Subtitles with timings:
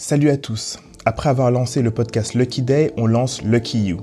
[0.00, 0.78] Salut à tous.
[1.06, 3.96] Après avoir lancé le podcast Lucky Day, on lance Lucky You.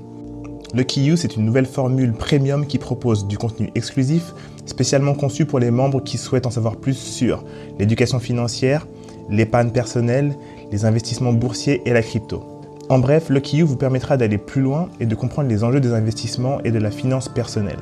[0.74, 4.34] Lucky You, c'est une nouvelle formule premium qui propose du contenu exclusif,
[4.66, 7.46] spécialement conçu pour les membres qui souhaitent en savoir plus sur
[7.78, 8.86] l'éducation financière,
[9.30, 10.36] l'épargne personnelle,
[10.70, 12.44] les investissements boursiers et la crypto.
[12.90, 15.94] En bref, Lucky You vous permettra d'aller plus loin et de comprendre les enjeux des
[15.94, 17.80] investissements et de la finance personnelle.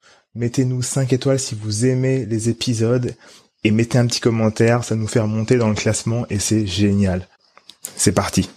[0.35, 3.15] mettez-nous 5 étoiles si vous aimez les épisodes
[3.63, 7.27] et mettez un petit commentaire, ça nous fait remonter dans le classement et c'est génial.
[7.95, 8.49] C'est parti.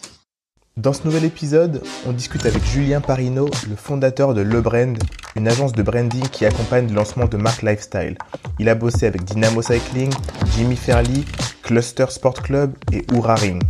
[0.77, 4.99] Dans ce nouvel épisode, on discute avec Julien Parino, le fondateur de Le Brand,
[5.37, 8.17] une agence de branding qui accompagne le lancement de marques lifestyle.
[8.59, 10.13] Il a bossé avec Dynamo Cycling,
[10.57, 11.25] Jimmy Fairley,
[11.63, 13.63] Cluster Sport Club et Oura Ring.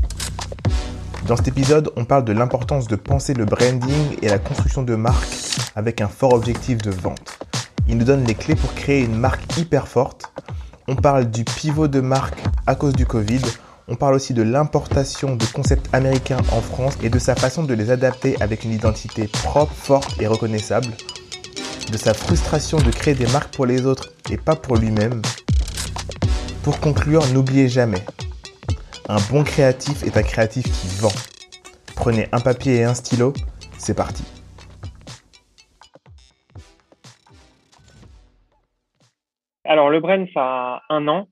[1.27, 4.95] Dans cet épisode, on parle de l'importance de penser le branding et la construction de
[4.95, 7.39] marques avec un fort objectif de vente.
[7.89, 10.33] Il nous donne les clés pour créer une marque hyper forte,
[10.87, 13.41] on parle du pivot de marque à cause du Covid.
[13.89, 17.73] On parle aussi de l'importation de concepts américains en France et de sa façon de
[17.73, 20.89] les adapter avec une identité propre, forte et reconnaissable.
[21.91, 25.23] De sa frustration de créer des marques pour les autres et pas pour lui-même.
[26.63, 28.05] Pour conclure, n'oubliez jamais,
[29.09, 31.13] un bon créatif est un créatif qui vend.
[31.95, 33.33] Prenez un papier et un stylo,
[33.79, 34.23] c'est parti.
[39.95, 41.29] Le brand, ça a un an.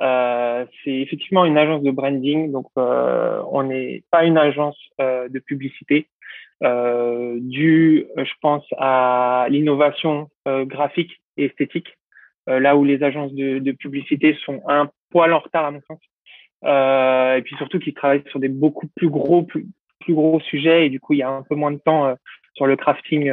[0.00, 5.28] Euh, c'est effectivement une agence de branding, donc euh, on n'est pas une agence euh,
[5.28, 6.08] de publicité,
[6.64, 11.96] euh, je pense, à l'innovation graphique et esthétique,
[12.46, 16.00] là où les agences de, de, publicité sont un poil en retard à mon sens,
[16.64, 19.66] et puis surtout qu'ils travaillent sur des beaucoup plus gros, plus,
[20.00, 22.16] plus, gros sujets, et du coup il y a un peu moins de temps
[22.54, 23.30] sur le crafting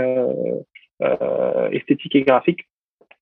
[1.72, 2.69] esthétique et graphique.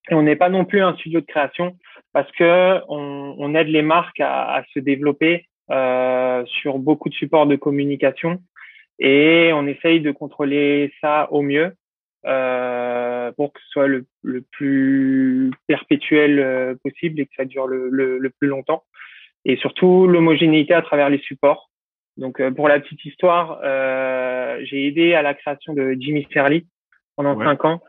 [0.09, 1.77] Et on n'est pas non plus un studio de création
[2.13, 7.13] parce que on, on aide les marques à, à se développer euh, sur beaucoup de
[7.13, 8.41] supports de communication
[8.99, 11.73] et on essaye de contrôler ça au mieux
[12.25, 17.67] euh, pour que ce soit le, le plus perpétuel euh, possible et que ça dure
[17.67, 18.83] le, le, le plus longtemps.
[19.45, 21.69] Et surtout l'homogénéité à travers les supports.
[22.17, 26.65] Donc euh, pour la petite histoire, euh, j'ai aidé à la création de Jimmy Fairley
[27.15, 27.81] pendant cinq ans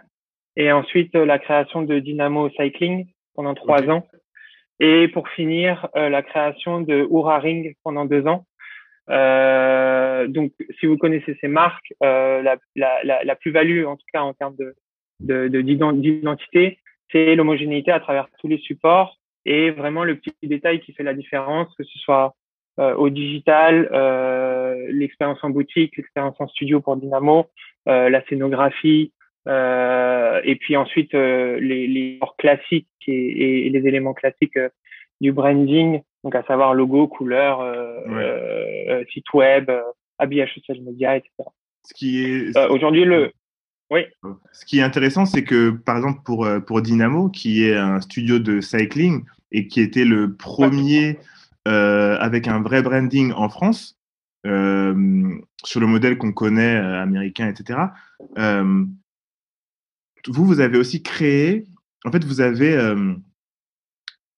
[0.58, 3.90] et ensuite euh, la création de Dynamo Cycling pendant trois okay.
[3.90, 4.06] ans,
[4.80, 8.44] et pour finir euh, la création de Oura Ring pendant deux ans.
[9.08, 14.20] Euh, donc, si vous connaissez ces marques, euh, la, la, la plus-value, en tout cas
[14.20, 14.74] en termes de
[15.20, 16.76] d'identité, de,
[17.10, 21.14] c'est l'homogénéité à travers tous les supports et vraiment le petit détail qui fait la
[21.14, 22.36] différence, que ce soit
[22.78, 27.46] euh, au digital, euh, l'expérience en boutique, l'expérience en studio pour Dynamo,
[27.86, 29.17] la scénographie, euh,
[29.48, 34.68] et puis ensuite euh, les, les classiques et, et, les éléments classiques euh,
[35.20, 37.60] du branding, donc à savoir logo, couleur,
[38.08, 39.06] ouais.
[39.12, 39.70] site web,
[40.18, 41.32] habillage social media, etc.
[41.84, 43.32] Ce qui est aujourd'hui le
[43.90, 44.02] oui.
[44.52, 48.38] Ce qui est intéressant, c'est que par exemple pour pour Dynamo, qui est un studio
[48.38, 51.18] de cycling et qui était le premier
[51.66, 53.98] euh, avec un vrai branding en France,
[54.46, 57.80] euh, sur le modèle qu'on connaît américain, etc.
[60.28, 61.66] Vous, vous avez aussi créé,
[62.04, 63.14] en fait, vous avez euh,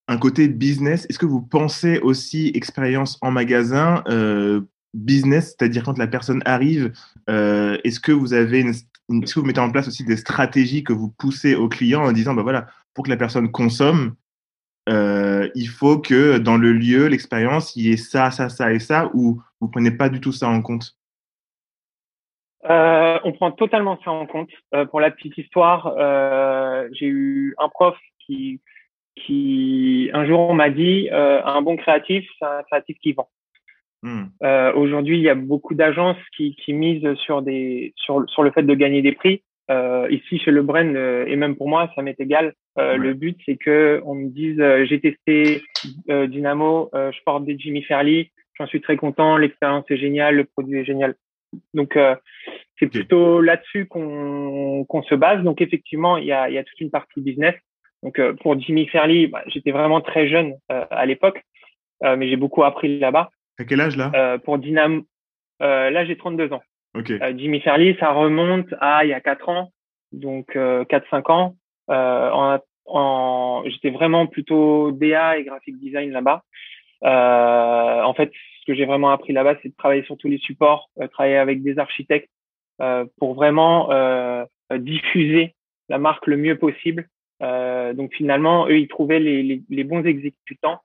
[0.09, 1.07] un côté business.
[1.09, 4.63] Est-ce que vous pensez aussi expérience en magasin, euh,
[4.95, 6.93] business, c'est-à-dire quand la personne arrive,
[7.29, 8.75] euh, est-ce que vous avez une,
[9.09, 12.43] vous mettez en place aussi des stratégies que vous poussez aux clients en disant, bah
[12.43, 14.15] voilà, pour que la personne consomme,
[14.89, 19.11] il faut que dans le lieu, l'expérience, il y ait ça, ça, ça et ça,
[19.15, 21.00] ou vous prenez pas du tout ça en compte?
[22.69, 24.51] Euh, on prend totalement ça en compte.
[24.75, 27.97] Euh, pour la petite histoire, euh, j'ai eu un prof
[28.27, 28.61] qui,
[29.17, 33.29] qui un jour m'a dit euh, un bon créatif, c'est un créatif qui vend.
[34.43, 38.51] Euh, aujourd'hui, il y a beaucoup d'agences qui, qui misent sur des sur sur le
[38.51, 39.43] fait de gagner des prix.
[40.11, 40.97] ici, chez Le Bren,
[41.27, 42.55] et même pour moi, ça m'est égal.
[42.77, 44.59] Le but, c'est que on me dise
[44.89, 45.63] j'ai testé
[46.09, 50.79] Dynamo, je porte des Jimmy Fairley, j'en suis très content, l'expérience est géniale, le produit
[50.79, 51.15] est génial.
[51.75, 52.15] Donc, euh,
[52.79, 55.43] c'est plutôt là-dessus qu'on qu'on se base.
[55.43, 57.55] Donc, effectivement, il y a, il y a toute une partie business.
[58.03, 61.43] Donc, euh, pour Jimmy Fairley, bah, j'étais vraiment très jeune euh, à l'époque,
[62.03, 63.31] mais j'ai beaucoup appris là-bas.
[63.59, 64.39] À quel âge là?
[64.39, 65.03] Pour Dynamo,
[65.61, 66.63] là, j'ai 32 ans.
[66.95, 67.19] Okay.
[67.37, 69.73] Jimmy Fairley, ça remonte à il y a 4 ans,
[70.13, 71.57] donc 4-5 ans.
[71.89, 76.43] en, en, j'étais vraiment plutôt DA et graphic design là-bas.
[77.03, 78.33] en fait,
[78.65, 81.63] que j'ai vraiment appris là-bas, c'est de travailler sur tous les supports, euh, travailler avec
[81.63, 82.31] des architectes
[82.81, 84.45] euh, pour vraiment euh,
[84.77, 85.55] diffuser
[85.89, 87.09] la marque le mieux possible.
[87.41, 90.81] donc finalement, eux, ils trouvaient les, bons exécutants,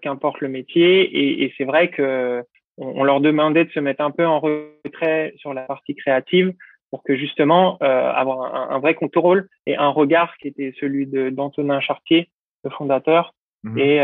[0.00, 1.44] qu'importe le métier.
[1.44, 2.42] Et, c'est vrai que
[2.78, 6.54] on, leur demandait de se mettre un peu en retrait sur la partie créative
[6.90, 11.80] pour que justement avoir un, un, vrai contrôle et un regard qui était celui d'Antonin
[11.80, 12.30] Chartier,
[12.64, 13.34] le fondateur,
[13.64, 13.96] mmh et,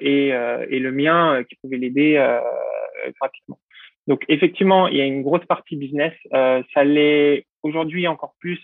[0.00, 0.28] et,
[0.70, 2.16] et, le mien qui pouvait l'aider
[3.06, 3.58] euh, gratuitement.
[4.06, 6.12] Donc effectivement, il y a une grosse partie business.
[6.34, 8.60] Euh, ça l'est aujourd'hui encore plus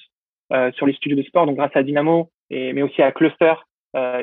[0.52, 3.54] euh, sur les studios de sport, donc grâce à Dynamo, mais aussi à Cluster,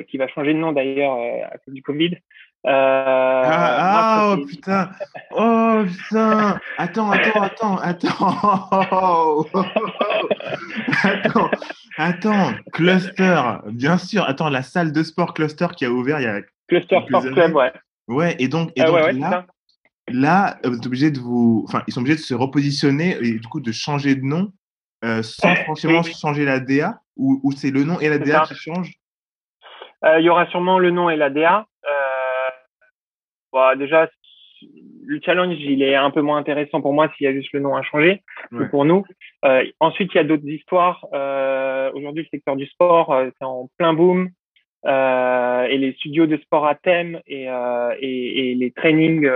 [0.08, 1.14] qui va changer de nom d'ailleurs
[1.52, 2.18] à cause du Covid.
[2.66, 4.90] ah, ah oh putain,
[5.32, 9.46] oh putain, attends, attends, attends, attends,
[11.04, 11.52] attends,
[11.98, 16.28] attends, Cluster, bien sûr, attends, la salle de sport Cluster qui a ouvert il y
[16.28, 17.72] a Cluster Sport Club, ouais.
[18.08, 19.46] Ouais, et donc, et donc là,
[20.10, 23.48] là, vous êtes obligé de vous, enfin, ils sont obligés de se repositionner et du
[23.48, 24.52] coup de changer de nom
[25.04, 28.56] euh, sans forcément changer la DA ou, ou c'est le nom et la DA qui
[28.56, 28.94] changent?
[28.94, 29.03] euh,
[30.04, 31.66] Il y aura sûrement le nom et la DA.
[31.86, 32.50] Euh,
[33.52, 34.10] bon, déjà,
[35.06, 37.60] le challenge, il est un peu moins intéressant pour moi s'il y a juste le
[37.60, 38.22] nom à changer
[38.52, 39.06] que pour nous.
[39.46, 41.06] Euh, ensuite, il y a d'autres histoires.
[41.14, 44.30] Euh, Aujourd'hui, le secteur du sport, euh, c'est en plein boom.
[44.86, 47.48] et les studios de sport à thème et,
[48.00, 49.30] et, et les trainings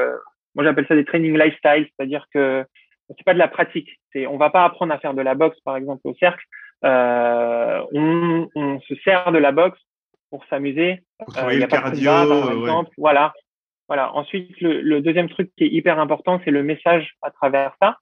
[0.58, 2.66] moi, j'appelle ça des training lifestyle, c'est-à-dire que
[3.10, 3.90] c'est pas de la pratique.
[4.12, 6.44] C'est, on va pas apprendre à faire de la boxe, par exemple, au cercle.
[6.84, 9.80] Euh, on, on, se sert de la boxe
[10.30, 11.04] pour s'amuser.
[11.38, 12.92] Euh, il y a pas cardio, par exemple.
[12.98, 13.34] Voilà.
[13.88, 14.14] Voilà.
[14.14, 17.98] Ensuite, le, le, deuxième truc qui est hyper important, c'est le message à travers ça.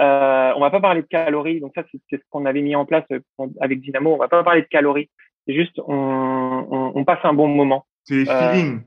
[0.00, 1.60] Euh, on va pas parler de calories.
[1.60, 3.20] Donc ça, c'est ce qu'on avait mis en place euh,
[3.60, 4.14] avec Dynamo.
[4.14, 5.10] On va pas parler de calories.
[5.46, 7.86] C'est juste, on, on, on passe un bon moment.
[8.04, 8.82] C'est les feelings.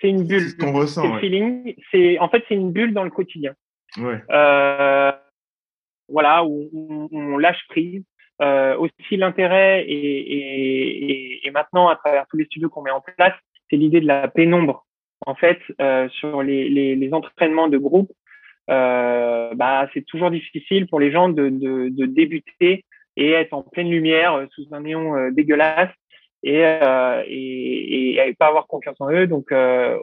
[0.00, 0.48] C'est une bulle.
[0.58, 1.18] C'est ressent.
[1.18, 1.74] feeling.
[1.90, 3.54] C'est en fait c'est une bulle dans le quotidien.
[3.96, 4.20] Ouais.
[4.30, 5.12] Euh,
[6.08, 8.02] voilà où, on lâche prise.
[8.40, 13.00] Euh, aussi l'intérêt et, et, et, maintenant à travers tous les studios qu'on met en
[13.00, 13.34] place,
[13.68, 14.86] c'est l'idée de la pénombre.
[15.26, 18.12] En fait, euh, sur les, les, les, entraînements de groupe,
[18.70, 22.84] euh, bah c'est toujours difficile pour les gens de, de, de, débuter
[23.16, 25.90] et être en pleine lumière euh, sous un néon euh, dégueulasse
[26.44, 29.26] et, euh, et, et, pas avoir confiance en eux.
[29.26, 29.52] Donc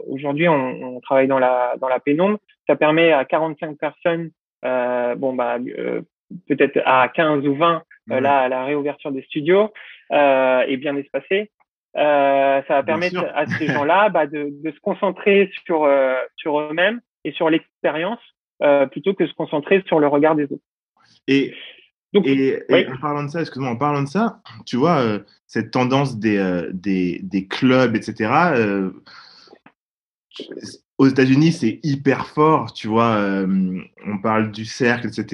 [0.08, 2.38] aujourd'hui, on, on, travaille dans la dans la pénombre.
[2.68, 4.32] Ça permet à 45 personnes,
[4.66, 6.02] euh, bon bah euh,
[6.48, 9.72] peut-être à 15 ou 20 euh, là la réouverture des studios
[10.12, 11.52] euh, est bien espacée.
[11.96, 15.90] ça va permettre à ces gens-là bah, de, de, se concentrer sur
[16.36, 18.20] sur eux-mêmes et sur l'expérience
[18.92, 20.64] plutôt que se concentrer sur le regard des autres.
[21.28, 21.54] Et
[22.24, 26.18] et, en parlant de ça, excuse-moi, en parlant de ça, tu vois, euh, cette tendance
[26.18, 28.92] des, euh, des, des, clubs, etc., euh,
[30.98, 33.18] aux États-Unis, c'est hyper fort, tu vois.
[33.18, 35.26] on parle du cercle, etc.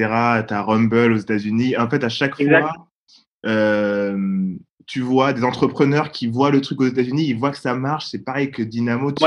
[0.48, 1.78] Tu as Rumble aux États-Unis.
[1.78, 2.74] En fait, à chaque fois,
[4.88, 8.08] tu vois des entrepreneurs qui voient le truc aux États-Unis, ils voient que ça marche.
[8.08, 9.12] C'est pareil que Dynamo.
[9.14, 9.26] Tu,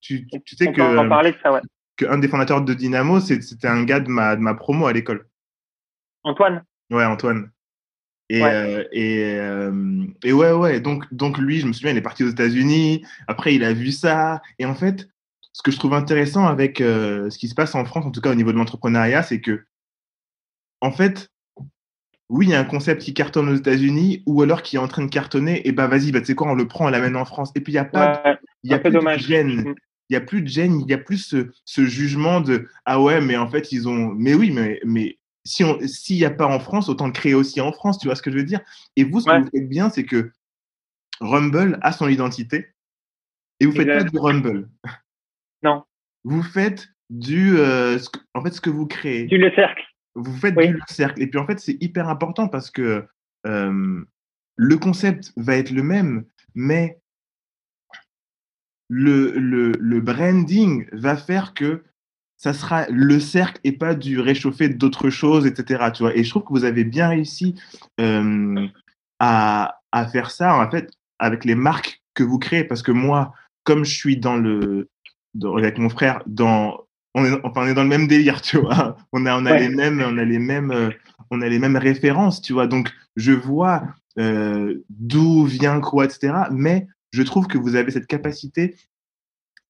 [0.00, 1.60] tu, tu, sais que, parler de ça, ouais.
[1.96, 4.92] que un des fondateurs de Dynamo, c'était un gars de ma, de ma promo à
[4.92, 5.26] l'école.
[6.22, 7.50] Antoine Ouais, Antoine.
[8.28, 8.50] Et, ouais.
[8.52, 10.80] Euh, et, euh, et, ouais, ouais.
[10.80, 13.04] Donc, donc lui, je me souviens, il est parti aux États-Unis.
[13.26, 14.42] Après, il a vu ça.
[14.58, 15.08] Et en fait,
[15.56, 18.20] ce que je trouve intéressant avec euh, ce qui se passe en France, en tout
[18.20, 19.64] cas au niveau de l'entrepreneuriat, c'est que,
[20.82, 21.30] en fait,
[22.28, 24.86] oui, il y a un concept qui cartonne aux États-Unis ou alors qui est en
[24.86, 25.66] train de cartonner.
[25.66, 27.52] Et bah, vas-y, bah, tu sais quoi, on le prend, on l'amène en France.
[27.54, 29.22] Et puis, il n'y a pas, ouais, il y a plus dommage.
[29.22, 29.74] de gêne.
[30.10, 33.00] Il n'y a plus de gêne, il y a plus ce, ce, jugement de ah
[33.00, 34.12] ouais, mais en fait, ils ont.
[34.14, 37.72] Mais oui, mais, mais s'il n'y a pas en France, autant le créer aussi en
[37.72, 38.60] France, tu vois ce que je veux dire
[38.96, 40.32] Et vous, ce que vous faites bien, c'est que
[41.22, 42.74] Rumble a son identité
[43.58, 44.68] et vous ne faites pas du Rumble.
[45.66, 45.84] Non.
[46.24, 49.24] Vous faites du, euh, ce que, en fait, ce que vous créez.
[49.24, 49.82] Du le cercle.
[50.14, 51.20] vous faites du cercle.
[51.20, 53.04] Et puis en fait, c'est hyper important parce que
[53.44, 56.98] le concept va être le même, mais
[58.88, 61.84] le, le, le branding va faire que
[62.36, 65.90] ça sera le cercle et pas du réchauffer d'autres choses, etc.
[65.94, 67.54] Tu vois et je trouve que vous avez bien réussi
[69.18, 72.64] à, à, faire ça, en fait, avec les marques que vous créez.
[72.64, 73.32] Parce que moi,
[73.64, 74.88] comme je suis dans le,
[75.56, 78.96] avec mon frère, dans, on est, enfin, on est dans le même délire, tu vois.
[79.12, 80.90] On a, on a les mêmes, on a les mêmes, euh,
[81.30, 82.66] on a les mêmes références, tu vois.
[82.66, 83.82] Donc, je vois
[84.18, 86.34] euh, d'où vient quoi, etc.
[86.50, 88.76] Mais je trouve que vous avez cette capacité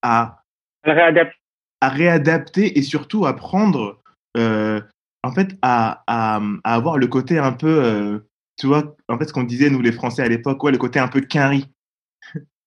[0.02, 0.42] à
[0.84, 1.36] réadapter
[1.82, 4.00] à réadapter et surtout à prendre,
[4.38, 4.80] euh,
[5.22, 8.24] en fait, à, à, à, avoir le côté un peu,
[8.58, 10.98] tu vois, en fait, ce qu'on disait, nous, les Français à l'époque, ouais, le côté
[10.98, 11.70] un peu quinri.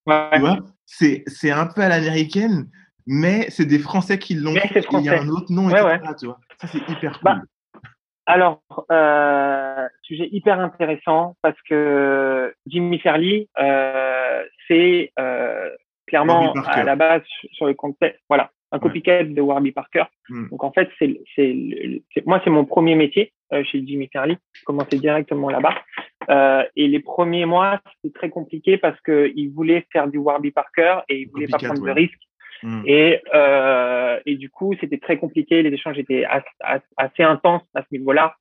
[0.06, 0.30] Ouais.
[0.34, 2.70] Tu vois, c'est, c'est un peu à l'américaine,
[3.12, 4.86] mais c'est des Français qui l'ont fait.
[4.92, 5.98] Il y a un autre nom, etc.
[6.20, 6.40] Tu vois.
[6.62, 7.42] Ça, c'est hyper bah, cool.
[7.42, 7.90] Bah,
[8.28, 8.62] alors,
[8.92, 15.72] euh, sujet hyper intéressant parce que Jimmy Fairley, euh, c'est euh,
[16.06, 17.24] clairement à la base
[17.54, 18.22] sur le contexte.
[18.30, 20.04] Voilà, un copycat de Warby Parker.
[20.30, 20.48] Hmm.
[20.50, 24.38] Donc en fait, c'est, c'est, moi c'est mon premier métier chez Jimmy Fairley.
[24.64, 26.70] Commencé directement là-bas.
[26.76, 31.00] Et les premiers mois, c'était très compliqué parce que il voulait faire du Warby Parker
[31.10, 32.29] et il voulait pas prendre de risques.
[32.64, 32.82] Hmm.
[32.86, 35.62] Et, euh, et du coup, c'était très compliqué.
[35.64, 38.36] Les échanges étaient assez, assez intenses à ce niveau-là.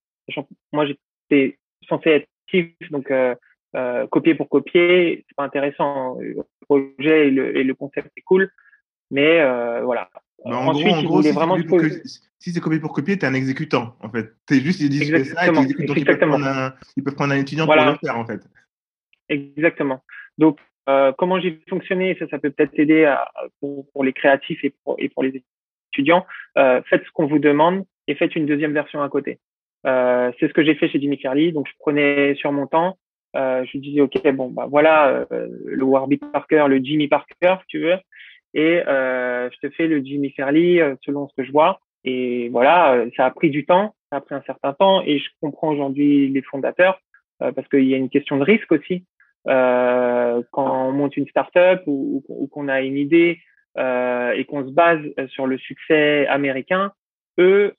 [0.72, 1.58] Moi, j'étais
[1.88, 3.34] censé être actif, donc euh,
[3.76, 6.18] euh, copier pour copier, c'est pas intéressant.
[6.20, 8.50] Le projet et le, et le concept est cool.
[9.10, 9.38] Mais
[9.82, 10.08] voilà.
[10.44, 11.22] Bah, en Ensuite, gros, en gros
[12.40, 14.32] si c'est copier pour copier, tu es un exécutant, en fait.
[14.46, 17.38] Tu juste, ils disent ça, et donc ils peuvent, prendre un, ils peuvent prendre un
[17.38, 18.40] étudiant pour le faire, en fait.
[19.28, 20.02] Exactement.
[20.38, 20.58] Donc,
[20.88, 23.14] euh, comment j'ai fonctionné, ça, ça peut peut-être aider
[23.60, 25.42] pour, les créatifs et pour, les
[25.92, 26.26] étudiants.
[26.56, 29.38] Euh, faites ce qu'on vous demande et faites une deuxième version à côté.
[29.86, 31.52] Euh, c'est ce que j'ai fait chez Jimmy Fairley.
[31.52, 32.96] Donc, je prenais sur mon temps.
[33.36, 37.80] Euh, je disais, OK, bon, bah voilà, le Warby Parker, le Jimmy Parker, si tu
[37.80, 37.96] veux
[38.54, 41.80] et je te fais le Jimmy Fairley selon ce que je vois.
[42.04, 45.28] Et voilà, ça a pris du temps, ça a pris un certain temps, et je
[45.42, 46.98] comprends aujourd'hui les fondateurs
[47.38, 49.04] parce qu'il y a une question de risque aussi.
[49.44, 53.40] Quand on monte une startup ou, ou qu'on a une idée
[53.76, 56.92] et qu'on se base sur le succès américain,
[57.38, 57.74] eux,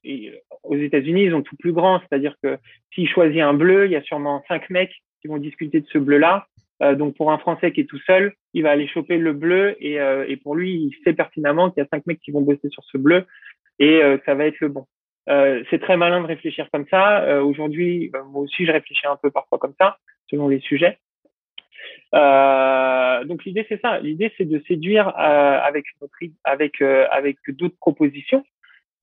[0.63, 1.99] aux États-Unis, ils ont tout plus grand.
[1.99, 2.57] C'est-à-dire que
[2.93, 5.97] s'ils choisissent un bleu, il y a sûrement cinq mecs qui vont discuter de ce
[5.97, 6.47] bleu-là.
[6.81, 9.75] Euh, donc pour un Français qui est tout seul, il va aller choper le bleu
[9.79, 12.41] et, euh, et pour lui, il sait pertinemment qu'il y a cinq mecs qui vont
[12.41, 13.25] bosser sur ce bleu
[13.79, 14.85] et euh, ça va être le bon.
[15.27, 17.43] c'est très malin de réfléchir comme ça.
[17.43, 19.97] Aujourd'hui, moi aussi, je réfléchis un peu parfois comme ça,
[20.29, 20.97] selon les sujets.
[22.13, 23.99] Donc l'idée c'est ça.
[23.99, 25.85] L'idée c'est de séduire avec
[26.43, 28.43] avec avec d'autres propositions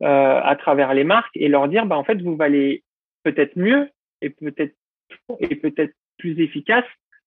[0.00, 2.82] à travers les marques et leur dire bah en fait vous valez
[3.22, 3.88] peut-être mieux
[4.22, 4.74] et peut-être
[5.40, 6.84] et peut-être plus efficace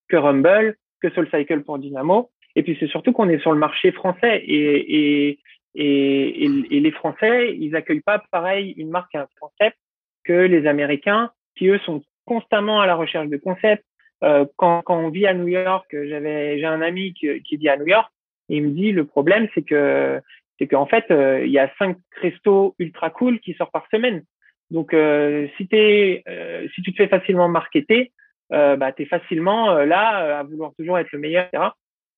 [0.07, 2.29] que Rumble, que SoulCycle pour Dynamo.
[2.55, 5.39] Et puis c'est surtout qu'on est sur le marché français et, et,
[5.75, 9.77] et, les Français, ils accueillent pas pareil une marque et un concept
[10.23, 13.85] que les Américains, qui eux sont constamment à la recherche de concepts.
[14.23, 17.69] Euh, quand, quand on vit à New York, j'avais j'ai un ami qui, qui vit
[17.69, 18.11] à New York,
[18.49, 20.21] et il me dit le problème c'est que
[20.57, 24.23] c'est qu'en fait euh, il y a cinq restos ultra cool qui sortent par semaine.
[24.71, 28.11] Donc euh, si t'es euh, si tu te fais facilement marketer,
[28.51, 31.69] euh, bah, tu es facilement euh, là à vouloir toujours être le meilleur, etc.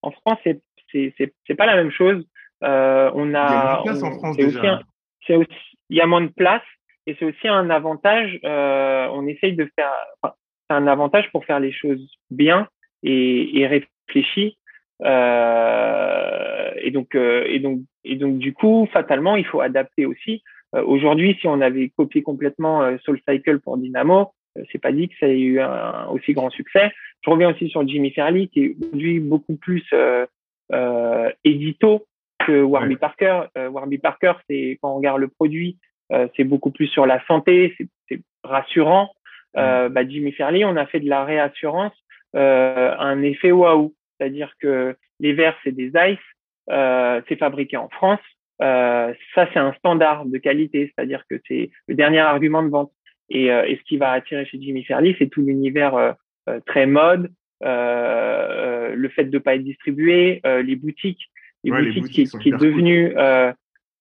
[0.02, 0.60] En France, c'est
[0.92, 1.14] c'est
[1.46, 2.26] c'est pas la même chose.
[2.64, 4.82] Euh, on a, il y a moins de place en France déjà.
[5.30, 6.64] Aussi aussi, il y a moins de place
[7.08, 8.40] et c'est aussi un avantage.
[8.44, 9.92] Euh, on essaye de faire,
[10.22, 10.34] enfin,
[10.72, 12.68] c'est un avantage pour faire les choses bien
[13.04, 14.58] et, et réfléchi.
[15.04, 20.44] Euh, et donc et donc et donc du coup, fatalement, il faut adapter aussi.
[20.74, 25.16] Aujourd'hui, si on avait copié complètement Soul Cycle pour Dynamo, euh, c'est pas dit que
[25.20, 26.92] ça ait eu un aussi grand succès.
[27.24, 30.26] Je reviens aussi sur Jimmy Fairley, qui est aujourd'hui beaucoup plus euh,
[30.74, 32.06] euh, édito
[32.46, 33.44] que Warby Parker.
[33.58, 35.78] Euh, Warby Parker, c'est quand on regarde le produit,
[36.12, 37.76] euh, c'est beaucoup plus sur la santé,
[38.10, 39.12] c'est rassurant.
[39.58, 41.94] Euh, bah, Jimmy Fairley, on a fait de la réassurance,
[42.34, 48.22] un effet waouh, c'est-à-dire que les verres c'est des ice, c'est fabriqué en France.
[48.60, 52.92] ça, c'est un standard de qualité, c'est-à-dire que c'est le dernier argument de vente.
[53.32, 56.12] Et, euh, et, ce qui va attirer chez Jimmy Fairley, c'est tout l'univers euh,
[56.50, 57.32] euh, très mode,
[57.62, 61.30] le fait de pas être distribué, les boutiques,
[61.64, 63.14] les boutiques, qui, qui est devenu,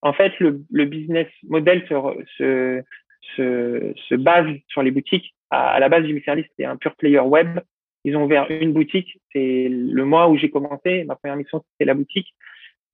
[0.02, 1.94] en fait, le, le, business model se,
[2.38, 2.82] se,
[3.36, 5.34] se, se, base sur les boutiques.
[5.50, 7.60] À, la base, Jimmy Fairley, c'était un pure player web.
[8.04, 9.18] Ils ont ouvert une boutique.
[9.32, 11.04] C'est le mois où j'ai commencé.
[11.04, 12.34] Ma première mission, c'était la boutique.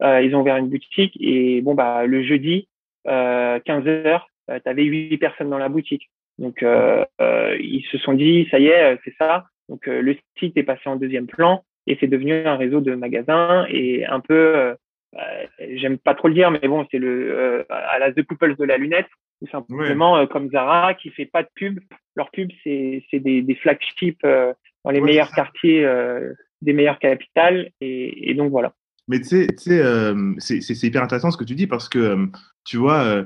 [0.03, 2.69] Euh, ils ont ouvert une boutique et bon bah le jeudi,
[3.07, 6.11] euh, 15 heures, tu avais huit personnes dans la boutique.
[6.39, 9.47] Donc, ils se sont dit, ça y est, c'est ça.
[9.69, 13.67] Donc, le site est passé en deuxième plan et c'est devenu un réseau de magasins
[13.71, 14.75] et un peu,
[15.59, 18.77] j'aime pas trop le dire, mais bon, c'est le à la The Couples de la
[18.77, 19.09] lunette,
[19.41, 21.79] ou simplement comme Zara qui fait pas de pub.
[22.15, 25.87] Leur pub, c'est des, des flagships dans les meilleurs quartiers
[26.63, 27.71] des meilleures capitales.
[27.81, 28.75] Et, donc voilà.
[29.09, 32.27] Mais tu sais, euh, c'est hyper intéressant ce que tu dis parce que, euh,
[32.65, 33.25] tu vois, euh,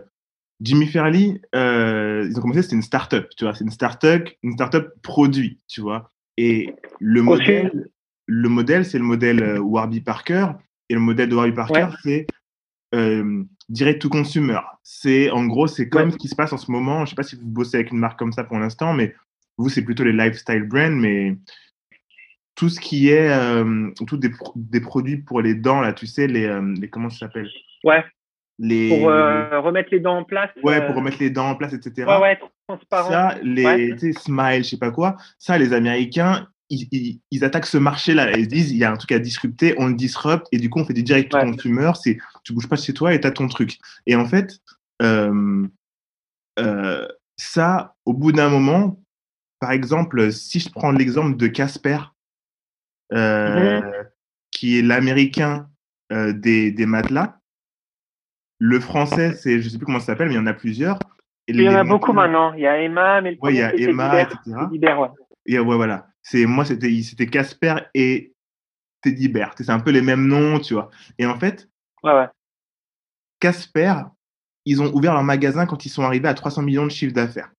[0.61, 4.93] Jimmy Fairley, ils ont commencé, c'était une start-up, tu vois, c'est une start-up, une start-up
[5.03, 6.13] produit, tu vois.
[6.37, 7.89] Et le modèle,
[8.27, 10.49] le modèle, c'est le modèle Warby Parker.
[10.91, 12.27] Et le modèle de Warby Parker, c'est
[13.71, 14.61] direct to consumer.
[14.83, 17.05] C'est, en gros, c'est comme ce qui se passe en ce moment.
[17.05, 19.15] Je sais pas si vous bossez avec une marque comme ça pour l'instant, mais
[19.57, 21.37] vous, c'est plutôt les lifestyle brands, mais
[22.57, 26.27] tout ce qui est euh, tout des, des, produits pour les dents là tu sais
[26.27, 27.49] les, euh, les comment ça s'appelle?
[27.85, 28.05] Ouais.
[28.59, 31.73] Les pour euh, remettre les dents en place ouais pour remettre les dents en place
[31.73, 33.09] etc ouais ouais transparent.
[33.09, 35.17] Ça les tu sais smile je sais pas quoi.
[35.39, 38.97] Ça les américains ils, ils, attaquent ce marché là ils disent il y a un
[38.97, 41.43] truc à disrupter on le disrupte et du coup on fait du direct ouais.
[41.43, 44.61] consumer c'est tu bouges pas chez toi et t'as ton truc et en fait
[47.37, 49.01] ça au bout d'un moment
[49.59, 51.99] par exemple si je prends l'exemple de Casper
[53.13, 53.93] euh, mhm.
[54.53, 55.69] qui est l'américain
[56.13, 57.39] euh, des, des, matelas.
[58.59, 60.99] Le français, c'est, je sais plus comment ça s'appelle, mais il y en a plusieurs.
[61.49, 62.53] Et il y en a beaucoup maintenant.
[62.53, 64.39] Il y a Emma, mais le ouais, il y a Emma, etc.
[64.47, 65.09] ouais.
[65.47, 66.07] Et ouais, voilà.
[66.23, 68.35] C'est moi, c'était c'était Casper et
[69.03, 69.55] Teddy Bear.
[69.57, 70.91] C'est un peu les mêmes noms, tu vois.
[71.19, 71.69] Et en fait,
[72.03, 72.29] ouais, ouais.
[73.41, 73.95] Casper,
[74.67, 77.51] ils ont ouvert leur magasin quand ils sont arrivés à 300 millions de chiffre d'affaires.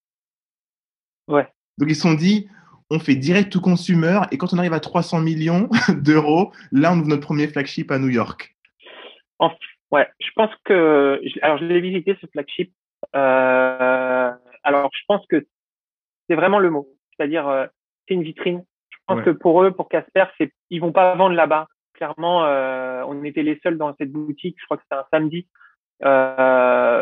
[1.28, 1.48] Ouais.
[1.78, 2.48] Donc ils se sont dit,
[2.90, 7.00] on fait direct to consumer et quand on arrive à 300 millions d'euros, là on
[7.00, 8.56] ouvre notre premier flagship à New York.
[9.92, 12.74] ouais, je pense que alors je l'ai visité ce flagship.
[13.16, 14.32] Euh,
[14.64, 15.48] alors je pense que
[16.30, 17.66] c'est vraiment le mot, c'est-à-dire euh,
[18.08, 18.64] c'est une vitrine.
[18.92, 21.68] Je pense que pour eux, pour Casper, c'est ils vont pas vendre là-bas.
[21.94, 24.56] Clairement, euh, on était les seuls dans cette boutique.
[24.60, 25.48] Je crois que c'était un samedi.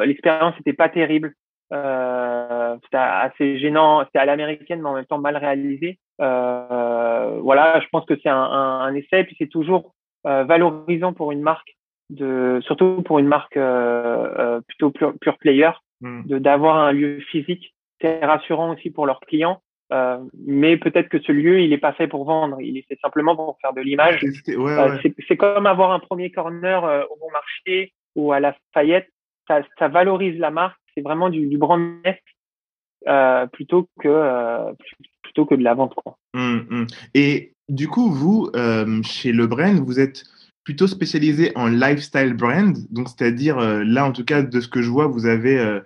[0.08, 1.34] L'expérience n'était pas terrible.
[1.72, 6.00] Euh, c'était assez gênant, c'était à l'américaine, mais en même temps mal réalisé.
[6.20, 9.94] Euh, voilà, je pense que c'est un, un, un, essai, puis c'est toujours
[10.26, 11.78] euh, valorisant pour une marque,
[12.10, 15.72] de, surtout pour une marque euh, euh plutôt pure, pure player,
[16.02, 16.24] mm.
[16.26, 17.74] de d'avoir un lieu physique.
[18.02, 19.62] C'est rassurant aussi pour leurs clients.
[19.92, 23.00] Euh, mais peut-être que ce lieu, il est pas fait pour vendre, il est fait
[23.02, 24.24] simplement pour faire de l'image.
[24.48, 25.16] Ouais, ouais.
[25.28, 29.10] C'est comme avoir un premier corner au bon marché ou à la Fayette.
[29.48, 31.82] Ça, ça valorise la marque c'est vraiment du, du brand
[33.08, 34.72] euh, plutôt que euh,
[35.22, 36.18] plutôt que de la vente quoi.
[36.34, 36.88] Mmh, mmh.
[37.14, 40.24] Et du coup, vous euh, chez Le Brand, vous êtes
[40.64, 44.82] plutôt spécialisé en lifestyle brand, donc c'est-à-dire euh, là en tout cas de ce que
[44.82, 45.80] je vois, vous avez euh,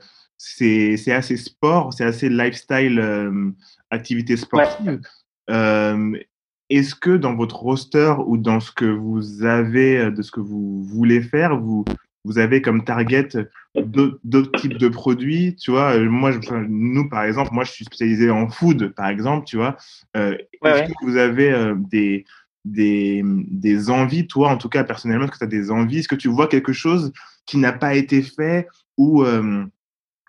[0.45, 3.51] c'est c'est assez sport, c'est assez lifestyle euh,
[3.89, 4.99] activité sportive.
[5.49, 6.27] Ouais.
[6.69, 10.84] Est-ce que dans votre roster ou dans ce que vous avez, de ce que vous
[10.84, 11.86] voulez faire, vous
[12.25, 13.29] vous avez comme target
[13.75, 15.99] d'autres types de produits, tu vois?
[15.99, 19.75] Moi, je, nous, par exemple, moi, je suis spécialisé en food, par exemple, tu vois?
[20.15, 20.88] Euh, ouais, Est-ce ouais.
[20.88, 22.25] que vous avez euh, des,
[22.63, 25.99] des, des envies, toi, en tout cas, personnellement, est-ce que tu as des envies?
[25.99, 27.12] Est-ce que tu vois quelque chose
[27.45, 29.65] qui n'a pas été fait ou, euh,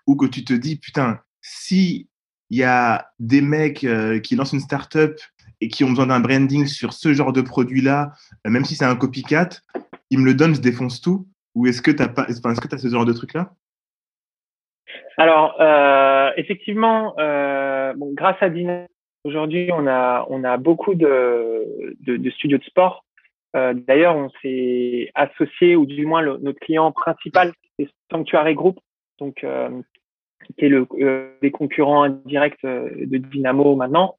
[0.07, 2.09] ou que tu te dis, putain, si
[2.49, 5.15] il y a des mecs euh, qui lancent une startup
[5.61, 8.11] et qui ont besoin d'un branding sur ce genre de produit-là,
[8.45, 9.49] euh, même si c'est un copycat,
[10.09, 11.27] ils me le donnent, je défonce tout.
[11.55, 13.51] Ou est-ce que tu as pas, est-ce ce genre de truc là
[15.17, 17.15] Alors euh, effectivement,
[17.95, 18.87] bon, grâce à Dina,
[19.23, 23.05] aujourd'hui on a on a beaucoup de de, studios de sport.
[23.53, 28.77] D'ailleurs, on s'est associé ou du moins notre client principal, c'est Sanctuary Group,
[29.19, 29.69] donc euh,
[30.57, 30.87] qui est le
[31.41, 34.17] des concurrents indirects de Dynamo maintenant,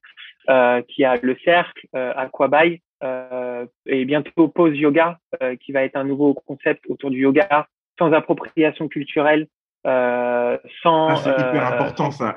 [0.89, 6.05] qui a le cercle, Aquaby euh, et bientôt Pose Yoga, euh, qui va être un
[6.05, 9.49] nouveau concept autour du yoga, sans appropriation culturelle,
[9.87, 11.09] euh, sans.
[11.09, 12.37] Ah, c'est hyper important ça.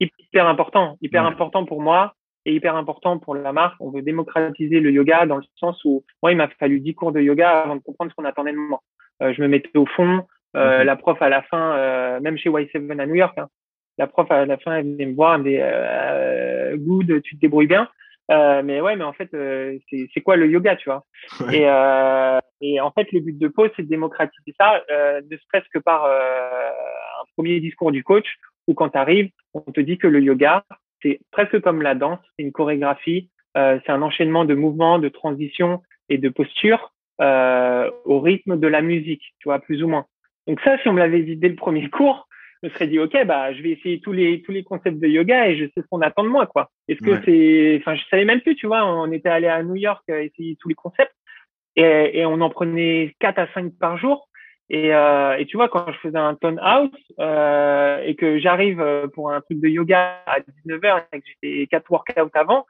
[0.00, 1.28] hyper important, hyper ouais.
[1.28, 3.76] important pour moi et hyper important pour la marque.
[3.80, 7.12] On veut démocratiser le yoga dans le sens où moi, il m'a fallu 10 cours
[7.12, 8.82] de yoga avant de comprendre ce qu'on attendait de moi.
[9.22, 10.26] Euh, je me mettais au fond.
[10.54, 10.84] Euh, okay.
[10.84, 13.48] La prof à la fin, euh, même chez Y7 à New York, hein,
[13.98, 17.36] la prof à la fin, elle venait me voir, elle me dit euh, "Good, tu
[17.36, 17.88] te débrouilles bien."
[18.30, 21.04] Euh, mais ouais, mais en fait, euh, c'est quoi le yoga, tu vois?
[21.40, 21.58] Ouais.
[21.58, 25.36] et, euh, et en fait, le but de pause, c'est de démocratiser ça, euh, ne
[25.36, 26.70] serait-ce que par euh,
[27.20, 28.26] un premier discours du coach,
[28.66, 30.64] où quand tu arrives, on te dit que le yoga,
[31.02, 35.08] c'est presque comme la danse, c'est une chorégraphie, euh, c'est un enchaînement de mouvements, de
[35.08, 40.04] transitions et de postures au rythme de la musique, tu vois, plus ou moins.
[40.46, 42.28] Donc ça, si on me l'avait dit dès le premier cours,
[42.62, 45.06] je me serais dit, OK, bah, je vais essayer tous les, tous les concepts de
[45.06, 46.70] yoga et je sais ce qu'on attend de moi, quoi.
[46.88, 49.76] Est-ce que c'est, enfin, je savais même plus, tu vois, on était allé à New
[49.76, 51.14] York euh, essayer tous les concepts
[51.76, 54.28] et, et on en prenait 4 à 5 par jour.
[54.68, 58.80] Et, euh, et tu vois, quand je faisais un tone house euh, et que j'arrive
[58.80, 62.66] euh, pour un truc de yoga à 19h et que j'étais 4 workouts avant,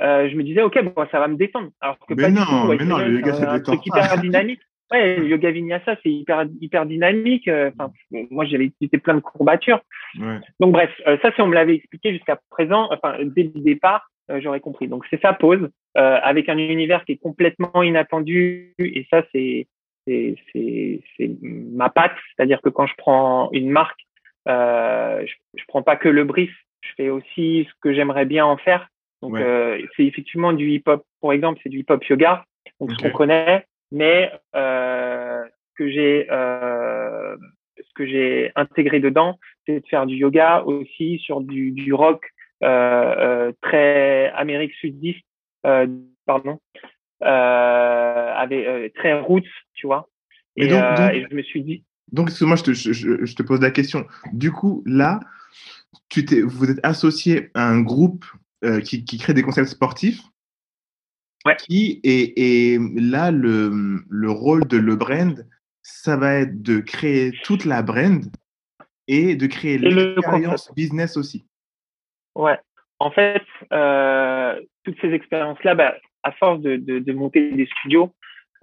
[0.00, 1.70] euh, je me disais, OK, bon, ça va me détendre.
[1.80, 4.60] Alors que mais non, mais non, le yoga, c'est un truc hyper dynamique.
[4.92, 7.48] Ouais, le yoga vinyasa, c'est hyper, hyper dynamique.
[7.48, 7.92] Euh, enfin,
[8.30, 9.80] moi, j'avais été plein de courbatures.
[10.18, 10.38] Ouais.
[10.60, 14.08] Donc, bref, euh, ça, si on me l'avait expliqué jusqu'à présent, enfin, dès le départ,
[14.30, 14.86] euh, j'aurais compris.
[14.86, 18.74] Donc, c'est ça, pause, avec un univers qui est complètement inattendu.
[18.78, 19.66] Et ça, c'est,
[20.06, 22.14] c'est, c'est, c'est ma patte.
[22.36, 24.00] C'est-à-dire que quand je prends une marque,
[24.46, 26.54] je, je prends pas que le brief.
[26.82, 28.88] Je fais aussi ce que j'aimerais bien en faire.
[29.22, 29.38] Donc,
[29.96, 31.04] c'est effectivement du hip-hop.
[31.20, 32.44] Pour exemple, c'est du hip-hop yoga.
[32.78, 35.44] Donc, ce qu'on connaît, mais euh,
[35.76, 37.36] que j'ai euh,
[37.78, 42.24] ce que j'ai intégré dedans, c'est de faire du yoga aussi sur du, du rock
[42.62, 45.24] euh, euh très Amérique sudiste,
[45.66, 45.86] euh,
[46.24, 46.58] pardon,
[47.22, 49.44] euh, avec très roots,
[49.74, 50.08] tu vois.
[50.56, 51.84] Et, donc, et, je me suis dit.
[52.12, 54.06] Donc, moi, je te, je, je te pose la question.
[54.32, 55.20] Du coup, là,
[56.08, 58.24] tu t'es, vous êtes associé à un groupe
[58.84, 60.22] qui, qui crée des concepts sportifs
[61.54, 65.46] qui est, et là, le, le rôle de le brand,
[65.82, 68.24] ça va être de créer toute la brand
[69.08, 71.46] et de créer l'expérience business aussi.
[72.34, 72.58] Ouais.
[72.98, 78.12] En fait, euh, toutes ces expériences-là, bah, à force de, de, de, monter des studios,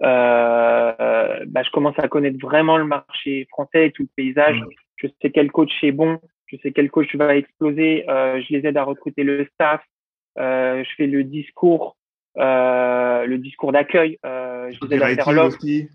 [0.02, 4.60] euh, bah, je commence à connaître vraiment le marché français et tout le paysage.
[4.96, 8.08] Je sais quel coach est bon, je sais quel coach va exploser.
[8.08, 9.82] Euh, je les aide à recruter le staff.
[10.36, 11.96] Je fais le discours
[12.36, 14.18] le discours d'accueil.
[14.24, 14.78] Euh, je
[15.46, 15.88] aussi.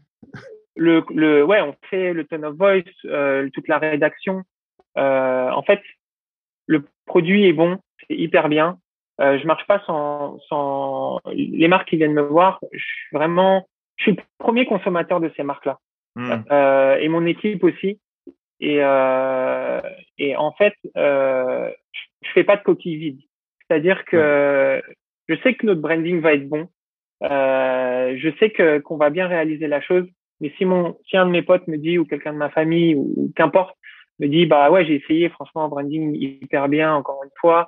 [0.75, 4.43] Le, le, ouais, on fait le tone of voice, euh, toute la rédaction.
[4.97, 5.82] Euh, en fait,
[6.67, 8.78] le produit est bon, c'est hyper bien.
[9.19, 12.60] Euh, je marche pas sans, sans les marques qui viennent me voir.
[12.71, 15.80] Je suis vraiment, je suis le premier consommateur de ces marques-là.
[16.15, 16.43] Hmm.
[16.49, 17.99] Euh, et mon équipe aussi.
[18.62, 19.82] Et, euh,
[20.17, 21.69] et en fait, euh,
[22.21, 23.19] je fais pas de coquille vide.
[23.67, 24.82] C'est-à-dire que
[25.30, 26.68] je sais que notre branding va être bon.
[27.24, 30.06] Euh, je sais que qu'on va bien réaliser la chose.
[30.42, 32.96] Mais si mon, si un de mes potes me dit ou quelqu'un de ma famille
[32.96, 33.78] ou, qu'importe
[34.20, 37.68] me dit bah ouais j'ai essayé franchement branding hyper bien encore une fois,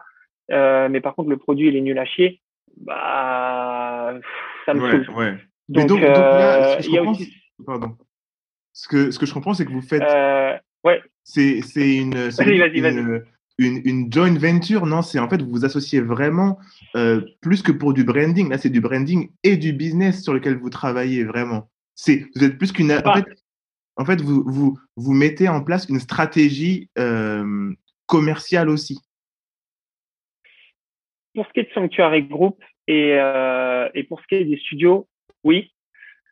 [0.52, 2.42] euh, mais par contre le produit il est nul à chier,
[2.78, 4.14] bah
[4.66, 5.38] ça me ouais, Ouais.
[5.70, 7.34] Donc, donc, là, ce que euh, aussi...
[7.66, 7.96] pardon.
[8.74, 10.02] Ce que ce que je comprends c'est que vous faites.
[10.02, 11.02] Euh, ouais.
[11.24, 12.16] C'est c'est une.
[12.38, 13.22] Vas-y vas-y
[13.58, 16.58] une, une joint venture, non, c'est en fait vous vous associez vraiment
[16.96, 18.50] euh, plus que pour du branding.
[18.50, 21.70] Là, c'est du branding et du business sur lequel vous travaillez vraiment.
[21.96, 22.92] C'est vous êtes plus qu'une.
[22.92, 23.26] En fait,
[23.98, 27.74] en fait, vous vous vous mettez en place une stratégie euh,
[28.06, 29.00] commerciale aussi.
[31.34, 34.58] Pour ce qui est de Sanctuary Group et, euh, et pour ce qui est des
[34.58, 35.08] studios,
[35.46, 35.72] oui,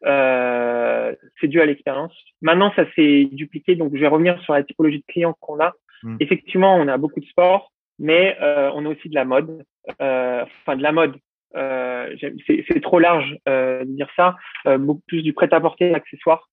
[0.04, 2.14] c'est dû à l'expérience.
[2.42, 5.74] Maintenant, ça s'est dupliqué, donc je vais revenir sur la typologie de clients qu'on a.
[6.04, 6.18] Mm.
[6.20, 9.64] Effectivement, on a beaucoup de sport, mais euh, on a aussi de la mode,
[10.02, 11.16] euh, enfin de la mode.
[11.56, 12.16] Euh,
[12.48, 14.36] c'est trop large euh, de dire ça,
[14.68, 16.48] euh, beaucoup plus du prêt-à-porter accessoires.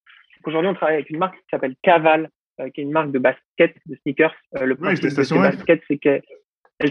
[0.45, 2.31] Aujourd'hui, on travaille avec une marque qui s'appelle Caval,
[2.73, 4.35] qui est une marque de basket, de sneakers.
[4.53, 6.23] le principe de ces baskets, c'est qu'elles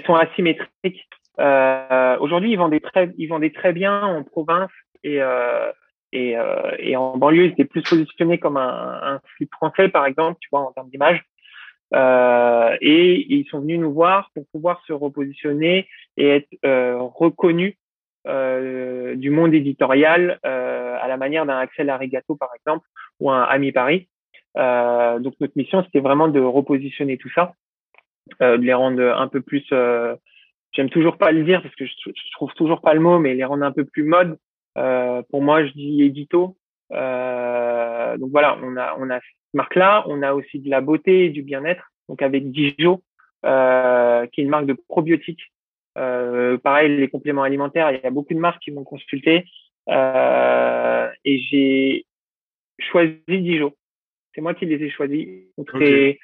[0.06, 1.08] sont asymétriques.
[2.20, 4.72] Aujourd'hui, ils vendaient très, ils vendaient très bien en province
[5.04, 5.22] et
[6.12, 6.36] et,
[6.80, 10.50] et en banlieue, ils étaient plus positionnés comme un, un flip français, par exemple, tu
[10.52, 11.24] vois, en termes d'image.
[11.96, 17.76] Euh, et, ils sont venus nous voir pour pouvoir se repositionner et être euh, reconnus
[18.28, 22.88] euh, du monde éditorial à la manière d'un Axel Arigato par exemple
[23.20, 24.08] ou un Ami Paris.
[24.56, 27.54] Donc notre mission c'était vraiment de repositionner tout ça,
[28.42, 29.66] de les rendre un peu plus.
[30.74, 33.34] J'aime toujours pas le dire parce que je, je, trouve toujours pas le mot, mais
[33.34, 34.38] les rendre un peu plus mode.
[34.74, 36.58] pour moi, je dis édito.
[36.90, 39.20] donc voilà, on a on a
[39.56, 40.04] marque-là.
[40.08, 43.04] On a aussi de la beauté et du bien-être, donc avec Dijo,
[43.46, 45.52] euh, qui est une marque de probiotiques.
[45.98, 49.46] Euh, pareil, les compléments alimentaires, il y a beaucoup de marques qui m'ont consulté
[49.90, 52.06] euh, et j'ai
[52.80, 53.74] choisi Dijo.
[54.34, 55.28] C'est moi qui les ai choisis.
[55.58, 56.20] Okay.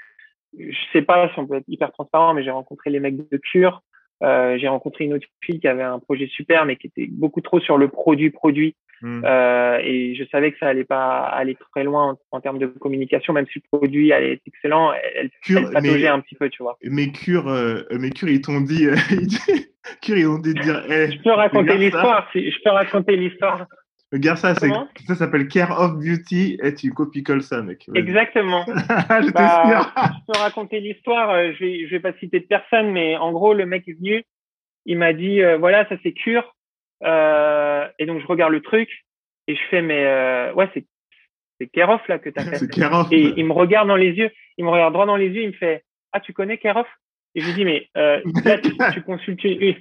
[0.58, 3.38] Je sais pas si on peut être hyper transparent, mais j'ai rencontré les mecs de
[3.38, 3.82] Cure.
[4.22, 7.42] Euh, j'ai rencontré une autre fille qui avait un projet super, mais qui était beaucoup
[7.42, 8.76] trop sur le produit-produit.
[9.02, 9.24] Hmm.
[9.26, 13.34] Euh, et je savais que ça allait pas aller très loin en, termes de communication,
[13.34, 16.78] même si le produit allait être excellent, elle, Cure, elle un petit peu, tu vois.
[16.84, 18.88] Mais Cure, euh, mais Cure, ils t'ont dit,
[20.02, 23.66] Cure, ils ont dit de dire, je peux raconter l'histoire, si, je peux raconter l'histoire.
[24.12, 27.90] Regarde ça, ça s'appelle Care of Beauty et tu copies-colles ça, mec.
[27.96, 28.66] Exactement.
[28.68, 29.64] je, bah,
[29.96, 33.32] je peux raconter l'histoire, euh, je vais, je vais pas citer de personne, mais en
[33.32, 34.26] gros, le mec est venu,
[34.86, 36.56] il m'a dit, euh, voilà, ça c'est cure.
[37.04, 38.90] Euh, et donc, je regarde le truc
[39.48, 40.86] et je fais, mais euh, ouais, c'est
[41.60, 42.56] c'est Keroff là que tu as fait.
[42.56, 45.44] c'est Et il me regarde dans les yeux, il me regarde droit dans les yeux,
[45.44, 46.88] il me fait, ah, tu connais Keroff?
[47.36, 49.76] Et je lui dis, mais euh, là, tu, tu, consultes une...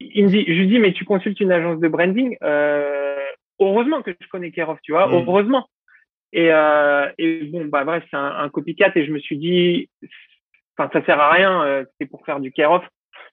[0.00, 2.36] Il me dit, je lui dis, mais tu consultes une agence de branding.
[2.42, 3.18] Euh,
[3.60, 5.12] heureusement que je connais Keroff, tu vois, mm.
[5.12, 5.68] heureusement.
[6.32, 9.90] Et, euh, et bon, bah bref, c'est un, un, copycat et je me suis dit,
[10.76, 12.84] enfin, ça sert à rien, euh, c'est pour faire du Keroff.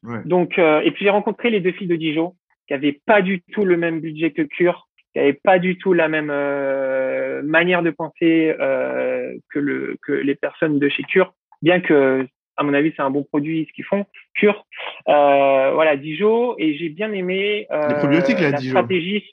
[0.03, 0.21] Ouais.
[0.25, 2.36] Donc, euh, et puis j'ai rencontré les deux filles de Dijon
[2.69, 5.91] qui avaient pas du tout le même budget que Cure, qui avaient pas du tout
[5.91, 11.34] la même euh, manière de penser euh, que le que les personnes de chez Cure,
[11.63, 12.27] bien que
[12.58, 14.05] à mon avis, c'est un bon produit ce qu'ils font.
[14.36, 14.67] Cure,
[15.08, 19.23] euh, voilà, Dijon, et j'ai bien aimé euh, la stratégie.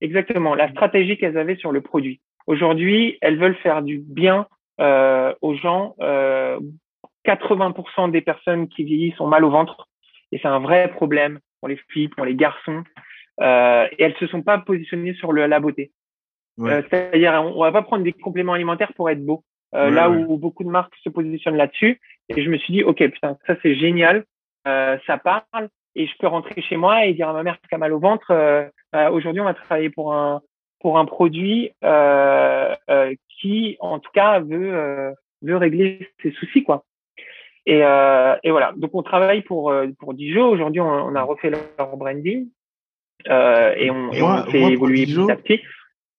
[0.00, 2.20] Exactement, la stratégie qu'elles avaient sur le produit.
[2.46, 4.46] Aujourd'hui, elles veulent faire du bien
[4.80, 5.96] euh, aux gens.
[7.26, 9.88] 80% des personnes qui vieillissent ont mal au ventre,
[10.32, 12.82] et c'est un vrai problème pour les filles, pour les garçons.
[13.40, 15.92] et elles se sont pas positionnées sur le, la beauté.
[16.58, 16.82] Ouais.
[16.90, 19.44] C'est-à-dire, on, on va pas prendre des compléments alimentaires pour être beau.
[19.74, 22.00] Euh, là où beaucoup de marques se positionnent là-dessus.
[22.28, 24.24] Et je me suis dit, OK, putain, ça c'est génial,
[24.66, 27.74] euh, ça parle, et je peux rentrer chez moi et dire à ma mère qui
[27.74, 30.40] a mal au ventre, euh, euh, aujourd'hui on va travailler pour un
[30.80, 31.72] pour un produit
[33.40, 36.84] qui, en tout cas, veut veut régler ses soucis, quoi.
[37.70, 38.72] Et, et voilà.
[38.76, 40.48] Donc on travaille pour pour Dijon.
[40.48, 42.48] Aujourd'hui, on, on, a refait leur branding
[43.26, 45.60] et on, et on fait évoluer petit à petit.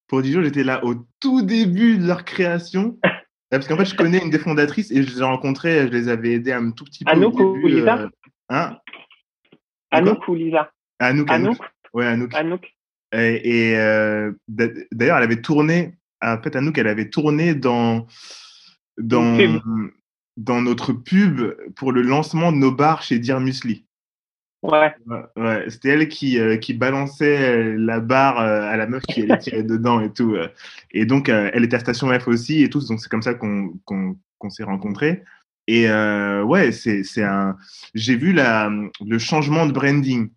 [0.08, 2.98] Pour Dijon, j'étais là au tout début de leur création.
[3.52, 6.08] Parce qu'en fait, je connais une des fondatrices et je les ai rencontrées, je les
[6.08, 7.12] avais aidées un tout petit peu.
[7.12, 8.10] Anouk ou Lisa euh...
[8.48, 8.78] Hein
[9.92, 11.30] Anouk ou Lisa Anouk.
[11.30, 11.58] Anouk.
[11.94, 12.34] Ouais, Anouk.
[12.34, 12.74] Anouk.
[13.14, 18.08] Et, et euh, d'ailleurs, elle avait tourné, en fait, Anouk, elle avait tourné dans,
[18.98, 19.38] dans,
[20.38, 23.86] dans notre pub pour le lancement de nos bars chez Dear Musli.
[24.64, 24.94] Ouais.
[25.38, 29.38] ouais, C'était elle qui, euh, qui balançait la barre euh, à la meuf qui allait
[29.40, 30.36] tirer dedans et tout.
[30.36, 30.48] Euh.
[30.92, 32.82] Et donc, euh, elle était à Station F aussi et tout.
[32.88, 35.24] Donc, c'est comme ça qu'on qu'on s'est rencontrés.
[35.68, 37.56] Et ouais, c'est un.
[37.94, 38.70] J'ai vu la,
[39.06, 40.30] le changement de branding.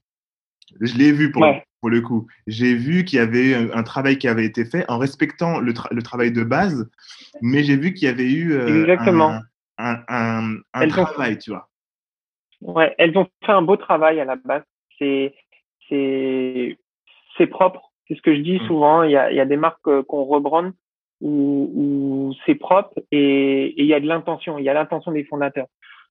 [0.81, 1.65] Je l'ai vu pour, ouais.
[1.81, 2.27] pour le coup.
[2.47, 5.61] J'ai vu qu'il y avait eu un, un, travail qui avait été fait en respectant
[5.61, 6.89] le, tra le travail de base,
[7.43, 9.31] mais j'ai vu qu'il y avait eu Exactement.
[9.31, 9.41] un,
[9.79, 11.69] un, un travail, tu vois.
[12.61, 14.63] Ouais, elles ont fait un beau travail à la base.
[14.99, 15.35] C'est
[15.89, 16.79] c'est
[17.37, 17.93] c'est propre.
[18.07, 18.67] C'est ce que je dis mmh.
[18.67, 19.03] souvent.
[19.03, 20.73] Il y a, il y a des marques euh, qu'on rebrande
[21.21, 24.59] où, où c'est propre et, et il y a de l'intention.
[24.59, 25.67] Il y a l'intention des fondateurs.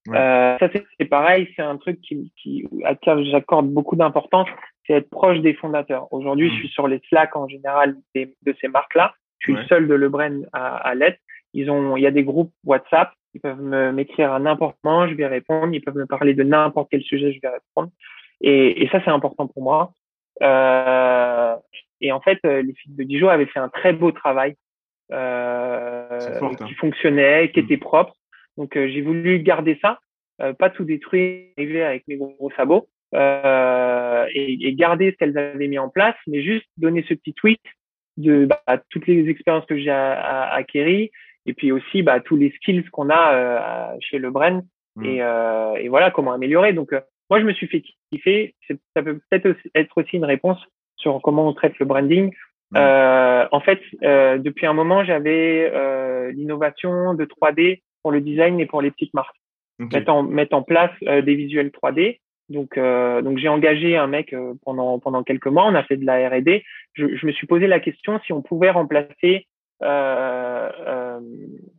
[0.07, 0.17] Ouais.
[0.17, 1.49] Euh, ça c'est pareil.
[1.55, 4.49] C'est un truc qui, qui à qui j'accorde beaucoup d'importance.
[4.85, 6.11] C'est être proche des fondateurs.
[6.11, 6.51] Aujourd'hui, mmh.
[6.51, 9.13] je suis sur les Slack en général des, de ces marques-là.
[9.39, 9.61] Je suis ouais.
[9.61, 11.19] le seul de le brand à, à l'être.
[11.53, 13.61] Ils ont, il y a des groupes WhatsApp ils peuvent
[13.93, 15.73] m'écrire à n'importe moment, je vais répondre.
[15.73, 17.89] Ils peuvent me parler de n'importe quel sujet, je vais répondre.
[18.41, 19.93] Et, et ça, c'est important pour moi.
[20.41, 21.55] Euh,
[22.01, 24.55] et en fait, euh, les filles de Dijon avaient fait un très beau travail
[25.11, 26.65] euh, fort, hein.
[26.65, 27.65] qui fonctionnait, qui mmh.
[27.65, 28.13] était propre.
[28.57, 29.99] Donc, euh, j'ai voulu garder ça,
[30.41, 35.17] euh, pas tout détruire, arriver avec mes gros, gros sabots, euh, et, et, garder ce
[35.17, 37.61] qu'elles avaient mis en place, mais juste donner ce petit tweet
[38.17, 41.11] de bah, toutes les expériences que j'ai acquéries,
[41.45, 44.63] et puis aussi bah, tous les skills qu'on a euh, chez le brand
[44.95, 45.05] mmh.
[45.05, 46.73] et, euh, et, voilà comment améliorer.
[46.73, 48.55] Donc euh, moi je me suis fait kiffer.
[48.95, 50.59] Ça peut peut-être être aussi une réponse
[50.95, 52.33] sur comment on traite le branding.
[52.71, 52.77] Mmh.
[53.51, 58.91] en fait, depuis un moment j'avais l'innovation de 3D pour le design et pour les
[58.91, 59.35] petites marques.
[59.79, 59.97] Okay.
[59.97, 62.19] Mettre, en, mettre en place des visuels 3D.
[62.49, 65.65] Donc, euh, donc j'ai engagé un mec euh, pendant pendant quelques mois.
[65.65, 66.63] On a fait de la R&D.
[66.93, 69.47] Je, je, me suis posé la question si on pouvait remplacer
[69.83, 71.19] euh, euh,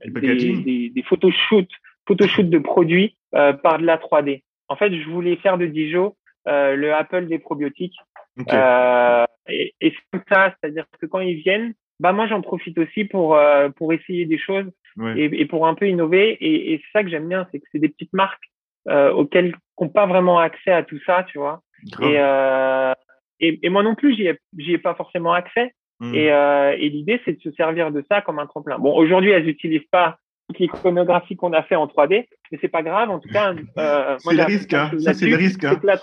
[0.06, 1.70] des, des, des photoshoots,
[2.06, 4.42] photoshoots de produits euh, par de la 3D.
[4.68, 6.14] En fait, je voulais faire de Dijon
[6.46, 7.96] le Apple des probiotiques.
[8.38, 9.24] Okay.
[9.48, 13.04] Et, et c'est comme ça, c'est-à-dire que quand ils viennent, bah moi j'en profite aussi
[13.04, 15.18] pour euh, pour essayer des choses ouais.
[15.18, 16.36] et, et, pour un peu innover.
[16.40, 18.50] Et, et c'est ça que j'aime bien, c'est que c'est des petites marques
[18.88, 21.62] euh, auxquelles n'ont pas vraiment accès à tout ça, tu vois.
[22.00, 22.92] Et, euh,
[23.40, 25.74] et, et, moi non plus, j'y ai, ai pas forcément accès.
[26.04, 26.14] Mmh.
[26.14, 28.78] Et, euh, et l'idée, c'est de se servir de ça comme un tremplin.
[28.78, 32.82] Bon, aujourd'hui, elles n'utilisent pas toute l'iconographie qu'on a fait en 3D, mais c'est pas
[32.82, 33.10] grave.
[33.10, 34.74] En tout cas, euh, c'est le risque.
[34.74, 34.90] Hein.
[34.98, 35.64] Ça, c'est le risque.
[35.64, 35.80] Hein.
[35.82, 35.96] La...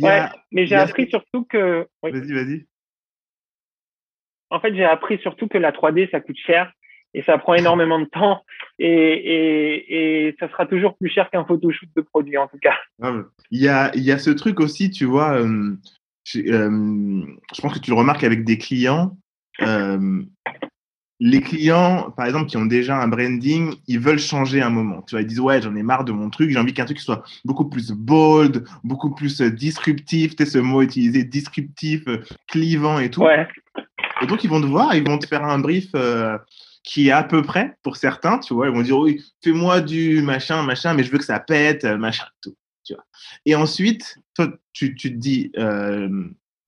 [0.00, 1.86] Ouais, mais j'ai appris surtout que.
[2.02, 2.12] Oui.
[2.12, 2.66] Vas-y, vas-y.
[4.50, 6.72] En fait, j'ai appris surtout que la 3D, ça coûte cher
[7.14, 8.42] et ça prend énormément de temps
[8.78, 12.76] et, et, et ça sera toujours plus cher qu'un photoshoot de produit en tout cas.
[13.50, 15.74] Il y a, il y a ce truc aussi, tu vois, euh,
[16.28, 19.16] je, je, pense que tu le remarques avec des clients.
[19.62, 20.22] Euh,
[21.20, 25.02] les clients, par exemple, qui ont déjà un branding, ils veulent changer un moment.
[25.02, 27.00] Tu vois, ils disent ouais, j'en ai marre de mon truc, j'ai envie qu'un truc
[27.00, 30.36] soit beaucoup plus bold, beaucoup plus euh, disruptif.
[30.36, 33.22] Tu sais, ce mot utilisé, disruptif, euh, clivant et tout.
[33.22, 33.48] Ouais.
[34.22, 36.38] Et donc ils vont te voir, ils vont te faire un brief euh,
[36.84, 38.38] qui est à peu près pour certains.
[38.38, 41.40] Tu vois, ils vont dire oui, fais-moi du machin, machin, mais je veux que ça
[41.40, 42.54] pète, machin, tout.
[42.88, 43.04] Tu vois.
[43.44, 45.52] Et ensuite, toi, tu, tu te dis,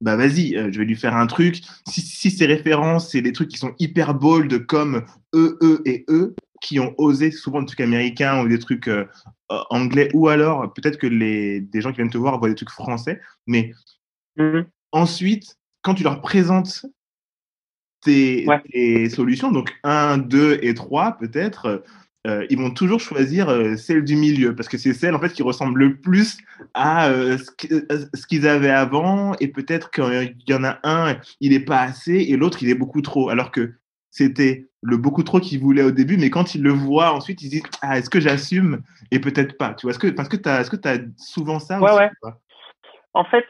[0.00, 1.60] bah vas-y, euh, je vais lui faire un truc.
[1.86, 5.04] Si, si ces références, c'est des trucs qui sont hyper bold comme
[5.34, 9.06] E, E et E, qui ont osé souvent des trucs américains ou des trucs euh,
[9.52, 12.54] euh, anglais, ou alors peut-être que les, des gens qui viennent te voir voient des
[12.54, 13.20] trucs français.
[13.46, 13.72] Mais
[14.38, 14.66] mm-hmm.
[14.92, 16.86] ensuite, quand tu leur présentes
[18.02, 21.84] tes, tes, solutions, donc 1, 2 et 3 peut-être,
[22.26, 25.32] euh, ils vont toujours choisir euh, celle du milieu parce que c'est celle en fait
[25.32, 26.36] qui ressemble le plus
[26.74, 31.64] à euh, ce qu'ils avaient avant et peut-être qu'il y en a un il est
[31.64, 33.30] pas assez et l'autre il est beaucoup trop.
[33.30, 33.72] Alors que
[34.10, 37.48] c'était le beaucoup trop qu'ils voulaient au début mais quand ils le voient ensuite ils
[37.48, 38.82] disent ah est-ce que j'assume?
[39.10, 39.92] Et peut-être pas tu vois.
[39.92, 42.10] Est-ce que parce que tu as est-ce que tu as souvent ça ouais, ouais.
[43.14, 43.46] en fait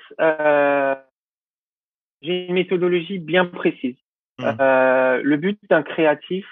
[2.23, 3.97] j'ai une méthodologie bien précise.
[4.39, 4.45] Mmh.
[4.53, 6.47] le but d'un créatif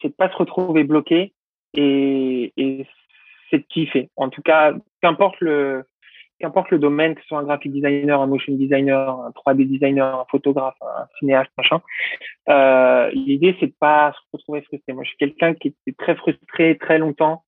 [0.00, 1.34] c'est de pas se retrouver bloqué
[1.74, 2.86] et, et
[3.50, 4.10] c'est de kiffer.
[4.16, 5.84] En tout cas, qu'importe le,
[6.38, 10.20] qu'importe le domaine, que ce soit un graphic designer, un motion designer, un 3D designer,
[10.20, 11.80] un photographe, un cinéaste, machin,
[12.48, 14.92] euh, l'idée c'est de pas se retrouver frustré.
[14.92, 17.44] Moi, je suis quelqu'un qui était très frustré très longtemps,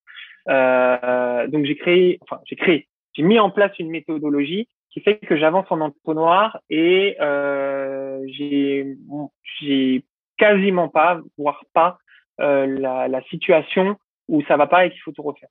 [0.49, 5.19] euh, donc j'ai créé, enfin j'ai créé, j'ai mis en place une méthodologie qui fait
[5.19, 8.97] que j'avance en entonnoir et euh, j'ai
[9.61, 10.05] j'ai
[10.39, 11.99] quasiment pas, voire pas,
[12.41, 13.97] euh, la, la situation
[14.29, 15.49] où ça va pas et qu'il faut tout refaire.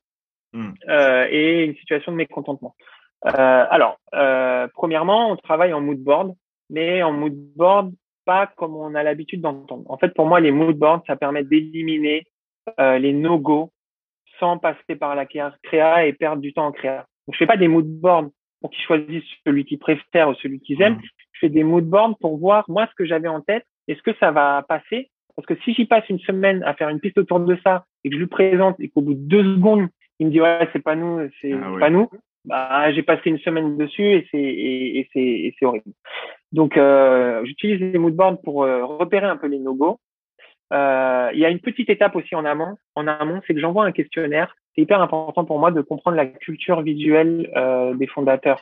[0.53, 0.71] Hmm.
[0.87, 2.75] Euh, et une situation de mécontentement.
[3.25, 6.33] Euh, alors, euh, premièrement, on travaille en mood board,
[6.69, 7.93] mais en mood board
[8.25, 9.89] pas comme on a l'habitude d'entendre.
[9.89, 12.25] En fait, pour moi, les mood boards, ça permet d'éliminer
[12.77, 13.71] les no-go
[14.37, 17.07] sans passer par la créa et perdre du temps en créa.
[17.25, 18.27] Donc, je fais pas des mood boards
[18.59, 20.95] pour qu'ils choisissent celui qu'ils préfèrent ou celui qu'ils aiment.
[20.95, 21.01] Hmm.
[21.31, 23.65] Je fais des mood boards pour voir moi ce que j'avais en tête.
[23.87, 26.99] Est-ce que ça va passer parce que si j'y passe une semaine à faire une
[26.99, 29.87] piste autour de ça et que je lui présente et qu'au bout de deux secondes,
[30.19, 32.09] il me dit ouais, c'est pas nous, c'est ah pas nous,
[32.43, 35.91] bah, j'ai passé une semaine dessus et c'est et, et c'est horrible.
[36.51, 39.99] Donc euh, j'utilise les moodboards pour euh, repérer un peu les no-go.
[40.73, 42.77] Euh, il y a une petite étape aussi en amont.
[42.95, 44.55] En amont, c'est que j'envoie un questionnaire.
[44.75, 48.61] C'est hyper important pour moi de comprendre la culture visuelle euh, des fondateurs.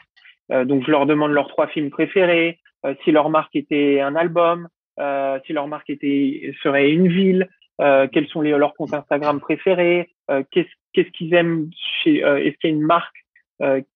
[0.51, 2.59] Euh, donc je leur demande leurs trois films préférés,
[3.03, 4.67] si leur marque était un album,
[4.99, 7.47] euh, si leur marque était serait une ville,
[7.81, 11.69] euh, quels sont les, leurs comptes Instagram préférés, euh, qu'est-ce qu'ils aiment
[12.03, 13.25] chez, est-ce qu'il y a une marque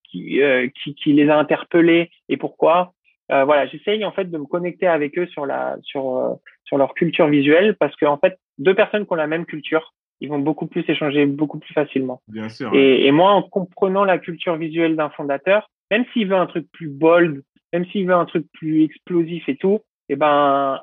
[0.04, 0.42] qui,
[0.82, 2.94] qui, qui les a interpellés et pourquoi?
[3.30, 7.28] voilà, j'essaye en fait de me connecter avec eux sur la sur sur leur culture
[7.28, 10.66] visuelle parce que en fait deux personnes qui ont la même culture, ils vont beaucoup
[10.66, 12.22] plus échanger beaucoup plus facilement.
[12.28, 12.74] Bien sûr.
[12.74, 16.68] Et, et moi, en comprenant la culture visuelle d'un fondateur, même s'il veut un truc
[16.72, 20.82] plus bold, même s'il veut un truc plus explosif et tout, eh ben,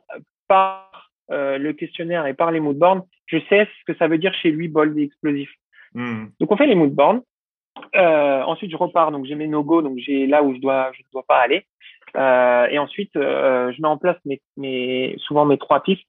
[0.49, 4.19] par euh, le questionnaire et par les mood boards, je sais ce que ça veut
[4.19, 5.51] dire chez lui bold et explosif.
[5.95, 6.27] Hmm.
[6.41, 7.21] Donc on fait les mood boards.
[7.95, 11.03] Euh, ensuite je repars, donc j'ai mes no-go, donc j'ai là où je dois je
[11.13, 11.67] dois pas aller.
[12.17, 16.07] Euh, et ensuite euh, je mets en place mes, mes souvent mes trois pistes.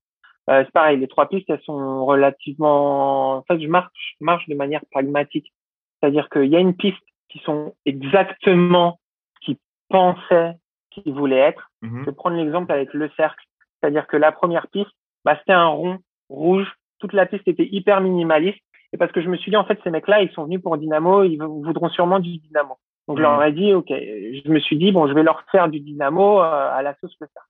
[0.49, 3.37] C'est pareil, les trois pistes elles sont relativement.
[3.37, 5.51] En fait, je marche je marche de manière pragmatique,
[5.99, 8.99] c'est-à-dire qu'il y a une piste qui sont exactement
[9.35, 9.57] ce qu'ils
[9.89, 10.53] pensaient
[11.01, 11.71] qu'ils voulaient être.
[11.81, 11.99] Mhm.
[12.01, 13.43] Je vais prendre l'exemple avec le cercle.
[13.79, 14.91] C'est-à-dire que la première piste,
[15.25, 16.67] bah, c'était un rond rouge.
[16.99, 18.59] Toute la piste était hyper minimaliste.
[18.93, 20.77] Et parce que je me suis dit, en fait, ces mecs-là, ils sont venus pour
[20.77, 22.77] Dynamo, ils voudront sûrement du Dynamo.
[23.07, 23.47] Donc, je leur mhm.
[23.47, 26.69] ai dit, OK, je me suis dit, bon, je vais leur faire du Dynamo euh,
[26.73, 27.49] à la sauce le cercle.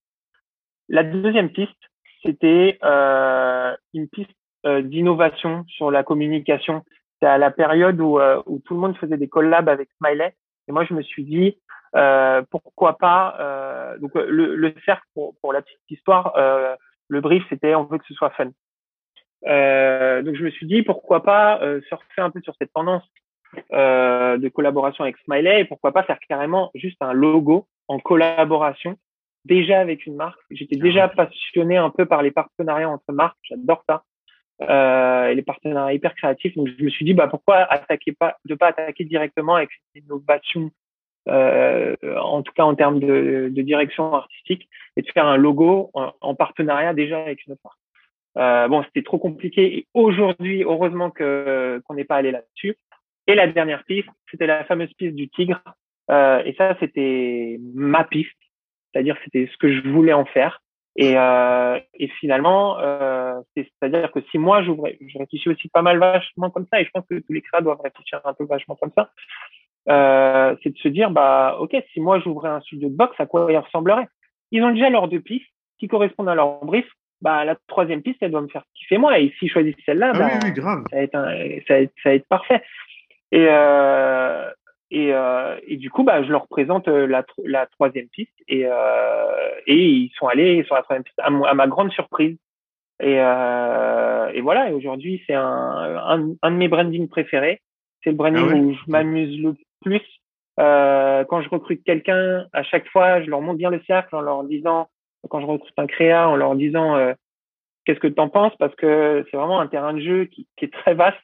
[0.89, 1.71] La deuxième piste,
[2.23, 4.31] c'était euh, une piste
[4.65, 6.83] euh, d'innovation sur la communication.
[7.19, 10.35] C'est à la période où, où tout le monde faisait des collabs avec Smiley.
[10.67, 11.57] Et moi, je me suis dit,
[11.97, 16.75] euh, pourquoi pas euh, donc le, le cercle pour, pour, la petite histoire euh,
[17.07, 18.51] le brief c'était on veut que ce soit fun.
[19.45, 23.03] Euh, donc je me suis dit pourquoi pas euh, surfer un peu sur cette tendance
[23.73, 28.97] euh, de collaboration avec Smiley et pourquoi pas faire carrément juste un logo en collaboration
[29.45, 30.39] déjà avec une marque.
[30.51, 34.03] J'étais déjà passionné un peu par les partenariats entre marques j'adore ça
[34.61, 36.55] euh, et les partenariats hyper créatifs.
[36.55, 40.03] Donc je me suis dit bah pourquoi attaquer pas de pas attaquer directement avec une
[40.03, 40.71] innovation
[41.27, 45.91] euh, en tout cas en termes de, de, direction artistique, et de faire un logo
[45.93, 47.77] en, partenariat déjà avec une autre.
[48.37, 49.77] Euh, bon, c'était trop compliqué.
[49.77, 52.77] Et aujourd'hui, heureusement que qu'on n'est pas allé là-dessus.
[53.27, 55.61] Et la dernière piste, c'était la fameuse piste du tigre.
[56.09, 58.31] Euh, et ça, c'était ma piste.
[58.93, 60.61] c'est-à-dire c'était ce que je voulais en faire.
[60.97, 65.99] Et, euh, et finalement, euh, c'est-à-dire que si moi j'ouvrais, je réfléchis aussi pas mal
[65.99, 68.75] vachement comme ça, et je pense que tous les créateurs doivent réfléchir un peu vachement
[68.75, 69.11] comme ça.
[69.89, 73.25] Euh, c'est de se dire, bah, ok, si moi j'ouvrais un studio de boxe, à
[73.25, 74.07] quoi il ressemblerait
[74.51, 75.47] Ils ont déjà leurs deux pistes
[75.79, 76.85] qui correspondent à leur brief.
[77.21, 79.17] Bah, la troisième piste, elle doit me faire kiffer moi.
[79.19, 80.83] Et s'ils choisissent celle-là, ah bah, oui, oui, grave.
[80.91, 81.31] Ça, va être un,
[81.67, 82.61] ça, va être, ça va être parfait.
[83.31, 84.49] Et, euh,
[84.91, 88.65] et, euh, et du coup, bah, je leur présente euh, la, la troisième piste et,
[88.65, 92.37] euh, et ils sont allés sur la troisième piste à, à ma grande surprise.
[92.99, 94.69] Et, euh, et voilà.
[94.69, 97.61] Et aujourd'hui, c'est un, un, un, de mes brandings préférés.
[98.03, 98.59] C'est le branding ah ouais.
[98.59, 100.01] où je m'amuse le plus.
[100.59, 104.21] Euh, quand je recrute quelqu'un, à chaque fois, je leur montre bien le cercle en
[104.21, 104.89] leur disant,
[105.29, 107.13] quand je recrute un créa, en leur disant euh,
[107.85, 110.65] qu'est-ce que tu en penses, parce que c'est vraiment un terrain de jeu qui, qui
[110.65, 111.17] est très vaste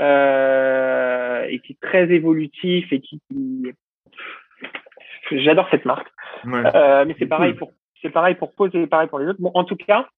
[0.00, 3.72] euh, et qui est très évolutif et qui, qui...
[5.30, 6.08] j'adore cette marque.
[6.44, 6.62] Ouais.
[6.74, 7.72] Euh, mais c'est pareil pour
[8.02, 9.40] c'est pareil pour Pose et pareil pour les autres.
[9.40, 10.08] Bon, en tout cas,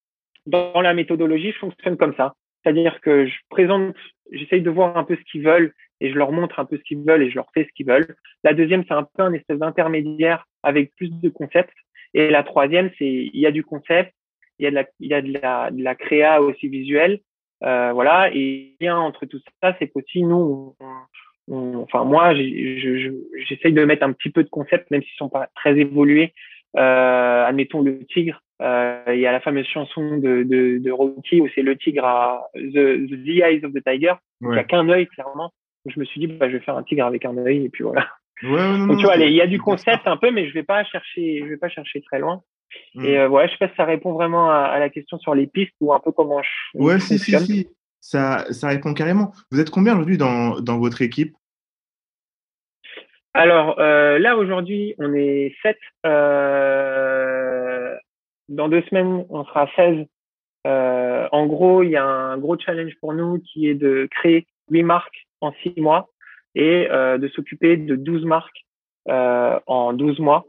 [0.47, 2.35] dans la méthodologie, je fonctionne comme ça.
[2.67, 3.95] C'est-à-dire que je présente,
[4.33, 6.83] j'essaye de voir un peu ce qu'ils veulent et je leur montre un peu ce
[6.83, 8.17] qu'ils veulent et je leur fais ce qu'ils veulent.
[8.43, 11.77] La deuxième, c'est un peu un espèce d'intermédiaire avec plus de concepts.
[12.13, 14.13] Et la troisième, c'est il y a du concept,
[14.59, 17.21] il y a de la, il y a de la, de la créa aussi visuelle,
[17.63, 18.35] euh, voilà.
[18.35, 20.75] Et bien entre tout ça, c'est qu'aussi nous,
[21.49, 25.79] enfin moi, j'essaye de mettre un petit peu de concept, même s'ils sont pas très
[25.79, 26.35] évolués.
[26.77, 28.43] Euh, admettons le tigre.
[28.63, 32.05] Euh, il y a la fameuse chanson de, de, de Rocky où c'est le tigre
[32.05, 34.15] à the, the Eyes of the Tiger.
[34.41, 34.49] Ouais.
[34.49, 35.53] Il n'y a qu'un œil clairement.
[35.85, 37.69] Donc, je me suis dit, bah, je vais faire un tigre avec un œil et
[37.69, 38.07] puis voilà.
[38.43, 40.63] Ouais, non, Donc tu vois, il y a du concept un peu, mais je vais
[40.63, 42.43] pas chercher, je vais pas chercher très loin.
[42.95, 43.05] Mmh.
[43.05, 45.35] Et euh, ouais, je sais pas si ça répond vraiment à, à, la question sur
[45.35, 46.79] les pistes ou un peu comment je.
[46.79, 47.69] Ouais, si, si, si,
[48.01, 49.33] ça, ça répond carrément.
[49.51, 51.35] Vous êtes combien aujourd'hui dans, dans votre équipe?
[53.37, 55.77] Alors euh, là aujourd'hui, on est 7.
[56.07, 57.95] Euh,
[58.49, 60.07] dans deux semaines, on sera 16.
[60.67, 64.47] Euh, en gros, il y a un gros challenge pour nous qui est de créer
[64.71, 66.09] huit marques en six mois
[66.55, 68.65] et euh, de s'occuper de 12 marques
[69.11, 70.47] euh, en 12 mois,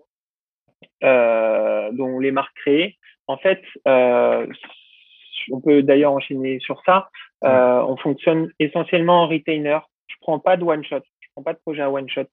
[1.04, 2.98] euh, dont les marques créées.
[3.28, 7.10] En fait, on peut d'ailleurs enchaîner sur ça.
[7.42, 9.78] On fonctionne essentiellement en retainer.
[10.08, 11.02] Je prends pas de one shot.
[11.20, 12.28] Je prends pas de projet à one shot.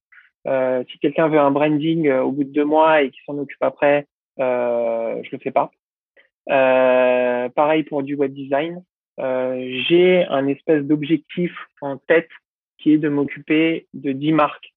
[0.46, 3.62] Euh, si quelqu'un veut un branding au bout de deux mois et qui s'en occupe
[3.62, 4.06] après,
[4.38, 5.70] je le fais pas.
[6.46, 8.82] pareil pour du web design.
[9.18, 12.30] J'ai un espèce d'objectif en tête
[12.78, 14.74] qui est de m'occuper de 10 marques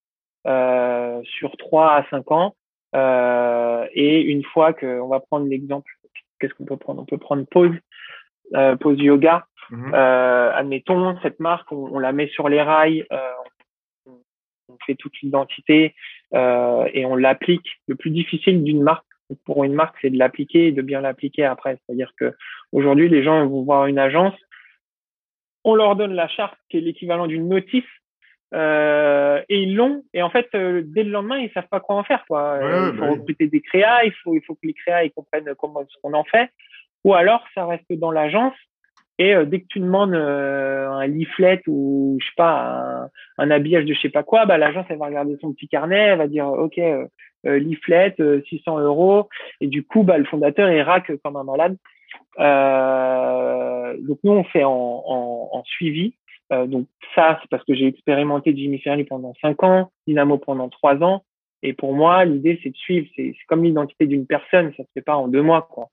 [0.47, 2.55] euh, sur 3 à 5 ans.
[2.95, 5.91] Euh, et une fois que, on va prendre l'exemple,
[6.39, 7.01] qu'est-ce qu'on peut prendre?
[7.01, 7.76] On peut prendre Pause,
[8.55, 9.45] euh, Pause Yoga.
[9.70, 10.53] Mm -hmm.
[10.55, 13.49] admettons, cette marque, on, on, la met sur les rails, euh, on,
[14.80, 15.96] on fait toute l'identité
[16.34, 17.68] euh, et on l'applique.
[17.88, 19.06] Le plus difficile d'une marque,
[19.46, 21.78] pour une marque, c'est de l'appliquer et de bien l'appliquer après.
[21.86, 22.34] C'est-à-dire que
[22.72, 24.36] aujourd'hui, les gens vont voir une agence,
[25.64, 27.84] on leur donne la charte qui est l'équivalent d'une notice
[28.54, 31.98] euh, et ils l'ont et en fait euh, dès le lendemain ils savent pas quoi
[31.98, 32.60] en faire quoi.
[32.60, 33.50] Ouais, il faut bah recruter oui.
[33.50, 36.24] des créas, il faut il faut que les créas ils comprennent comment ce qu'on en
[36.24, 36.50] fait
[37.04, 38.54] ou alors ça reste dans l'agence
[39.20, 43.51] et euh, dès que tu demandes euh, un leaflet ou je sais pas un, un,
[43.51, 46.18] habillage de je sais pas quoi, bah l'agence elle va regarder son petit carnet, elle
[46.18, 46.80] va dire ok
[47.43, 48.15] leaflet
[48.49, 49.30] 600 euros
[49.61, 51.78] et du coup bah le fondateur il raque comme un malade.
[54.07, 56.13] donc nous on fait en, en, en suivi
[56.53, 60.70] euh, donc ça, c'est parce que j'ai expérimenté Jimmy Ferry pendant cinq ans, Dynamo pendant
[60.70, 61.24] trois ans.
[61.63, 63.07] Et pour moi, l'idée, c'est de suivre.
[63.15, 64.74] C'est comme l'identité d'une personne.
[64.78, 65.89] Ça se fait pas en deux mois, quoi.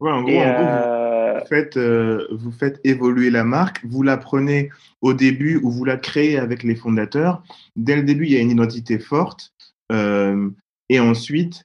[0.00, 1.38] Ouais, en gros, et en gros euh...
[1.40, 3.84] vous, faites, euh, vous faites évoluer la marque.
[3.84, 4.70] Vous la prenez
[5.00, 7.42] au début ou vous la créez avec les fondateurs.
[7.76, 9.52] Dès le début, il y a une identité forte.
[9.90, 10.50] Euh,
[10.88, 11.64] et ensuite,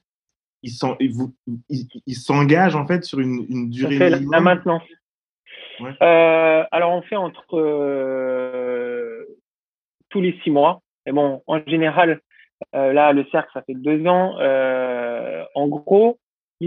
[0.62, 0.70] ils
[2.14, 4.32] s'engagent en fait sur une, une durée minimum.
[4.32, 4.82] La maintenance.
[5.80, 5.90] Ouais.
[6.02, 9.26] Euh, alors on fait entre euh,
[10.08, 10.80] tous les six mois.
[11.04, 12.20] Mais bon, en général,
[12.74, 14.36] euh, là le cercle ça fait deux ans.
[15.54, 16.18] En gros,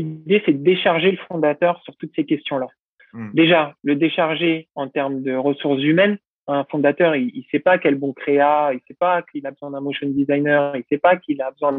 [0.04, 2.68] l'idée c'est de décharger le fondateur sur toutes ces questions-là.
[3.14, 3.30] Mmh.
[3.34, 6.18] Déjà, le décharger en termes de ressources humaines.
[6.50, 9.72] Un fondateur, il, il sait pas quel bon créa, il sait pas qu'il a besoin
[9.72, 11.78] d'un motion designer, il sait pas qu'il a besoin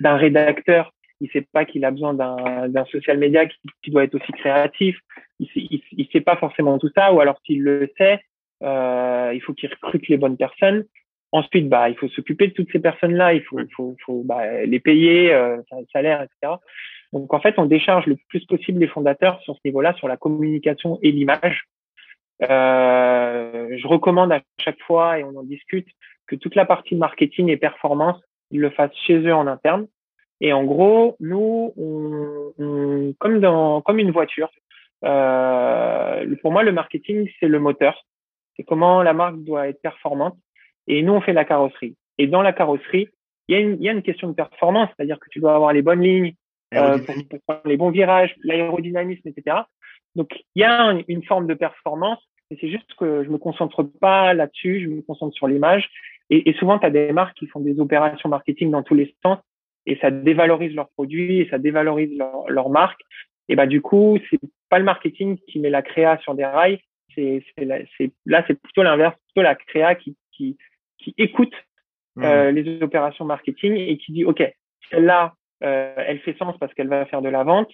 [0.00, 4.14] d'un rédacteur il sait pas qu'il a besoin d'un social media qui, qui, doit être
[4.14, 4.98] aussi créatif.
[5.38, 5.48] Il
[5.92, 8.20] il sait pas forcément tout ça, ou alors s'il le sait,
[8.62, 10.84] euh, il faut qu'il recrute les bonnes personnes.
[11.32, 14.64] Ensuite, bah, il faut s'occuper de toutes ces personnes-là, il faut, il faut, faut bah,
[14.64, 15.58] les payer, euh,
[15.92, 16.54] salaire, etc.
[17.12, 20.16] Donc en fait, on décharge le plus possible les fondateurs sur ce niveau-là, sur la
[20.16, 21.64] communication et l'image.
[22.42, 25.88] Euh, je recommande à chaque fois, et on en discute,
[26.26, 29.86] que toute la partie marketing et performance, ils le fassent chez eux en interne
[30.40, 34.50] Et en gros, nous, on, comme dans comme une voiture,
[35.04, 38.04] euh, pour moi, le marketing, c'est le moteur.
[38.56, 40.36] C'est comment la marque doit être performante.
[40.86, 41.96] Et nous, on fait la carrosserie.
[42.18, 43.08] Et dans la carrosserie,
[43.48, 45.82] il y il y a une question de performance, c'est-à-dire que tu dois avoir les
[45.82, 46.34] bonnes lignes
[46.74, 49.58] euh, pour, prendre les bons virages, l'aérodynamisme, etc.
[50.14, 53.82] Donc, il y a une forme de performance, mais c'est juste que je me concentre
[53.82, 55.88] pas là-dessus, je me concentre sur l'image.
[56.30, 59.14] Et, et, souvent, tu as des marques qui font des opérations marketing dans tous les
[59.22, 59.38] sens
[59.86, 63.00] et ça dévalorise leurs produits et ça dévalorise leur, leur marque.
[63.48, 66.80] Et bah du coup, c'est pas le marketing qui met la créa sur des rails,
[67.14, 67.42] c'est
[68.24, 70.56] là c'est plutôt l'inverse, plutôt la créa qui qui,
[70.98, 71.52] qui écoute
[72.16, 72.24] mmh.
[72.24, 74.42] euh, les opérations marketing et qui dit ok
[74.90, 77.70] celle-là elle fait sens parce qu'elle va faire de la vente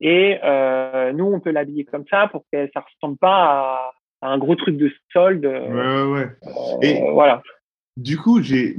[0.00, 4.28] et euh, nous on peut l'habiller comme ça pour que ça ressemble pas à, à,
[4.28, 5.44] un gros truc de solde.
[5.44, 6.04] Ouais ouais.
[6.04, 6.28] ouais.
[6.46, 7.42] Euh, et voilà.
[7.96, 8.76] Du coup, j'ai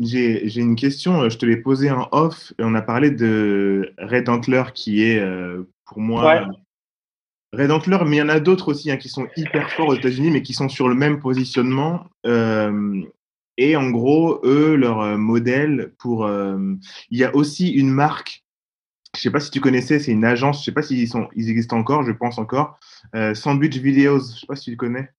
[0.55, 4.63] une question, je te l'ai posée en off, et on a parlé de Red Antler
[4.73, 6.47] qui est euh, pour moi
[7.51, 9.95] Red Antler, mais il y en a d'autres aussi hein, qui sont hyper forts aux
[9.95, 12.05] États-Unis, mais qui sont sur le même positionnement.
[12.25, 13.01] Euh,
[13.57, 16.29] et en gros, eux, leur euh, modèle pour.
[16.29, 18.45] il y a aussi une marque,
[19.15, 21.49] je sais pas si tu connaissais, c'est une agence, je sais pas s'ils sont, ils
[21.49, 22.79] existent encore, je pense encore.
[23.33, 25.09] Sandwich Videos, je sais pas si tu le connais.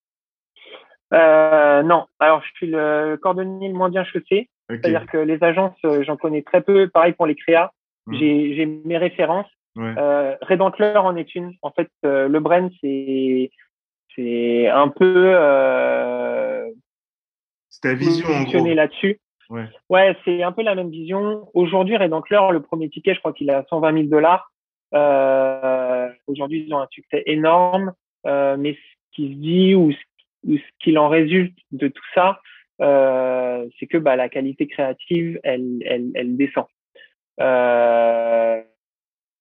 [1.12, 4.48] Euh, non, alors je suis le cordonnier le moins bien chaussé.
[4.68, 6.88] C'est-à-dire que les agences, euh, j'en connais très peu.
[6.88, 7.72] Pareil pour les créas,
[8.06, 8.16] mmh.
[8.18, 9.48] j'ai mes références.
[9.76, 9.94] Ouais.
[9.98, 11.54] Euh, Redentler en est une.
[11.62, 13.50] En fait, euh, le brand, c'est
[14.14, 16.68] c'est un peu euh,
[17.68, 19.20] c'est ta vision en là-dessus.
[19.88, 21.48] Ouais, c'est un peu la même vision.
[21.54, 24.52] Aujourd'hui, Redentler, le premier ticket, je crois qu'il à 120 000 dollars.
[24.94, 27.92] Euh, Aujourd'hui, ils ont un succès énorme.
[28.26, 29.98] Euh, mais ce qui se dit ou ce
[30.46, 32.40] ce qu'il en résulte de tout ça,
[32.80, 36.64] euh, c'est que bah, la qualité créative, elle, elle, elle descend.
[37.40, 38.62] Euh,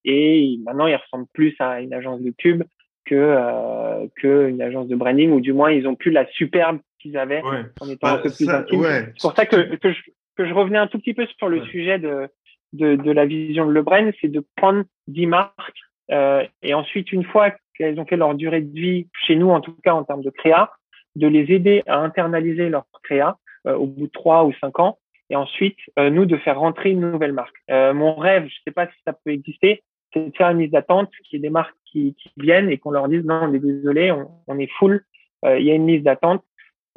[0.04, 2.64] et maintenant, il ressemble plus à une agence de pub
[3.04, 6.80] que euh, que une agence de branding, ou du moins, ils ont plus la superbe
[7.00, 8.82] qu'ils avaient en étant bah, un peu plus intime.
[8.82, 10.00] C'est pour ça que, que, je,
[10.36, 12.28] que je revenais un tout petit peu sur le sujet de,
[12.72, 15.80] de, de la vision de le brand, c'est de prendre 10 marques
[16.10, 19.60] euh, et ensuite, une fois qu'elles ont fait leur durée de vie, chez nous en
[19.60, 20.70] tout cas en termes de créa,
[21.16, 24.98] de les aider à internaliser leur créa euh, au bout de trois ou cinq ans,
[25.28, 27.56] et ensuite euh, nous de faire rentrer une nouvelle marque.
[27.68, 29.82] Mon rêve, je sais pas si ça peut exister,
[30.12, 32.78] c'est de faire une liste d'attente, qu'il y ait des marques qui, qui viennent et
[32.78, 35.04] qu'on leur dise non, on est désolé, on, on est full,
[35.44, 36.44] il y a une liste d'attente.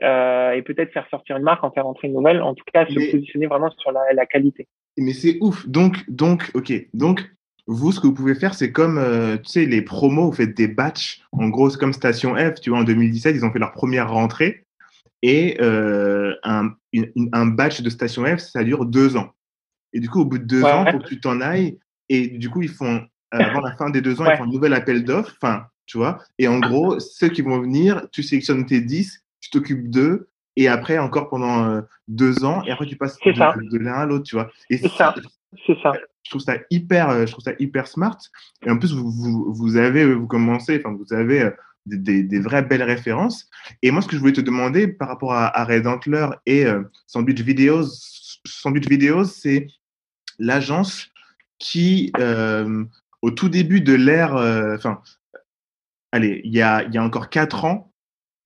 [0.01, 3.11] Et peut-être faire sortir une marque, en faire rentrer une nouvelle, en tout cas se
[3.11, 4.67] positionner vraiment sur la, la qualité.
[4.97, 5.67] Mais c'est ouf.
[5.67, 6.71] Donc, donc, ok.
[6.93, 7.23] Donc,
[7.67, 10.55] vous, ce que vous pouvez faire, c'est comme, euh, tu sais, les promos, vous faites
[10.55, 11.21] des batchs.
[11.31, 14.11] En gros, c'est comme Station F, tu vois, en 2017, ils ont fait leur première
[14.11, 14.65] rentrée.
[15.21, 16.73] Et euh, un,
[17.31, 19.31] un batch de Station F, ça dure deux ans.
[19.93, 21.79] Et du coup, au bout de deux ans, il faut que tu t'en ailles.
[22.09, 24.73] Et du coup, ils font, avant la fin des deux ans, ils font un nouvel
[24.73, 25.35] appel d'offres.
[25.41, 26.19] Enfin, tu vois.
[26.37, 29.22] Et en gros, ceux qui vont venir, tu sélectionnes tes 10, tu
[29.53, 30.29] t'occupes d'eux.
[30.55, 32.61] Et après, encore pendant euh, deux ans.
[32.63, 34.51] Et après, tu passes de, de l'un à l'autre, tu vois.
[34.69, 35.15] Et c'est ça.
[35.65, 35.93] C'est ça
[36.23, 38.17] je trouve ça hyper, euh, je trouve ça hyper smart.
[38.65, 41.51] Et en plus, vous, vous, vous avez, vous commencez, enfin, vous avez euh,
[41.85, 43.49] des, des, vraies belles références.
[43.81, 46.65] Et moi, ce que je voulais te demander par rapport à, à Red Antler et
[46.65, 47.87] euh, Sandwich Videos,
[48.45, 49.67] Sandwich Videos, c'est
[50.39, 51.11] l'agence
[51.59, 52.85] qui, euh,
[53.21, 54.33] au tout début de l'ère,
[54.75, 55.01] enfin,
[56.11, 57.93] allez, il y a, il y a encore quatre ans,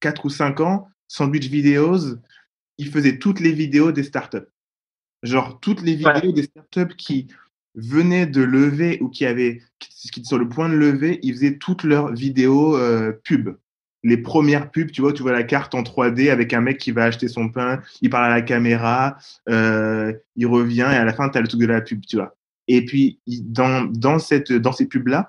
[0.00, 2.16] quatre ou cinq ans, Sandwich Videos,
[2.76, 4.46] il faisait toutes les vidéos des startups.
[5.22, 7.26] Genre, toutes les vidéos des startups qui
[7.74, 11.58] venaient de lever ou qui avaient, qui, étaient sur le point de lever, ils faisaient
[11.58, 13.56] toutes leurs vidéos euh, pub.
[14.04, 16.92] Les premières pubs, tu vois, tu vois la carte en 3D avec un mec qui
[16.92, 19.16] va acheter son pain, il parle à la caméra,
[19.48, 22.16] euh, il revient et à la fin, tu as le truc de la pub, tu
[22.16, 22.36] vois.
[22.68, 25.28] Et puis, dans, dans, cette, dans ces pubs-là,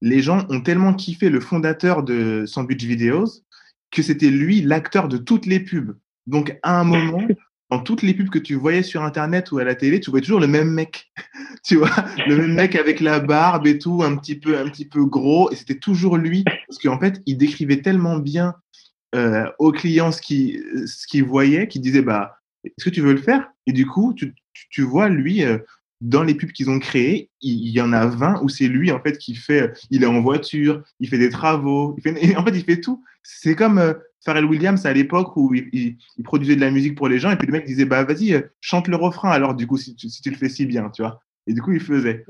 [0.00, 3.42] les gens ont tellement kiffé le fondateur de Sandwich Videos
[3.90, 5.96] que c'était lui l'acteur de toutes les pubs.
[6.26, 7.26] Donc, à un moment,
[7.70, 10.22] dans toutes les pubs que tu voyais sur Internet ou à la télé, tu voyais
[10.22, 11.12] toujours le même mec.
[11.64, 11.90] tu vois,
[12.26, 15.50] le même mec avec la barbe et tout, un petit peu, un petit peu gros.
[15.50, 16.44] Et c'était toujours lui.
[16.68, 18.54] Parce qu'en fait, il décrivait tellement bien
[19.14, 23.12] euh, aux clients ce qu'il ce qu'il voyait qu'il disait, bah, est-ce que tu veux
[23.12, 23.48] le faire?
[23.66, 24.34] Et du coup, tu,
[24.70, 25.58] tu, vois, lui, euh,
[26.00, 29.00] dans les pubs qu'ils ont créées, il, y en a 20 où c'est lui, en
[29.00, 32.50] fait, qui fait, il est en voiture, il fait des travaux, il fait, en fait,
[32.54, 33.02] il fait tout.
[33.22, 33.94] C'est comme, euh,
[34.26, 37.46] Pharrell Williams à l'époque où il, produisait de la musique pour les gens et puis
[37.46, 40.20] le mec disait bah vas-y euh, chante le refrain alors du coup si tu, si
[40.20, 41.20] tu, le fais si bien tu vois.
[41.46, 42.24] Et du coup il faisait.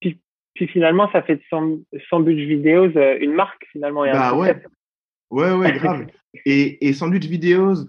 [0.00, 0.20] Puis,
[0.54, 4.62] puis, finalement ça fait de son, Sandwich Videos euh, une marque finalement bah ouais.
[5.30, 6.06] Ouais ouais grave.
[6.44, 7.86] Et, et Sandwich Videos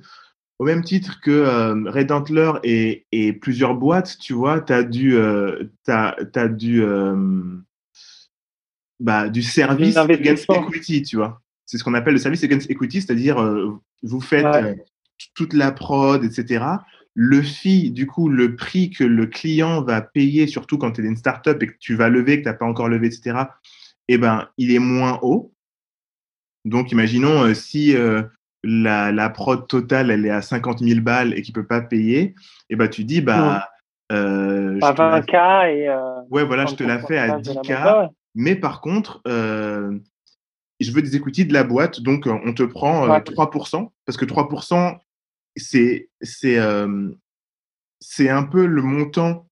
[0.59, 5.15] au même titre que euh, Redentler et, et, plusieurs boîtes, tu vois, tu as du,
[5.15, 7.15] euh, as, as du, euh,
[8.99, 11.41] bah, du service against equity, tu vois.
[11.65, 14.45] C'est ce qu'on appelle le service against equity, c'est-à-dire euh, vous faites
[15.33, 16.65] toute la prod, etc.
[17.13, 21.07] Le fee, du coup, le prix que le client va payer, surtout quand tu es
[21.07, 23.43] une startup et que tu vas lever, que tu n'as pas encore levé, etc.,
[24.09, 25.53] eh ben, il est moins haut.
[26.65, 27.95] Donc, imaginons si
[28.63, 32.35] la, la, prod totale, elle est à 50 000 balles et qu'il peut pas payer,
[32.69, 33.69] eh ben, tu dis, bah,
[34.11, 35.89] euh, 20K et.
[36.29, 38.09] ouais, voilà, je te la fais à 10K.
[38.35, 39.97] Mais par contre, euh,
[40.79, 44.17] je veux des equity de la boîte, donc euh, on te prend 3%, euh, parce
[44.17, 44.97] que 3%,
[45.55, 46.57] c'est c'est
[47.99, 49.47] c'est un peu le montant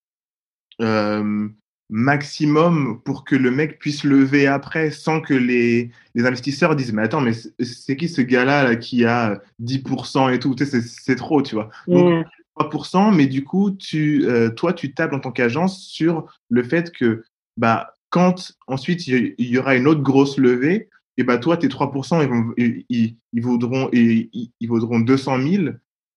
[1.89, 7.03] maximum pour que le mec puisse lever après sans que les, les investisseurs disent mais
[7.03, 7.31] attends mais
[7.61, 10.53] c'est qui ce gars-là là, qui a 10% et tout?
[10.53, 11.69] Tu sais, c'est trop tu vois.
[11.87, 12.25] Donc
[12.59, 14.25] 3% mais du coup tu
[14.57, 17.23] toi tu tables en tant qu'agence sur le fait que
[17.55, 22.21] bah quand ensuite il y aura une autre grosse levée, et bah toi, tes 3%,
[22.21, 24.29] ils, vont, ils, ils, vaudront, ils,
[24.59, 25.63] ils, vaudront 200 000,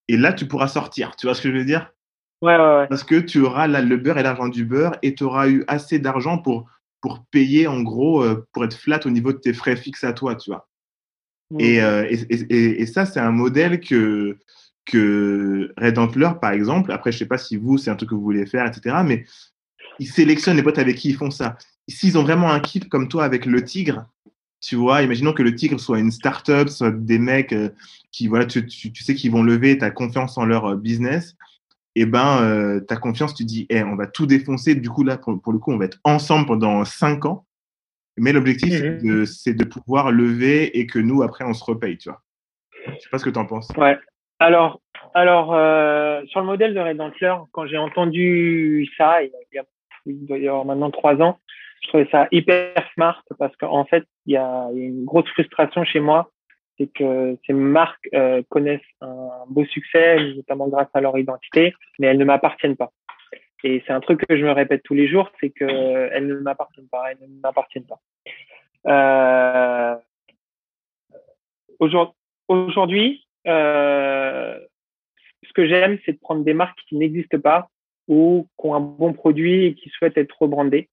[0.07, 1.15] et là, tu pourras sortir.
[1.15, 1.91] Tu vois ce que je veux dire?
[2.41, 2.87] Ouais, ouais, ouais.
[2.87, 5.63] Parce que tu auras là, le beurre et l'argent du beurre, et tu auras eu
[5.67, 6.69] assez d'argent pour,
[7.01, 10.13] pour payer, en gros, euh, pour être flat au niveau de tes frais fixes à
[10.13, 10.67] toi, tu vois.
[11.51, 11.57] Mmh.
[11.61, 14.37] Euh, et, et, et, ça, c'est un modèle que,
[14.85, 18.15] que Red Antler, par exemple, après, je sais pas si vous, c'est un truc que
[18.15, 19.25] vous voulez faire, etc., mais
[19.99, 21.57] ils sélectionnent les potes avec qui ils font ça
[21.91, 24.05] s'ils ont vraiment un kiff comme toi avec le tigre,
[24.61, 27.69] tu vois, imaginons que le tigre soit une start-up, soit des mecs euh,
[28.11, 31.35] qui, voilà, tu, tu, sais qu'ils vont lever, tu as confiance en leur business,
[31.95, 34.89] et eh ben, euh, tu as confiance, tu dis, hey, on va tout défoncer, du
[34.89, 37.45] coup, là, pour, le coup, on va être ensemble pendant cinq ans,
[38.17, 39.25] mais l'objectif, mmh.
[39.25, 42.21] c'est de, pouvoir lever et que nous, après, on se repaye, tu vois.
[42.87, 43.67] Je sais pas ce que tu en penses.
[43.77, 43.97] Ouais.
[44.39, 44.81] Alors,
[45.13, 45.47] alors
[46.29, 49.63] sur le modèle de Redentler, quand j'ai entendu ça, il, y a,
[50.05, 51.39] il doit y avoir maintenant trois ans,
[51.81, 55.99] je trouvais ça hyper smart parce qu'en fait, il y a, une grosse frustration chez
[55.99, 56.31] moi,
[56.81, 62.07] c'est que ces marques euh, connaissent un beau succès, notamment grâce à leur identité, mais
[62.07, 62.91] elles ne m'appartiennent pas.
[63.63, 66.39] Et c'est un truc que je me répète tous les jours, c'est que elles ne
[66.39, 67.99] m'appartiennent pas, elles ne m'appartiennent pas.
[68.87, 69.95] Euh,
[72.47, 74.59] Aujourd'hui, euh,
[75.43, 77.69] ce que j'aime, c'est de prendre des marques qui n'existent pas
[78.07, 80.89] ou qui ont un bon produit et qui souhaitent être rebrandées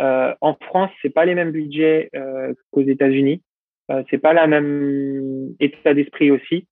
[0.00, 3.42] euh, en France, c'est pas les mêmes budgets euh, qu'aux États-Unis.
[3.90, 6.66] Euh, c'est pas la même état d'esprit aussi.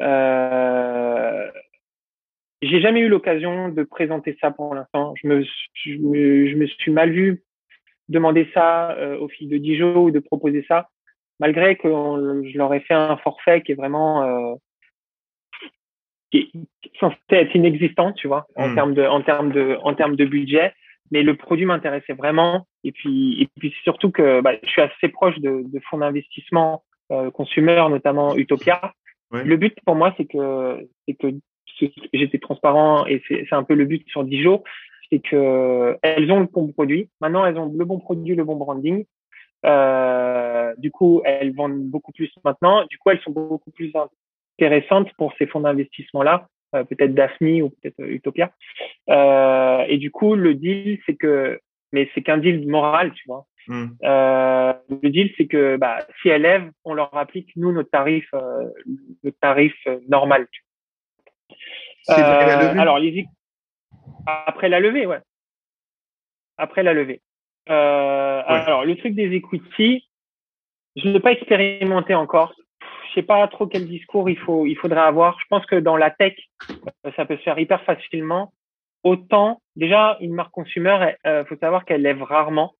[0.00, 1.50] Euh,
[2.62, 5.14] j'ai jamais eu l'occasion de présenter ça pour l'instant.
[5.22, 5.44] Je me,
[5.74, 7.42] je me, je me suis mal vu
[8.08, 10.88] demander ça euh, aux filles de Dijon ou de proposer ça,
[11.40, 14.54] malgré que je leur ai fait un forfait qui est vraiment euh,
[16.30, 18.74] qui est censé être inexistant, tu vois, en hmm.
[18.74, 20.72] termes de en termes de en termes de budget
[21.10, 22.66] mais le produit m'intéressait vraiment.
[22.84, 26.84] Et puis, et puis surtout que bah, je suis assez proche de, de fonds d'investissement
[27.12, 28.92] euh, consumer, notamment Utopia.
[29.32, 31.26] Le but pour moi, c'est que, c'est que
[32.12, 34.62] j'étais transparent et c'est un peu le but sur Dijon,
[35.10, 37.10] c'est que elles ont le bon produit.
[37.20, 39.04] Maintenant, elles ont le bon produit, le bon branding.
[39.64, 42.84] Euh, du coup, elles vendent beaucoup plus maintenant.
[42.88, 43.92] Du coup, elles sont beaucoup plus
[44.58, 46.46] intéressantes pour ces fonds d'investissement là
[46.84, 48.52] peut-être Daphne ou peut-être euh, Utopia.
[49.08, 51.60] Euh, et du coup, le deal, c'est que,
[51.92, 53.46] mais c'est qu'un deal moral, tu vois.
[53.68, 53.88] Hmm.
[54.00, 59.32] le deal, c'est que bah, si elles lèvent, on leur applique nous notre tarif, le
[59.32, 59.74] tarif
[60.08, 60.46] normal.
[62.06, 63.26] alors les
[64.46, 65.18] après la levée, ouais.
[66.58, 67.20] Après la levée.
[67.66, 70.08] Alors le truc des equity,
[70.94, 72.54] je ne l'ai pas expérimenté encore
[73.16, 75.38] sais pas trop quel discours il faut, il faudrait avoir.
[75.40, 76.34] Je pense que dans la tech,
[76.70, 78.52] euh, ça peut se faire hyper facilement.
[79.02, 82.74] Autant, déjà, une marque consumer, il euh, faut savoir qu'elle lève rarement,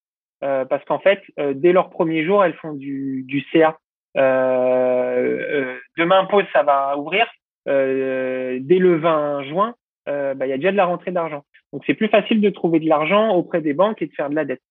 [0.44, 1.22] euh, parce qu'en fait,
[1.54, 3.78] dès leur premier jour, elles font du, du CA.
[4.14, 7.26] demain, pause, ça va ouvrir.
[7.66, 9.74] dès le 20 juin,
[10.06, 11.44] bah, il y a déjà de la rentrée d'argent.
[11.72, 14.34] Donc, c'est plus facile de trouver de l'argent auprès des banques et de faire de
[14.34, 14.62] la dette.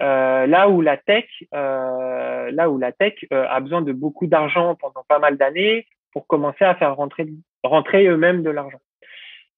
[0.00, 4.28] Euh, là où la tech, euh, là où la tech euh, a besoin de beaucoup
[4.28, 8.80] d'argent pendant pas mal d'années pour commencer à faire rentrer, eux-mêmes de l'argent.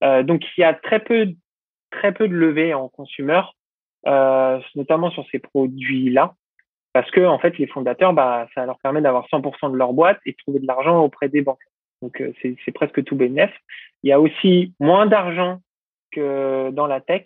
[0.03, 1.29] Donc il y a très peu,
[1.91, 3.43] très peu de levées en consumer,
[4.05, 6.35] notamment sur ces produits-là,
[6.93, 10.19] parce que en fait les fondateurs, bah, ça leur permet d'avoir 100% de leur boîte
[10.27, 11.63] et de trouver de l'argent auprès des banques.
[12.03, 13.51] Donc c'est presque tout bénéf.
[14.03, 15.61] Il y a aussi moins d'argent
[16.11, 17.25] que dans la tech,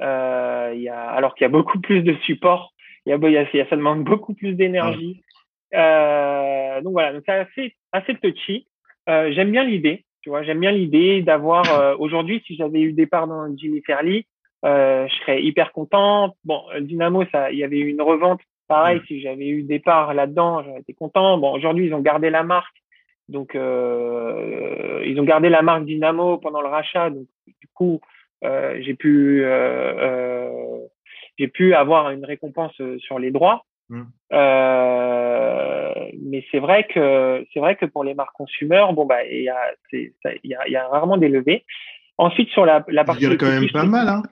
[0.00, 2.72] euh, y a, alors qu'il y a beaucoup plus de support,
[3.06, 5.22] il y a, y a, ça demande beaucoup plus d'énergie.
[5.74, 8.66] Euh, donc voilà, donc c'est assez, assez touchy.
[9.08, 10.04] Euh, J'aime bien l'idée.
[10.22, 11.98] Tu vois, j'aime bien l'idée d'avoir.
[11.98, 14.24] Aujourd'hui, si j'avais eu des parts dans Jimmy Fairley,
[14.62, 16.36] je serais hyper content.
[16.44, 18.40] Bon, Dynamo, ça, il y avait eu une revente.
[18.68, 21.38] Pareil, si j'avais eu des parts là-dedans, j'aurais été content.
[21.38, 22.76] Bon, aujourd'hui, ils ont gardé la marque.
[23.28, 27.10] Donc, ils ont gardé la marque Dynamo pendant le rachat.
[27.10, 27.26] Donc,
[27.60, 28.00] du coup,
[28.42, 30.78] j'ai pu, euh, euh
[31.38, 33.64] j'ai pu avoir une récompense euh, sur les droits.
[33.88, 34.04] Mmh.
[36.30, 39.50] mais c'est vrai que c'est vrai que pour les marques consumer, bon bah il y
[39.50, 39.58] a,
[39.92, 40.12] il
[40.44, 41.64] y a, y a rarement des levées.
[42.16, 43.24] Ensuite sur la, la partie.
[43.24, 44.22] Il y a quand même pas mal, hein.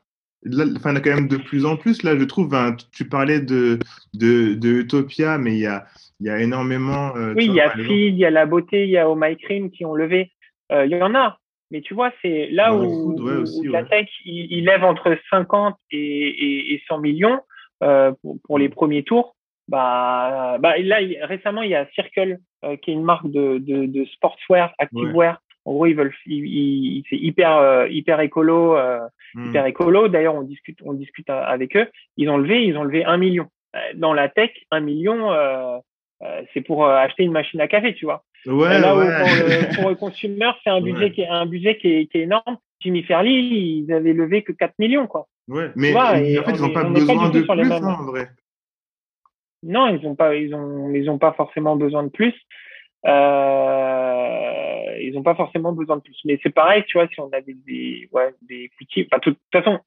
[0.42, 2.02] Là, enfin, il y a quand même de plus en plus.
[2.02, 2.56] Là, je trouve,
[2.92, 3.78] tu parlais de,
[4.14, 5.84] de, de Utopia, mais il y a,
[6.20, 7.14] il y a énormément.
[7.16, 9.16] Euh, oui, il y a Feed, il y a La Beauté, il y a Oh
[9.16, 10.32] My Cream qui ont levé.
[10.72, 11.38] Euh, il y en a.
[11.70, 13.16] Mais tu vois, c'est là où,
[13.64, 17.40] la tech, il, lève entre 50 et, et, et 100 millions
[17.82, 19.36] euh, pour, pour, les premiers tours.
[19.68, 23.86] Bah, bah là, récemment, il y a Circle, euh, qui est une marque de, de,
[23.86, 25.40] de sportswear, activewear.
[25.64, 28.76] En gros, ils veulent, ils, c'est hyper, euh, hyper écolo,
[29.34, 29.48] hmm.
[29.48, 30.08] hyper écolo.
[30.08, 31.86] D'ailleurs, on discute, on discute avec eux.
[32.16, 33.46] Ils ont levé, ils ont levé un million.
[33.94, 35.30] Dans la tech, un million,
[36.22, 38.24] euh, c'est pour euh, acheter une machine à café, tu vois.
[38.46, 39.06] Ouais, là ouais.
[39.06, 42.22] Où, pour, le consumer, c'est un budget qui est un budget qui est, qui est
[42.22, 42.56] énorme.
[42.80, 45.26] Jimmy Fairley, ils avaient levé que 4 millions, quoi.
[45.48, 48.30] Ouais, mais en fait, ils n'ont pas besoin de plus, hein, en vrai.
[49.62, 52.34] Non, ils n'ont pas, ils ont, ils ont pas forcément besoin de plus.
[53.06, 56.18] Euh, ils n'ont pas forcément besoin de plus.
[56.24, 59.38] Mais c'est pareil, tu vois, si on avait des, ouais, des equity, enfin, de toute
[59.52, 59.80] façon,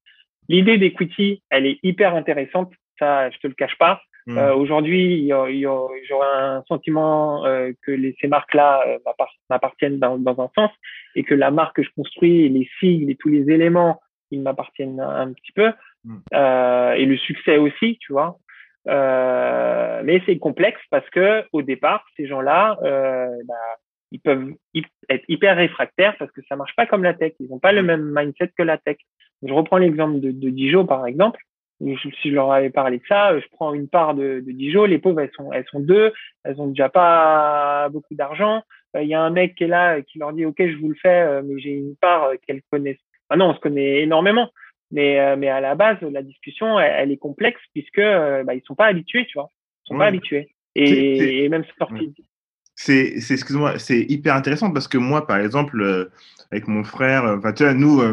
[0.47, 2.71] l'idée d'equity, elle est hyper intéressante.
[2.99, 4.01] Ça, je te le cache pas.
[4.25, 4.37] Hmm.
[4.37, 8.99] Euh, Aujourd'hui, j'aurais un sentiment euh, que les, ces marques-là euh,
[9.49, 10.71] m'appartiennent dans, dans, un sens
[11.15, 14.01] et que la marque que je construis, les sigles et tous les éléments,
[14.31, 15.71] ils m'appartiennent un, petit peu.
[16.33, 18.37] Euh, et le succès aussi, tu vois.
[18.87, 23.77] Euh, mais c'est complexe parce que au départ, ces gens-là, bah,
[24.11, 24.53] ils peuvent
[25.09, 27.33] être hyper réfractaires parce que ça marche pas comme la tech.
[27.39, 27.87] Ils n'ont pas le hmm.
[27.87, 28.97] même mindset que la tech.
[29.45, 31.39] Je reprends l'exemple de, de Dijon, par exemple
[32.21, 34.99] si je leur avais parlé de ça, je prends une part de, de Dijon, les
[34.99, 36.13] pauvres, elles sont, elles sont deux,
[36.43, 38.63] elles ont déjà pas beaucoup d'argent.
[38.95, 40.89] Euh, il y a un mec qui est là qui leur dit, OK, je vous
[40.89, 43.01] le fais, euh, mais j'ai une part euh, qu'elles connaissent.
[43.29, 44.49] Ah non, on se connaît énormément.
[44.91, 48.85] Mais, mais à la base, la discussion, elle, est complexe puisque bah, ils sont pas
[48.85, 49.49] habitués, tu vois.
[49.85, 50.49] Ils sont pas habitués.
[50.75, 52.13] Et, et même sortis.
[52.75, 56.11] C'est, c'est, excuse-moi, c'est hyper intéressant parce que moi, par exemple,
[56.51, 58.03] avec mon frère, enfin, tu vois, nous,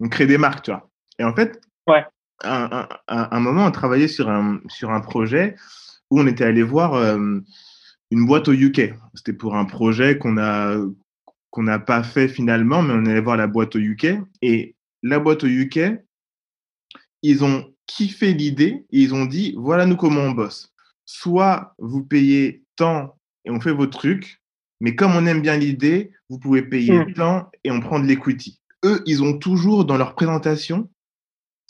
[0.00, 0.88] on crée des marques, tu vois.
[1.18, 2.04] Et en fait, ouais
[2.42, 5.54] un, un, moment, on travaillait sur un, sur un projet
[6.10, 7.40] où on était allé voir euh,
[8.10, 8.94] une boîte au UK.
[9.14, 10.76] C'était pour un projet qu'on a
[11.50, 14.06] qu'on n'a pas fait finalement, mais on allait voir la boîte au UK.
[14.40, 15.80] Et la boîte au UK,
[17.22, 20.72] ils ont kiffé l'idée et ils ont dit voilà nous comment on bosse.
[21.04, 24.42] Soit vous payez tant et on fait vos trucs,
[24.80, 27.12] mais comme on aime bien l'idée, vous pouvez payer hmm.
[27.14, 28.60] tant et on prend de l'equity.
[28.84, 30.90] Eux, ils ont toujours dans leur présentation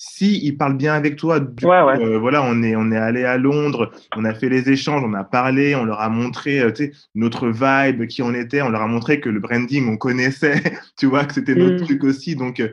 [0.04, 3.92] si il parle bien avec toi, euh, voilà, on est on est allé à Londres,
[4.16, 6.72] on a fait les échanges, on a parlé, on leur a montré euh,
[7.14, 10.60] notre vibe, qui on était, on leur a montré que le branding on connaissait,
[10.98, 11.86] tu vois que c'était notre mm.
[11.86, 12.70] truc aussi, donc euh,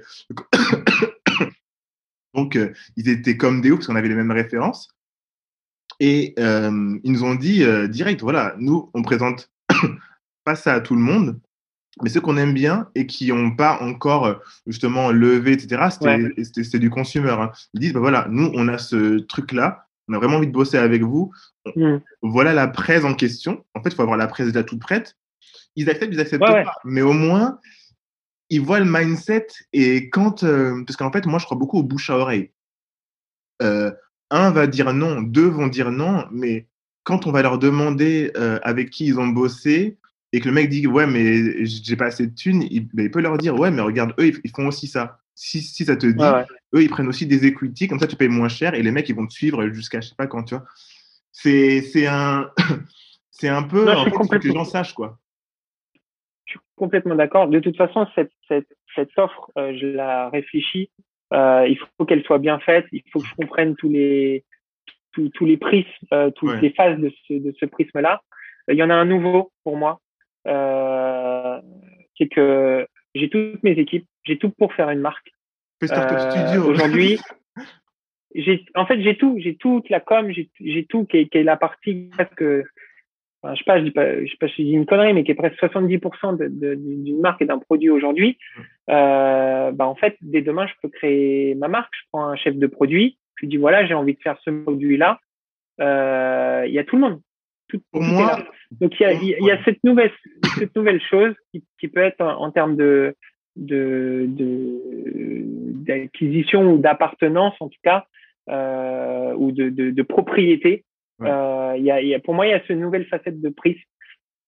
[2.34, 2.58] donc
[2.98, 4.90] ils étaient comme des oufs parce qu'on avait les mêmes références.
[6.00, 9.52] Et ils nous ont dit direct, voilà, nous on présente
[10.46, 11.40] pas ça à tout le monde,
[12.02, 14.36] mais ceux qu'on aime bien et qui n'ont pas encore euh,
[14.68, 15.89] justement levé, etc.,
[16.54, 17.32] c'était du consumer.
[17.32, 17.52] Hein.
[17.74, 20.78] Ils disent, bah voilà, nous, on a ce truc-là, on a vraiment envie de bosser
[20.78, 21.32] avec vous.
[21.76, 21.97] Mm.
[22.22, 23.66] Voilà la presse en question.
[23.76, 25.16] En fait, il faut avoir la presse déjà toute prête.
[25.76, 26.74] Ils acceptent, ils acceptent pas.
[26.84, 27.60] Mais au moins,
[28.50, 30.43] ils voient le mindset et quand...
[30.43, 32.52] Euh, parce qu'en fait, moi, je crois beaucoup au bouche à oreille.
[33.62, 33.91] Euh,
[34.32, 36.68] un va dire non, deux vont dire non, mais
[37.04, 38.32] quand on va leur demander
[38.62, 39.97] avec qui ils ont bossé,
[40.32, 43.12] et que le mec dit ouais mais j'ai pas assez de thunes, il, ben, il,
[43.12, 45.20] peut leur dire ouais mais regarde eux ils, font aussi ça.
[45.36, 46.24] Si, si ça te dit,
[46.76, 49.08] eux ils prennent aussi des equity comme ça tu payes moins cher et les mecs
[49.10, 50.66] ils vont te suivre jusqu'à je sais pas quand tu vois.
[51.32, 52.52] C'est c'est un
[53.32, 55.18] c'est un peu en fait, que les gens sachent quoi.
[56.46, 57.48] Je suis complètement d'accord.
[57.48, 60.92] De toute façon cette cette, cette offre euh, je la réfléchis.
[61.32, 62.86] Euh, il faut qu'elle soit bien faite.
[62.92, 64.46] Il faut que je comprenne tous les
[65.14, 68.22] tous, tous les prismes, euh, toutes les phases de ce, de ce prisme là.
[68.68, 70.00] Il y en a un nouveau pour moi
[70.46, 75.32] c'est que j'ai toutes mes équipes, j'ai tout pour faire une marque.
[75.84, 76.62] Euh.
[76.62, 77.20] Aujourd'hui,
[78.36, 81.44] j'ai, en fait, j'ai tout, j'ai toute la com, j'ai, tout qui est, qui est
[81.44, 82.64] la partie que,
[83.42, 85.14] enfin, je sais pas, je dis pas, je sais pas si je dis une connerie,
[85.14, 88.38] mais qui est presque 70% de, de, d'une marque et d'un produit aujourd'hui.
[88.56, 88.62] Mmh.
[88.90, 91.94] Euh, bah, en fait, dès demain, je peux créer ma marque.
[91.94, 94.50] Je prends un chef de produit, je lui dis voilà, j'ai envie de faire ce
[94.50, 95.20] produit-là.
[95.80, 97.22] Euh, il y a tout le monde.
[97.70, 100.12] Tout, Pour moi, Donc il y a, il y a cette nouvelle,
[100.58, 103.16] cette nouvelle chose qui, qui peut être en, termes de
[103.56, 104.28] de
[105.86, 108.06] d'acquisition ou d'appartenance en tout cas
[108.50, 110.84] euh, ou de, de, de propriété.
[111.22, 113.42] Euh, il y a, il y a, pour moi, il y a cette nouvelle facette
[113.42, 113.78] de prise.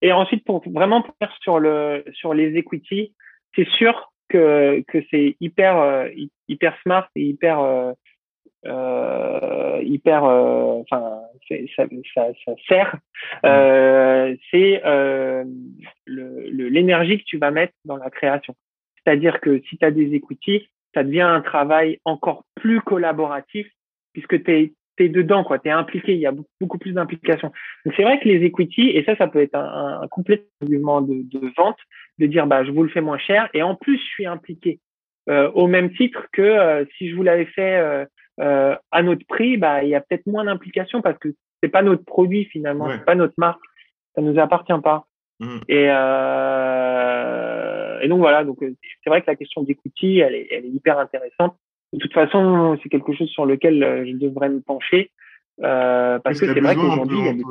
[0.00, 3.14] Et ensuite, pour vraiment faire sur le sur les equity,
[3.54, 6.08] c'est sûr que que c'est hyper euh,
[6.48, 7.94] hyper smart et hyper
[8.66, 11.84] euh, euh, hyper, euh, enfin, ça,
[12.14, 12.96] ça, ça, sert.
[13.44, 14.82] Euh, c'est
[16.06, 18.54] l'énergie que tu vas mettre dans la création.
[18.96, 23.66] C'est-à-dire que si tu as des equity, ça devient un travail encore plus collaboratif
[24.12, 25.58] puisque tu es, es, dedans, quoi.
[25.58, 27.50] Tu es impliqué, il y a beaucoup plus d'implication.
[27.84, 31.00] Donc c'est vrai que les equity, et ça, ça peut être un, un complet argument
[31.00, 31.78] de, de, vente,
[32.18, 34.80] de dire bah je vous le fais moins cher, et en plus je suis impliqué.
[35.28, 38.06] Euh, au même titre que si je vous l'avais fait
[38.40, 41.82] euh, à notre prix, bah, il y a peut-être moins d'implication parce que c'est pas
[41.82, 43.62] notre produit finalement, c'est pas notre marque,
[44.14, 45.06] ça nous appartient pas.
[45.40, 45.58] Mmh.
[45.68, 47.52] Et, euh,
[48.00, 50.70] et donc voilà, donc euh, c'est vrai que la question d'equity, elle est, elle est
[50.70, 51.56] hyper intéressante.
[51.92, 55.10] De toute façon, c'est quelque chose sur lequel euh, je devrais me pencher
[55.62, 57.42] euh, parce que c'est vrai qu'aujourd'hui, il y a des.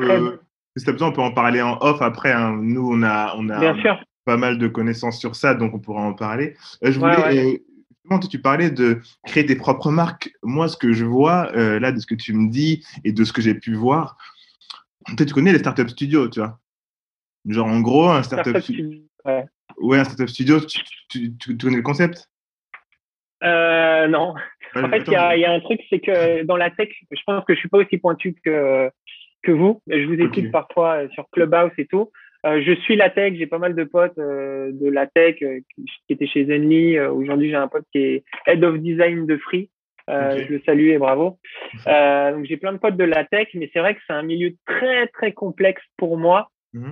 [0.78, 2.32] Si besoin, on peut en parler en off après.
[2.32, 2.58] Hein.
[2.62, 3.74] Nous, on a, on a
[4.26, 6.56] pas mal de connaissances sur ça, donc on pourra en parler.
[6.82, 7.62] je voulais,
[8.30, 10.32] tu parlais de créer des propres marques.
[10.44, 13.24] Moi, ce que je vois euh, là, de ce que tu me dis et de
[13.24, 14.18] ce que j'ai pu voir,
[15.08, 16.60] peut-être tu connais les startup studios, tu vois.
[17.48, 18.90] Genre, en gros, un startup, studio.
[19.26, 20.00] Ouais.
[20.00, 20.60] un startup studio,
[21.10, 22.30] tu, connais le concept?
[23.44, 24.36] Euh, Non.
[24.76, 27.56] en fait, il y, a, un truc, c'est que dans la tech, je pense que
[27.56, 28.90] je suis pas aussi pointu que,
[29.42, 29.82] que vous.
[29.88, 32.12] Je vous écoute parfois sur Clubhouse et tout.
[32.46, 35.60] Euh, je suis la tech, j'ai pas mal de potes euh, de la tech euh,
[35.76, 37.00] qui, étaient chez Zenly.
[37.00, 39.70] Aujourd'hui, j'ai un pote qui est Head of Design de Free.
[40.08, 41.38] Je le salue et bravo.
[41.86, 44.52] donc j'ai plein de potes de la tech, mais c'est vrai que c'est un milieu
[44.66, 46.50] très très complexe pour moi.
[46.74, 46.92] Mhm.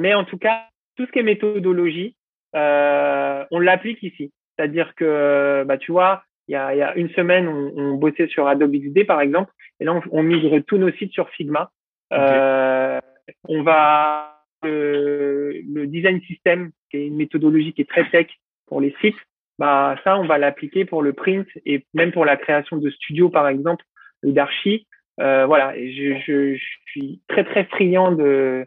[0.00, 0.64] mais en tout cas,
[0.96, 2.16] tout ce qui est méthodologie,
[2.54, 4.32] on l'applique ici.
[4.56, 8.28] C'est-à-dire que, bah, tu vois, il y a, y a, une semaine, on, on, bossait
[8.28, 11.70] sur Adobe XD par exemple, et là on, on migre tous nos sites sur Figma.
[12.10, 14.35] on va
[14.66, 18.26] le, design system, qui est une méthodologie qui est très tech
[18.66, 19.16] pour les sites,
[19.58, 23.30] bah ça, on va l'appliquer pour le print et même pour la création de studios,
[23.30, 23.84] par exemple,
[24.22, 24.86] ou d'archi.
[25.20, 28.66] Euh, voilà, et je, je, suis très très friand de,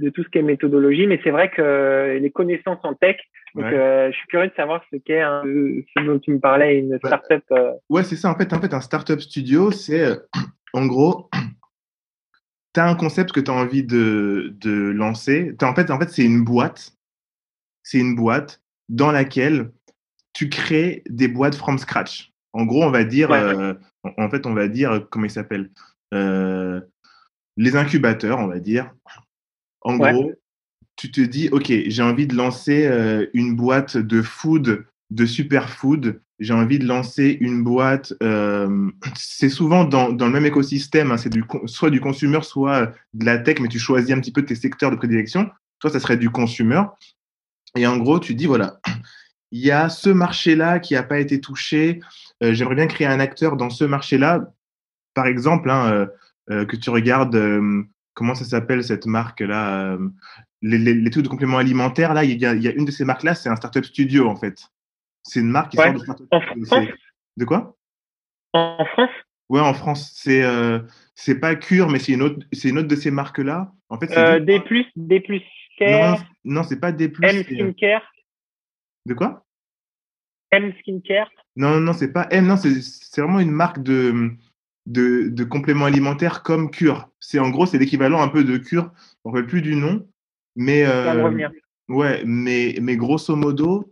[0.00, 3.16] de tout ce qui est méthodologie, mais c'est vrai que les connaissances en tech,
[3.54, 6.98] donc euh, je suis curieux de savoir ce qu'est ce dont tu me parlais, une
[6.98, 7.44] startup.
[7.52, 7.72] Euh.
[7.90, 8.30] Ouais, c'est ça.
[8.30, 10.06] En fait, en fait, un startup studio, c'est
[10.72, 11.28] en gros
[12.74, 15.54] tu as un concept que tu as envie de, de lancer.
[15.62, 16.96] En fait, en fait c'est une boîte.
[17.82, 19.70] C'est une boîte dans laquelle
[20.32, 22.32] tu crées des boîtes from scratch.
[22.52, 23.74] En gros, on va dire, euh,
[24.18, 25.70] en fait, on va dire, comment il s'appelle
[26.12, 26.80] euh,
[27.56, 28.94] Les incubateurs, on va dire.
[29.80, 30.32] En gros,
[30.96, 34.84] tu te dis, OK, j'ai envie de lancer euh, une boîte de food,
[35.14, 38.14] de superfood j'ai envie de lancer une boîte.
[38.22, 42.92] Euh, c'est souvent dans, dans, le même écosystème, hein, c'est du, soit du consumer, soit
[43.14, 45.50] de la tech, mais tu choisis un petit peu tes secteurs de prédilection.
[45.78, 46.82] Toi, ça serait du consumer.
[47.76, 48.80] Et en gros, tu dis, voilà,
[49.52, 52.00] il y a ce marché-là qui n'a pas été touché.
[52.42, 54.52] Euh, J'aimerais bien créer un acteur dans ce marché-là.
[55.14, 56.06] Par exemple, hein, euh,
[56.50, 57.84] euh que tu regardes, euh,
[58.14, 59.96] comment ça s'appelle cette marque-là
[60.60, 62.84] les, les, les, trucs de compléments alimentaires, là, il y a, il y a une
[62.84, 64.70] de ces marques-là, c'est un startup studio, en fait.
[65.22, 66.00] C'est une marque qui sort de
[66.30, 66.88] En France
[67.36, 67.76] De quoi?
[68.52, 69.10] En France?
[69.48, 70.12] Ouais, en France.
[70.14, 70.80] C'est euh,
[71.14, 73.72] c'est pas Cure, mais c'est une autre, c'est une autre de ces marques-là.
[73.88, 74.62] En fait, euh, D+,
[74.96, 75.22] D+,
[75.78, 76.18] Care.
[76.44, 77.04] Non, non c'est pas D+.
[77.04, 78.12] M euh, Skincare.
[79.06, 79.44] De quoi?
[80.52, 81.30] M Skincare.
[81.56, 82.46] Non, non, c'est pas M.
[82.46, 84.30] Non, c'est vraiment une marque de,
[84.86, 87.10] de, de compléments alimentaires comme Cure.
[87.20, 88.90] C'est en gros, c'est l'équivalent un peu de Cure.
[89.24, 90.06] On ne plus du nom,
[90.56, 91.48] mais euh,
[91.88, 93.91] ouais, mais mais grosso modo,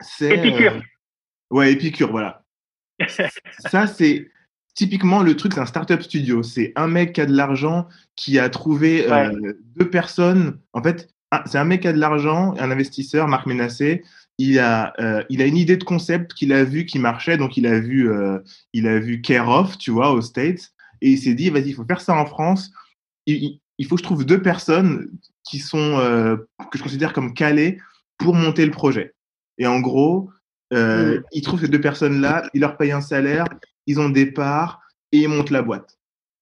[0.00, 0.38] c'est.
[0.38, 0.74] Épicure.
[0.74, 0.80] Euh,
[1.56, 2.44] ouais, Épicure, voilà.
[3.70, 4.30] ça, c'est
[4.74, 6.42] typiquement le truc, c'est un startup studio.
[6.42, 10.58] C'est un mec qui a de l'argent, qui a trouvé euh, deux personnes.
[10.72, 11.08] En fait,
[11.46, 14.02] c'est un mec qui a de l'argent, un investisseur, Marc Ménassé.
[14.38, 17.56] Il a, euh, il a une idée de concept qu'il a vu qui marchait, donc
[17.56, 18.10] il a vu,
[18.72, 21.74] il a vu Care of, tu vois, aux States, et il s'est dit, vas-y, il
[21.74, 22.72] faut faire ça en France.
[23.26, 25.10] Il, il, faut que je trouve deux personnes
[25.44, 25.98] qui sont,
[26.70, 27.78] que je considère comme calées
[28.18, 29.14] pour monter le projet.
[29.58, 30.30] Et en gros,
[30.72, 31.22] euh, mm.
[31.32, 33.44] ils trouvent ces deux personnes-là, ils leur payent un salaire,
[33.86, 34.80] ils ont des parts
[35.12, 35.98] et ils montent la boîte.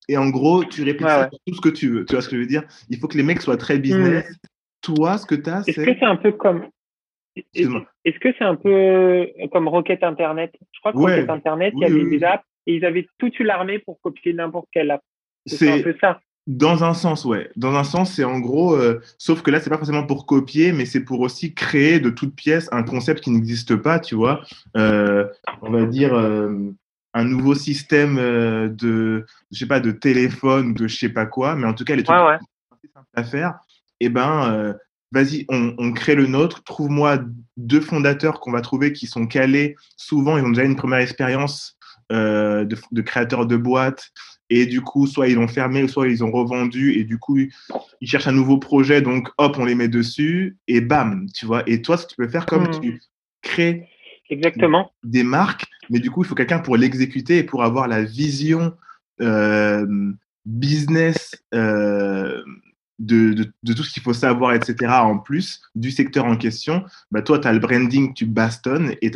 [0.09, 1.09] Et en gros, tu répliques
[1.47, 2.05] tout ce que tu veux.
[2.05, 2.65] Tu vois ce que je veux dire?
[2.89, 4.29] Il faut que les mecs soient très business.
[4.29, 4.35] Mm.
[4.83, 5.73] Toi, ce que tu as, c'est.
[5.73, 6.67] Est-ce que c'est un peu comme.
[7.37, 10.53] Est-ce que c'est un peu comme Rocket Internet?
[10.73, 13.79] Je crois que Rocket Internet, il y avait des apps et ils avaient toute l'armée
[13.79, 15.03] pour copier n'importe quelle app.
[15.47, 16.21] C'est un peu ça.
[16.47, 17.51] Dans un sens, ouais.
[17.57, 20.73] Dans un sens, c'est en gros, euh, sauf que là, c'est pas forcément pour copier,
[20.73, 24.41] mais c'est pour aussi créer de toutes pièces un concept qui n'existe pas, tu vois.
[24.77, 25.27] Euh,
[25.61, 26.73] on va dire euh,
[27.13, 31.57] un nouveau système de, je sais pas, de téléphone ou de je sais pas quoi,
[31.57, 32.39] mais en tout cas, les trucs ouais, ouais.
[32.95, 33.59] simples à faire.
[34.01, 34.75] Eh ben,
[35.13, 36.65] vas-y, on, on, crée le nôtre.
[36.65, 37.19] Trouve-moi
[37.59, 39.77] deux fondateurs qu'on va trouver qui sont calés.
[39.97, 41.77] Souvent, ils ont déjà une première expérience
[42.11, 44.11] de, de créateurs de boîtes
[44.51, 48.09] et du coup, soit ils l'ont fermé, soit ils ont revendu, et du coup, ils
[48.09, 51.63] cherchent un nouveau projet, donc hop, on les met dessus, et bam, tu vois.
[51.69, 52.81] Et toi, ce que tu peux faire, comme hmm.
[52.81, 53.01] tu
[53.43, 53.89] crées
[54.29, 54.93] Exactement.
[55.05, 58.75] des marques, mais du coup, il faut quelqu'un pour l'exécuter et pour avoir la vision
[59.21, 60.13] euh,
[60.45, 62.43] business euh,
[62.99, 66.85] de, de, de, tout ce qu'il faut savoir, etc., en plus du secteur en question.
[67.13, 69.11] Bah, toi, tu as le branding, tu bastonnes et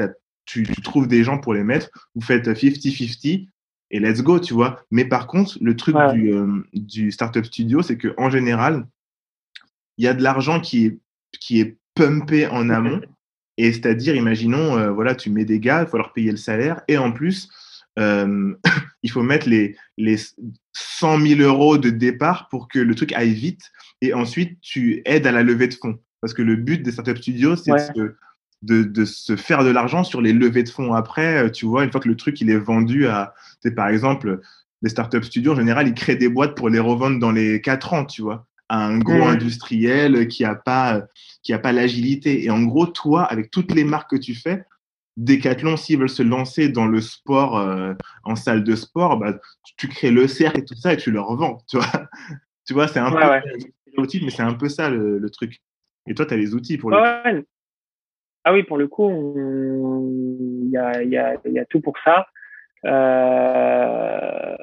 [0.47, 1.91] tu, tu trouves des gens pour les mettre.
[2.15, 3.49] Vous faites 50-50
[3.91, 4.85] et let's go, tu vois.
[4.91, 8.87] Mais par contre, le truc du, euh, du startup studio, c'est que en général,
[9.99, 10.99] il y a de l'argent qui est,
[11.41, 13.01] qui est pumpé en amont.
[13.57, 16.83] Et c'est-à-dire, imaginons, euh, voilà, tu mets des gars, il faut leur payer le salaire.
[16.89, 17.49] Et en plus,
[17.99, 18.55] euh,
[19.03, 20.17] il faut mettre les, les
[20.73, 23.71] 100 000 euros de départ pour que le truc aille vite.
[24.01, 26.01] Et ensuite, tu aides à la levée de fonds.
[26.21, 28.17] Parce que le but des startup studios, c'est de,
[28.65, 31.85] de, de, se faire de l'argent sur les levées de fonds après, euh, tu vois,
[31.85, 33.35] une fois que le truc il est vendu à,
[33.77, 34.41] par exemple,
[34.83, 37.93] les startup studios en général, ils créent des boîtes pour les revendre dans les 4
[37.93, 39.29] ans, tu vois, à un gros mmh.
[39.29, 41.03] industriel qui a pas
[41.43, 42.45] qui a pas l'agilité.
[42.45, 44.65] Et en gros, toi, avec toutes les marques que tu fais,
[45.17, 47.95] Decathlon, s'ils veulent se lancer dans le sport euh,
[48.25, 49.39] en salle de sport, bah,
[49.77, 52.09] tu, crées le cercle et tout ça et tu leur vends, tu vois.
[52.67, 53.43] tu vois, c'est un peu ouais.
[53.97, 55.63] mais c'est un peu ça le, truc.
[56.09, 57.45] Et toi, tu as les outils pour le.
[58.45, 59.11] Ah oui, pour le coup,
[60.65, 62.27] il y a, y, a, y a tout pour ça.
[62.85, 64.57] Euh,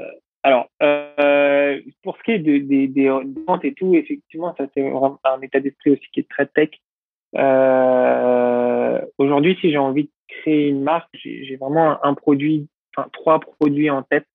[0.43, 3.09] alors, euh, pour ce qui est des, des, des
[3.47, 4.91] ventes et tout, effectivement, ça c'est
[5.23, 6.69] un état d'esprit aussi qui est très tech.
[7.37, 13.39] Euh, Aujourd'hui, si j'ai envie de créer une marque, j'ai vraiment un, produit, enfin trois
[13.39, 14.25] produits en tête.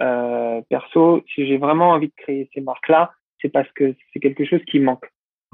[0.00, 4.44] Euh, perso, si j'ai vraiment envie de créer ces marques-là, c'est parce que c'est quelque
[4.44, 5.06] chose qui manque.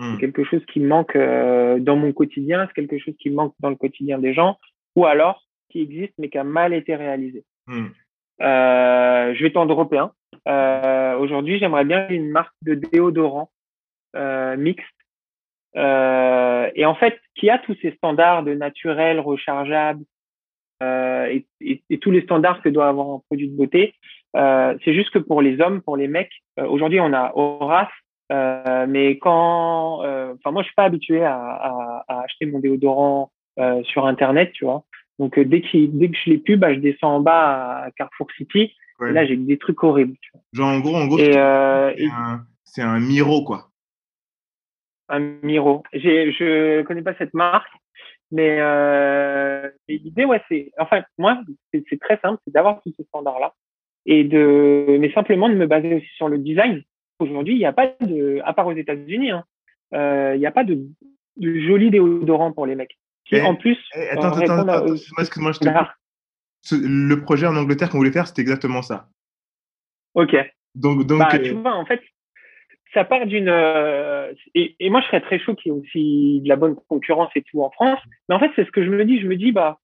[0.02, 0.18] C'est hmm.
[0.18, 3.76] quelque chose qui manque euh, dans mon quotidien, c'est quelque chose qui manque dans le
[3.76, 4.58] quotidien des gens,
[4.96, 7.44] ou alors qui existe mais qui a mal été réalisé.
[7.68, 7.86] Hmm.
[8.40, 10.10] Euh, je vais tendre européen.
[10.48, 13.50] Euh, Aujourd'hui, j'aimerais bien une marque de déodorant
[14.16, 14.86] euh, mixte
[15.76, 20.04] euh, et en fait qui a tous ces standards de naturel, rechargeable
[20.82, 23.94] et, et, et, tous les standards que doit avoir un produit de beauté?
[24.34, 27.92] c'est juste que pour les hommes, pour les mecs, aujourd'hui on a Horace
[28.30, 32.60] euh, mais quand, euh, enfin moi je suis pas habitué à, à, à acheter mon
[32.60, 34.84] déodorant euh, sur internet, tu vois.
[35.18, 38.28] Donc dès, qu dès que je l'ai pu, bah, je descends en bas à Carrefour
[38.36, 38.72] City.
[39.00, 40.16] Et là j'ai des trucs horribles.
[40.20, 40.42] Tu vois.
[40.52, 42.44] Genre en gros, en gros, c'est un,
[42.78, 43.68] un, Miro quoi.
[45.08, 45.82] Un Miro.
[45.92, 47.72] Je connais pas cette marque,
[48.30, 48.58] mais
[49.88, 51.40] l'idée ouais c'est, enfin moi
[51.72, 53.52] c'est très simple, c'est d'avoir tous ces standards là
[54.06, 56.82] et de, mais simplement de me baser aussi sur le design
[57.18, 59.44] Aujourd'hui, il n'y a pas de, à part aux États-Unis, hein,
[59.94, 60.78] euh, il n'y a pas de,
[61.36, 62.98] de jolis déodorants pour les mecs.
[63.30, 66.74] Et, en plus, eh, attends, attends, attends, excuse-moi, je te.
[66.74, 69.08] Le projet en Angleterre qu'on voulait faire, c'était exactement ça.
[70.14, 70.36] Ok.
[70.74, 72.00] Donc, donc, bah, euh, tu vois, en fait,
[72.94, 73.48] ça part d'une.
[73.48, 76.76] Euh, et, et, moi, je serais très chaud qu'il y ait aussi de la bonne
[76.88, 77.98] concurrence et tout en France.
[78.28, 79.20] Mais en fait, c'est ce que je me dis.
[79.20, 79.80] Je me dis, bah,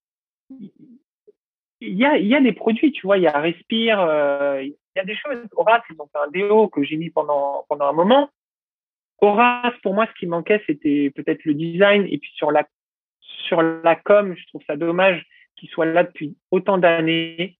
[1.81, 4.63] il y a, y a des produits, tu vois, il y a Respire, euh,
[4.99, 5.47] y a des choses.
[5.55, 8.29] Horace, ils ont fait un déo que j'ai mis pendant, pendant un moment.
[9.21, 12.05] Horace, pour moi, ce qui manquait, c'était peut-être le design.
[12.09, 12.67] Et puis sur la,
[13.19, 15.25] sur la com, je trouve ça dommage
[15.55, 17.57] qu'il soit là depuis autant d'années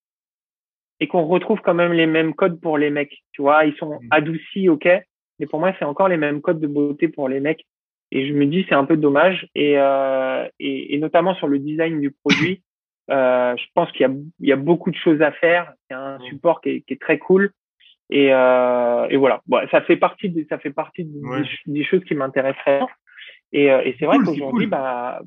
[1.00, 3.24] et qu'on retrouve quand même les mêmes codes pour les mecs.
[3.32, 4.08] Tu vois, ils sont mmh.
[4.12, 4.88] adoucis, ok,
[5.40, 7.66] mais pour moi, c'est encore les mêmes codes de beauté pour les mecs.
[8.12, 9.48] Et je me dis, c'est un peu dommage.
[9.56, 12.64] Et, euh, et, et notamment sur le design du produit,
[13.10, 15.74] euh, je pense qu'il y a, il y a beaucoup de choses à faire.
[15.90, 16.24] Il y a un mm.
[16.30, 17.52] support qui est, qui est très cool.
[18.10, 21.08] Et, euh, et voilà, bon, ça fait partie, de, ça fait partie
[21.66, 22.82] des, choses qui m'intéresseraient.
[23.52, 24.72] Et, euh, et c'est vrai qu'aujourd'hui, cool.
[24.72, 25.22] bah,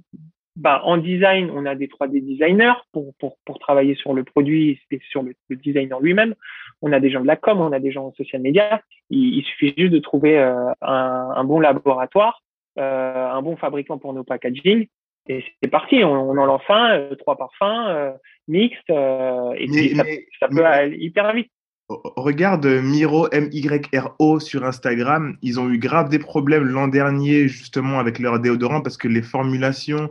[0.57, 4.81] bah, en design, on a des 3D designers pour, pour, pour travailler sur le produit
[4.91, 6.35] et sur le, le design en lui-même.
[6.83, 8.83] On a des gens de la com, on a des gens en social media.
[9.11, 12.43] Il, il suffit juste de trouver euh, un, un, bon laboratoire,
[12.79, 14.89] euh, un bon fabricant pour nos packaging
[15.29, 18.13] et c'est parti, on, on, en lance un, euh, trois parfums, euh,
[18.49, 21.51] mixtes, euh, et mais, puis ça, mais, ça, peut mais, aller hyper vite.
[21.89, 28.19] Regarde Miro, M-Y-R-O sur Instagram, ils ont eu grave des problèmes l'an dernier justement avec
[28.19, 30.11] leur déodorant parce que les formulations,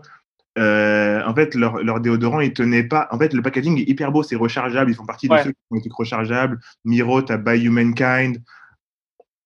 [0.58, 3.08] euh, en fait, leur, leur déodorant, ils tenaient pas.
[3.12, 5.40] En fait, le packaging est hyper beau, c'est rechargeable, ils font partie ouais.
[5.40, 6.60] de ceux qui ont été rechargeables.
[6.86, 8.38] Miro, t'as By Humankind.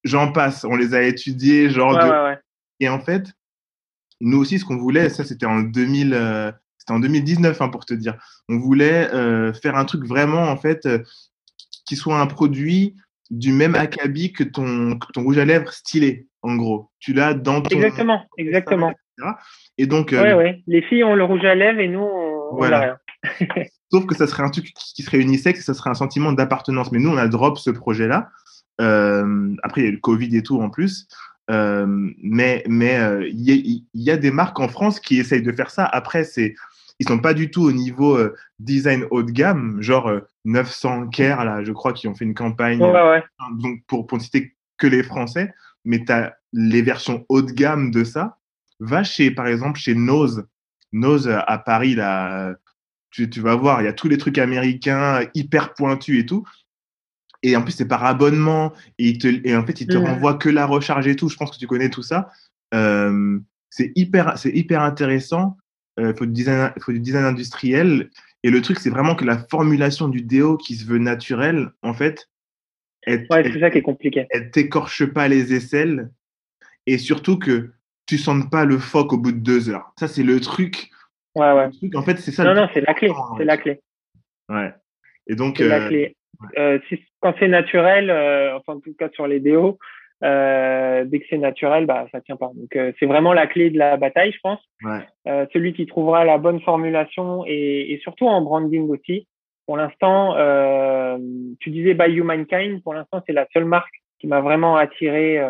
[0.03, 0.65] j'en passe.
[0.65, 1.93] On les a étudiés, genre.
[1.95, 2.09] Ouais, de...
[2.09, 2.39] ouais, ouais.
[2.81, 3.33] Et en fait,
[4.21, 7.85] nous aussi, ce qu'on voulait, ça c'était en 2000, euh, c'était en 2019 hein, pour
[7.85, 8.15] te dire.
[8.49, 10.99] On voulait euh, faire un truc vraiment en fait euh,
[11.87, 12.95] qui soit un produit
[13.29, 16.91] du même acabit que ton, que ton rouge à lèvres stylé, en gros.
[16.99, 17.75] Tu l'as dans ton.
[17.75, 18.93] Exactement, exactement.
[19.77, 20.61] Et donc, Ouais, ouais.
[20.67, 22.77] Les filles ont le rouge à lèvres et nous, on on Voilà.
[22.77, 23.65] a rien.
[23.91, 26.91] sauf que ça serait un truc qui serait unisexe et ça serait un sentiment d'appartenance.
[26.91, 28.29] Mais nous, on a drop ce projet-là.
[28.77, 31.07] Après, il y a eu le Covid et tout en plus.
[31.51, 31.85] Euh,
[32.23, 33.55] mais mais euh, il y, a-
[33.93, 35.85] il y a des marques en France qui essayent de faire ça.
[35.85, 36.55] Après, c'est
[36.99, 41.07] ils sont pas du tout au niveau euh, design haut de gamme, genre euh, 900
[41.09, 42.81] Care là, je crois, qui ont fait une campagne.
[42.81, 43.23] Ouais, ouais.
[43.59, 47.51] donc pour, pour ne citer que les Français, mais tu as les versions haut de
[47.51, 48.37] gamme de ça.
[48.79, 50.47] Va chez, par exemple, chez Nose.
[50.93, 52.55] Nose à Paris, là,
[53.11, 56.45] tu, tu vas voir, il y a tous les trucs américains hyper pointus et tout.
[57.47, 58.73] Et en plus, c'est par abonnement.
[58.97, 60.05] Et, il te, et en fait, il te Mhm.
[60.05, 61.29] renvoie que la recharge et tout.
[61.29, 62.29] Je pense que tu connais tout ça.
[62.73, 63.39] Euh,
[63.69, 65.57] c'est hyper, c'est hyper intéressant.
[65.97, 68.09] Il faut, du design, faut du design industriel.
[68.43, 71.93] Et le truc, c'est vraiment que la formulation du déo qui se veut naturelle, en
[71.93, 72.29] fait,
[73.03, 74.25] elle, Ouais, c'est ça qui est compliqué.
[74.31, 76.09] elle t'écorche pas les aisselles
[76.87, 77.71] et surtout que
[78.07, 79.93] tu sentes pas le phoque au bout de deux heures.
[79.99, 80.89] Ça, c'est le truc.
[81.35, 81.67] Ouais, ouais.
[81.67, 82.43] Le truc, en fait, c'est ça.
[82.43, 83.07] Non, non, c'est la clé.
[83.09, 83.45] C'est ouais.
[83.45, 83.79] la clé.
[84.49, 84.73] Ouais.
[85.27, 86.15] Et donc, C'est la euh, clé.
[86.57, 89.79] Euh, si, quand c'est naturel, euh, enfin en tout cas sur les déos,
[90.23, 92.51] euh, dès que c'est naturel, bah ça tient pas.
[92.53, 94.59] Donc euh, c'est vraiment la clé de la bataille, je pense.
[94.83, 95.47] ouais.
[95.53, 99.27] Celui qui trouvera la bonne formulation et, et surtout en branding aussi.
[99.65, 100.35] Pour l'instant,
[101.61, 102.83] tu disais By Humankind.
[102.83, 105.41] Pour l'instant, c'est la seule marque qui m'a vraiment attiré,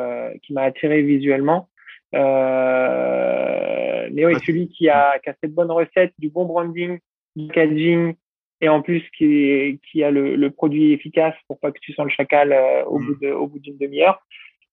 [0.44, 1.68] qui m'a attiré visuellement.
[2.16, 4.40] Euh, mais oui, Ouais.
[4.46, 7.00] celui qui a, qui a cette bonne recette, du bon branding,
[7.36, 8.14] du packaging,
[8.62, 12.12] et en plus qui, a le, le produit efficace pour pas que tu sens le
[12.12, 13.06] chacal euh, au Mm.
[13.06, 14.20] bout de, au bout d'une demi-heure,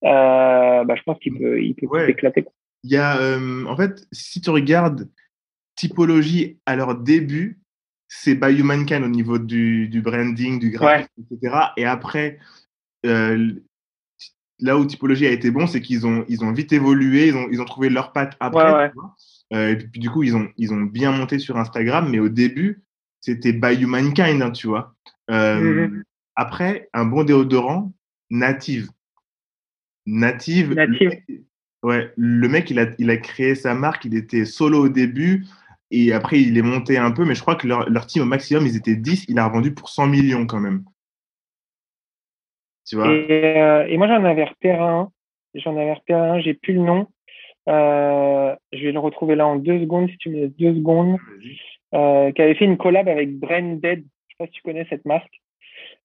[0.05, 2.07] euh, bah, je pense qu'il peut, il peut Ouais.
[2.07, 2.43] s'éclater.
[2.43, 2.53] quoi.
[2.85, 5.09] Il y a, euh, en fait, si tu regardes
[5.76, 7.61] typologie à leur début,
[8.09, 11.57] c'est by Humankind au niveau du, du branding, du graphisme, etc.
[11.76, 12.39] Et après,
[13.05, 17.49] là où typologie a été bon, c'est qu'ils ont, ils ont vite évolué, ils ont,
[17.51, 18.93] ils ont trouvé leur patte après.
[19.51, 22.28] Ouais, et puis, du coup, ils ont, ils ont bien monté sur Instagram, mais au
[22.28, 22.83] début,
[23.23, 24.95] c'était by Humankind, hein, tu vois.
[25.31, 26.03] Euh, Mhm.
[26.35, 27.93] Après, un bon déodorant,
[28.31, 28.89] native.
[30.07, 30.70] Native.
[30.70, 31.09] le Native.
[31.09, 31.43] mec-
[31.83, 35.45] ouais, le mec, il a, il a créé sa marque, il était solo au début,
[35.91, 38.27] et après, il est monté un peu, mais je crois que leur, leur team au
[38.27, 40.85] maximum, ils étaient 10, il a revendu pour 100 millions quand même.
[42.87, 43.12] Tu vois?
[43.12, 45.11] Et, euh, et moi, j'en avais repéré un.
[45.55, 47.07] J'en avais repéré un, j'ai plus le nom.
[47.68, 51.18] Euh, je vais le retrouver là en deux secondes, si tu me laisses deux secondes.
[51.95, 54.05] Euh, qui avait fait une collab avec Branded.
[54.28, 55.43] Je sais pas si tu connais cette marque.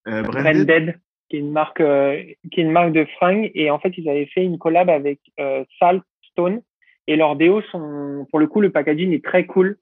[0.07, 2.21] Euh, Branded, Branded, qui est une marque, euh,
[2.51, 3.51] qui est une marque de fringues.
[3.55, 6.61] Et en fait, ils avaient fait une collab avec euh, Salt Stone.
[7.07, 9.77] Et leurs déos sont, pour le coup, le packaging est très cool.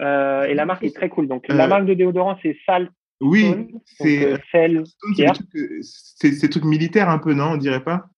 [0.00, 1.28] Euh, et la marque est très cool.
[1.28, 2.90] Donc, la marque de déodorant, c'est Salt
[3.20, 6.50] oui, c'est Stone, c'est Pierre.
[6.50, 8.08] trucs, militaires un peu, non On dirait pas?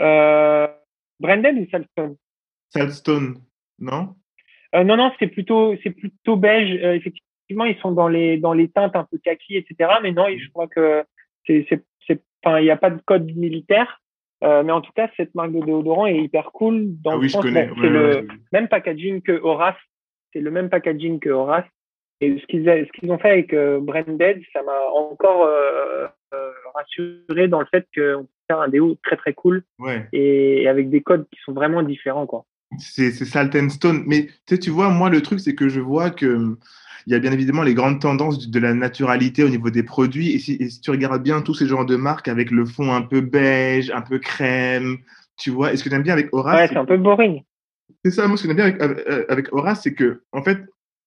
[0.00, 0.66] Euh,
[1.20, 2.16] Branded ou Salt Stone?
[2.70, 3.42] Saltstone,
[3.78, 4.16] non?
[4.74, 6.78] Euh, non, non, c'est plutôt, c'est plutôt beige.
[6.82, 9.90] Euh, effectivement, ils sont dans les, dans les teintes un peu kaki, etc.
[10.02, 11.04] Mais non, je crois que
[11.46, 14.00] c'est, c'est, enfin, il n'y a pas de code militaire.
[14.44, 17.20] Euh, mais en tout cas, cette marque de déodorant est hyper cool dans Ah le
[17.20, 17.66] oui, je sens, connais.
[17.66, 18.26] bon, ouais, c'est ouais, le ouais.
[18.52, 19.76] même packaging que Horace.
[20.32, 21.66] C'est le même packaging que Horace.
[22.20, 26.50] Et ce qu'ils, ce qu'ils ont fait avec euh, Branded, ça m'a encore euh, euh,
[26.74, 30.06] rassuré dans le fait qu'on peut faire un déo très très cool Ouais.
[30.12, 32.44] et, et avec des codes qui sont vraiment différents, quoi.
[32.78, 34.04] C'est Salt and Stone.
[34.06, 34.28] Mais
[34.60, 36.56] tu vois, moi, le truc, c'est que je vois que hum,
[37.06, 40.32] il y a bien évidemment les grandes tendances de la naturalité au niveau des produits.
[40.32, 42.92] Et si, et si tu regardes bien tous ces genres de marques avec le fond
[42.94, 44.98] un peu beige, un peu crème,
[45.36, 45.72] tu vois.
[45.72, 47.42] Et ce que j'aime bien avec Horace, Ouais, c'est un peu boring.
[48.04, 50.58] c'est ça, moi, ce que j'aime bien avec, avec, avec Horace, c'est que, en fait,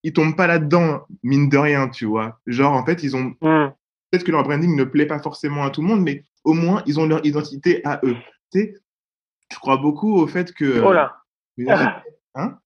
[0.04, 2.40] ils tombent pas là-dedans, mine de rien, tu vois.
[2.46, 3.70] Genre, en fait, ils ont Hmm.
[4.12, 6.84] peut-être que leur branding ne plaît pas forcément à tout le monde, mais au moins,
[6.86, 8.16] ils ont leur identité à eux.
[8.52, 8.74] Tu sais,
[9.52, 10.82] je crois beaucoup au fait que.
[10.82, 11.16] Oh là.
[12.38, 12.60] Hein?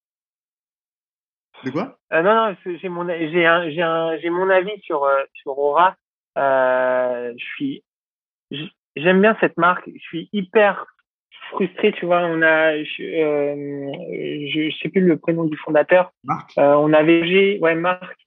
[1.64, 1.98] De quoi?
[2.14, 5.96] Euh, non, j'ai mon, j'ai un, j'ai un, j'ai mon avis sur, euh, sur Aura.
[6.38, 7.84] Euh, je suis,
[8.96, 9.88] j'aime bien cette marque.
[9.94, 10.88] Je suis hyper
[11.52, 12.22] frustré, tu vois.
[12.22, 13.04] On a, je,
[14.54, 16.12] je, je sais plus le prénom du fondateur.
[16.24, 18.18] Marc on avait, ouais, Marc.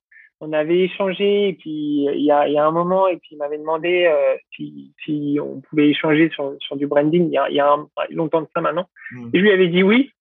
[0.45, 3.31] On avait échangé et puis il y a, il y a un moment et puis
[3.33, 4.13] il m'avait demandé
[4.55, 7.27] si, si on pouvait échanger sur, sur du branding.
[7.29, 8.89] Il y a, il y a un- longtemps de ça maintenant.
[9.13, 9.31] Hmm.
[9.33, 10.13] Et je lui avais dit oui.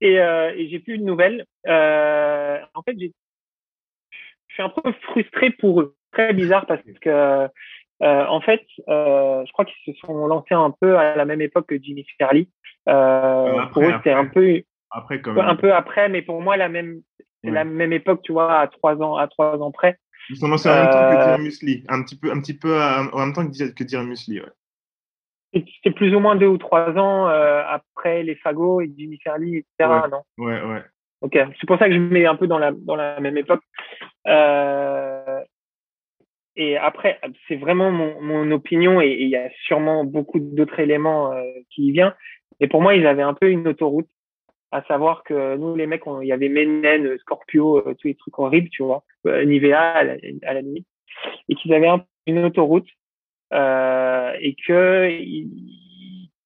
[0.00, 1.44] Et, euh, et j'ai plus de nouvelles.
[1.66, 3.08] Euh, en fait, je
[4.54, 5.96] suis un peu frustré pour eux.
[6.12, 7.48] Très bizarre parce que
[8.00, 11.80] en fait, je crois qu'ils se sont lancés un peu à la même époque que
[11.80, 12.48] Jimmy Fairley.
[12.84, 17.02] pour eux, c'était un peu après, un peu après, mais pour moi, la même,
[17.44, 19.98] c'est la même époque, tu vois, à trois ans, à trois ans près.
[20.30, 22.80] Ils sont lancés en même temps que Dire Musli, un petit peu, un petit peu
[22.80, 25.62] en même temps que, que Dire Musli, ouais.
[25.82, 27.28] C'est plus ou moins deux ou trois ans
[28.00, 29.90] après les Fagots et Jimmy Fairley, etc.
[30.10, 30.82] non Ouais, ouais.
[31.20, 33.36] Ok, c'est pour ça que je me mets un peu dans la, dans la même
[33.36, 33.60] époque.
[34.26, 35.40] Euh,
[36.56, 41.32] et après, c'est vraiment mon, mon opinion et il y a sûrement beaucoup d'autres éléments
[41.32, 42.14] euh, qui y viennent.
[42.58, 44.08] Et pour moi, ils avaient un peu une autoroute,
[44.72, 48.38] à savoir que nous, les mecs, il y avait Menen, Scorpio, euh, tous les trucs
[48.38, 50.14] horribles, tu vois, Nivea à la,
[50.44, 50.86] à la limite,
[51.50, 52.88] et qu'ils avaient un, une autoroute
[53.52, 55.89] et que ils,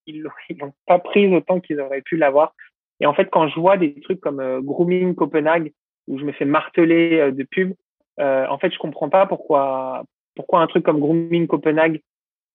[0.49, 2.55] ils l'ont pas prise autant qu'ils auraient pu l'avoir.
[3.01, 5.73] Et en fait, quand je vois des trucs comme euh, Grooming Copenhague,
[6.07, 7.75] où je me fais marteler euh, de pub,
[8.21, 10.05] euh, en fait, je comprends pas pourquoi,
[10.37, 12.01] pourquoi un truc comme Grooming Copenhague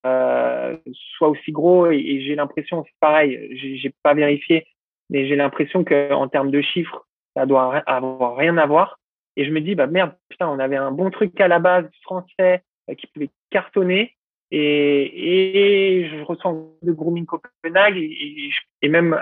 [0.04, 1.88] soit aussi gros.
[1.88, 4.66] Et, j'ai l'impression, c'est pareil, j'ai pas vérifié,
[5.10, 7.06] mais j'ai l'impression que en termes de chiffres,
[7.36, 8.98] ça doit avoir rien à voir.
[9.36, 11.86] Et je me dis, bah merde, putain, on avait un bon truc à la base
[12.04, 12.64] français
[12.98, 14.16] qui pouvait cartonner.
[14.52, 18.50] Et, et je ressens de Grooming Copenhague et,
[18.82, 19.20] et, même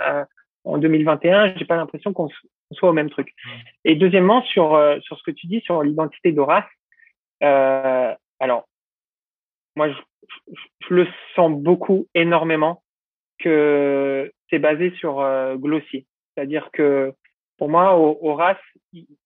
[0.64, 2.30] en 2021, j'ai pas l'impression qu'on
[2.72, 3.34] soit au même truc.
[3.86, 6.66] Et deuxièmement, sur euh, sur ce que tu dis sur l'identité d'Horace,
[7.44, 8.68] euh, alors
[9.76, 9.96] moi je,
[10.88, 12.84] je, le sens beaucoup, énormément,
[13.40, 16.06] que c'est basé sur euh, Glossier.
[16.36, 17.14] C'est-à-dire que
[17.58, 18.58] pour moi, Horace,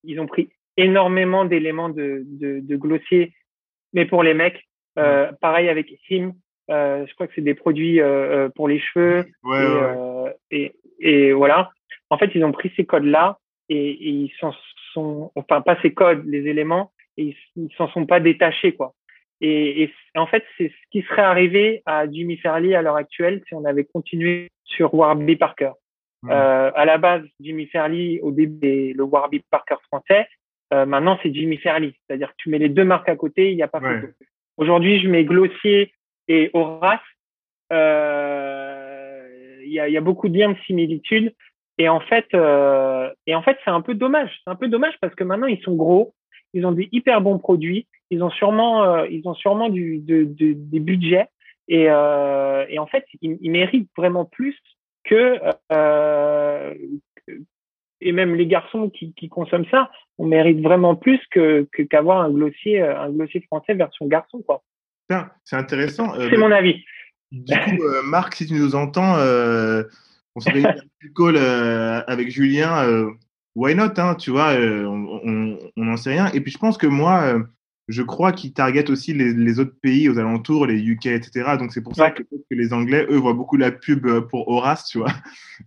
[0.03, 3.34] ils ont pris énormément d'éléments de, de, de, Glossier,
[3.91, 4.65] mais pour les mecs,
[4.97, 6.34] euh, pareil avec Him,
[6.69, 9.26] euh, je crois que c'est des produits euh, pour les cheveux.
[9.43, 10.35] Ouais, et, ouais.
[10.51, 11.72] et, et voilà.
[12.09, 13.38] En fait, ils ont pris ces codes-là
[13.69, 14.53] et, et, ils s'en
[14.93, 18.93] sont, enfin pas ces codes, les éléments, et ils s'en sont pas détachés quoi.
[19.41, 23.41] Et, et en fait, c'est ce qui serait arrivé à Jimmy Fairley à l'heure actuelle
[23.47, 25.72] si on avait continué sur Warby Parker.
[26.23, 26.30] Mmh.
[26.30, 30.27] Euh, à la base, Jimmy Fairley, au début, le Warby Parker français.
[30.73, 31.93] Euh, maintenant, c'est Jimmy Fairley.
[32.05, 34.01] C'est-à-dire que tu mets les deux marques à côté, il n'y a pas ouais.
[34.01, 34.13] photo.
[34.61, 35.91] Aujourd'hui, je mets Glossier
[36.27, 36.99] et Horace.
[37.73, 39.27] Euh,
[39.65, 41.33] il y, a, beaucoup de liens de similitude.
[41.79, 44.29] Et en fait, euh, et en fait, c'est un peu dommage.
[44.43, 46.13] C'est un peu dommage parce que maintenant ils sont gros,
[46.53, 50.25] ils ont des hyper bons produits, ils ont sûrement, euh, ils ont sûrement du, de,
[50.25, 51.27] de, des budgets
[51.67, 54.55] et, en fait, ils, méritent vraiment plus
[55.05, 55.39] que
[58.02, 62.32] et même les garçons qui, qui, consomment ça, on mérite vraiment plus que qu'avoir un
[62.32, 64.64] glossier, un glossier français version garçon quoi.
[65.44, 66.14] C'est intéressant.
[66.15, 66.84] c'est mon avis.
[67.32, 69.18] Du coup, Marc, si tu nous entends
[70.36, 72.86] on s'organise un petit call euh, avec Julien.
[72.86, 73.11] Euh,
[73.56, 76.32] why not, hein, tu vois, euh, on n'en sait rien.
[76.34, 77.41] Et puis je pense que moi,
[77.88, 81.57] je crois qu'ils targetent aussi les, les, autres pays aux alentours, les UK, etc.
[81.60, 84.86] Donc c'est pour ça que, que, les Anglais, eux, voient beaucoup la pub pour Horace,
[84.86, 85.11] tu vois.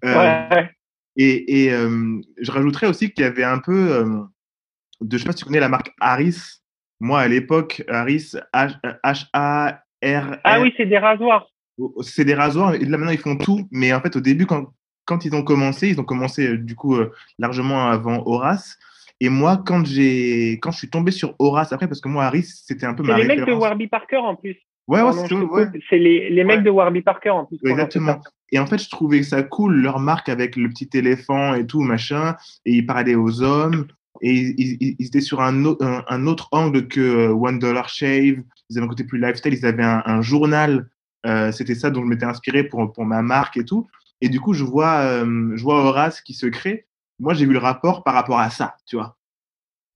[0.03, 0.71] ouais.
[1.17, 4.05] Et, et je rajouterais aussi qu'il y avait un peu
[5.01, 6.61] de, je sais pas si tu connais la marque Harris.
[7.01, 10.37] Moi, à l'époque, Harris, H-A-R.
[10.45, 11.47] Ah oui, c'est des rasoirs
[12.03, 14.67] c'est des rasoirs, et là maintenant ils font tout, mais en fait au début quand,
[15.05, 18.79] quand ils ont commencé, ils ont commencé du coup euh, largement avant Horace.
[19.21, 22.85] Et moi, quand quand je suis tombé sur Horace après, parce que moi, Harris, c'était
[22.85, 24.57] un peu ma C'est les mecs de Warby Parker en plus.
[24.87, 25.71] Ouais, ouais, c'est ouais.
[25.93, 27.59] les, les mecs de Warby Parker en plus.
[27.65, 28.21] Exactement.
[28.53, 31.81] Et en fait, je trouvais ça cool, leur marque avec le petit éléphant et tout,
[31.81, 32.37] machin.
[32.67, 33.87] Et ils parlaient aux hommes.
[34.21, 38.43] Et ils, ils, ils étaient sur un, un, un, autre angle que One Dollar Shave.
[38.71, 39.55] Ils avaient un côté plus lifestyle.
[39.55, 40.87] Ils avaient un, un journal
[41.27, 43.87] euh, c'était ça dont je m'étais inspiré pour, pour ma marque et tout.
[44.21, 46.87] Et du coup, je vois, euh, je vois Horace qui se crée.
[47.19, 49.17] Moi, j'ai vu le rapport par rapport à ça, tu vois.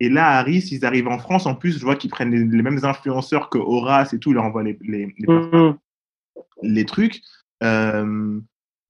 [0.00, 1.46] Et là, Harris, ils arrivent en France.
[1.46, 4.30] En plus, je vois qu'ils prennent les, les, mêmes influenceurs que Horace et tout.
[4.30, 5.76] Ils leur envoient les, les, les, mm -hmm.
[6.62, 7.20] les trucs.
[7.62, 8.40] Euh,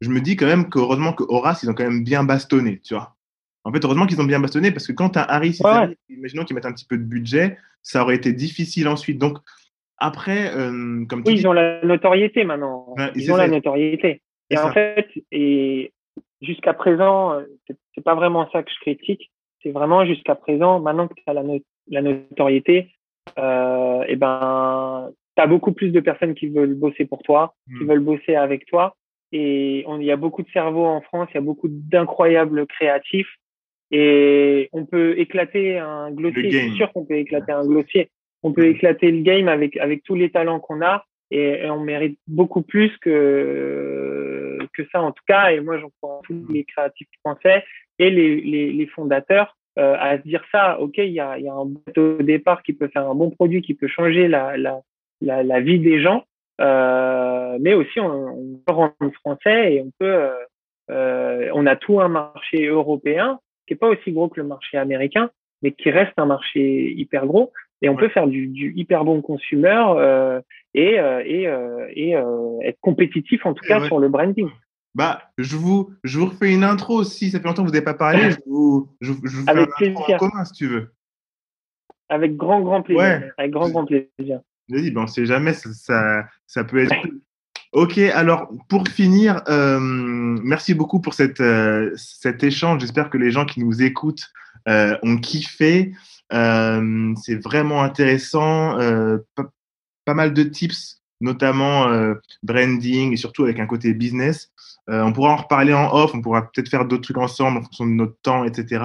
[0.00, 2.94] je me dis quand même qu'heureusement que Horace, ils ont quand même bien bastonné, tu
[2.94, 3.16] vois.
[3.64, 5.96] En fait, heureusement qu'ils ont bien bastonné parce que quand tu as Harris, ouais.
[6.08, 9.18] imaginons qu'ils mettent un petit peu de budget, ça aurait été difficile ensuite.
[9.18, 9.38] Donc,
[9.98, 12.94] après, euh, comme tu oui, dis, ils ont la notoriété maintenant.
[12.96, 13.46] Ouais, ils ont ça.
[13.46, 14.22] la notoriété.
[14.50, 14.72] Et en ça.
[14.72, 15.92] fait, et
[16.40, 17.42] jusqu'à présent, euh,
[17.94, 19.30] c'est pas vraiment ça que je critique.
[19.62, 21.58] C'est vraiment jusqu'à présent, maintenant que tu as la, no
[21.90, 22.90] la notoriété,
[23.38, 27.78] euh, et ben, tu as beaucoup plus de personnes qui veulent bosser pour toi, Hmm.
[27.78, 28.94] qui veulent bosser avec toi.
[29.32, 33.28] Et il y a beaucoup de cerveaux en France, il y a beaucoup d'incroyables créatifs.
[33.90, 36.50] Et on peut éclater un glossier.
[36.52, 38.10] C'est sûr qu'on peut éclater un glossier.
[38.42, 38.74] On peut Mhm.
[38.74, 41.04] éclater le game avec, avec tous les talents qu'on a.
[41.30, 45.50] Et, et, on mérite beaucoup plus que, que ça, en tout cas.
[45.50, 47.62] Et moi, j'en crois tous les créatifs français
[47.98, 50.80] et les, les, les fondateurs euh, à se dire ça.
[50.80, 53.62] OK, il y a, y a un au départ qui peut faire un bon produit,
[53.62, 54.80] qui peut changer la, la,
[55.20, 56.24] la, la, vie des gens,
[56.58, 60.30] mais aussi on, on, peut rendre français et on peut,
[60.88, 63.38] on a tout un marché européen
[63.68, 65.30] qui est pas aussi gros que le marché américain,
[65.62, 67.52] mais qui reste un marché hyper gros.
[67.82, 70.40] Et on peut faire du, du, hyper bon consumer euh,
[70.74, 74.48] et, euh, et, euh, et euh, être compétitif en tout cas sur le branding.
[74.98, 77.30] Bah, je vous, je vous refais une intro aussi.
[77.30, 78.32] Ça fait longtemps que vous n'avez pas parlé.
[78.32, 80.92] Je vous, je, je vous Avec fais en commun si tu veux.
[82.08, 83.04] Avec grand, grand plaisir.
[83.04, 83.30] Ouais.
[83.38, 84.40] Avec grand, grand plaisir.
[84.68, 87.20] Vas-y, ben, on sait jamais, ça, ça, ça peut être cool.
[87.70, 92.80] Ok, alors pour finir, euh, merci beaucoup pour cette, euh, cet échange.
[92.80, 94.26] J'espère que les gens qui nous écoutent
[94.68, 95.94] euh, ont kiffé.
[96.32, 98.76] C'est vraiment intéressant.
[99.36, 99.52] Pas,
[100.04, 104.50] pas, mal de tips, notamment euh, branding et surtout avec un côté business.
[104.88, 106.12] on pourra en reparler en off.
[106.14, 108.84] On pourra peut-être faire d'autres trucs ensemble en fonction de notre temps, etc.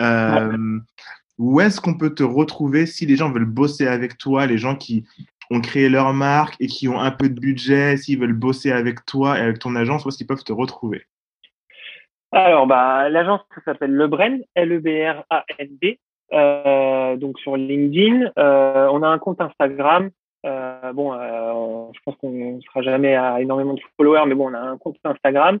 [0.00, 0.40] Ouais.
[1.38, 4.76] Où est-ce qu'on peut te retrouver si les gens veulent bosser avec toi, les gens
[4.76, 5.06] qui
[5.50, 9.06] ont créé leur marque et qui ont un peu de budget, s'ils veulent bosser avec
[9.06, 11.06] toi et avec ton agence, où est-ce qu'ils peuvent te retrouver?
[12.32, 15.98] Alors, bah, l'agence s'appelle Le Brand, L-E-B-R-A-N-D,
[16.32, 18.30] euh, donc sur LinkedIn.
[18.38, 20.10] Euh, on a un compte Instagram.
[20.46, 24.50] Euh, bon, euh, je pense qu'on ne sera jamais à énormément de followers, mais bon,
[24.50, 25.58] on a un compte Instagram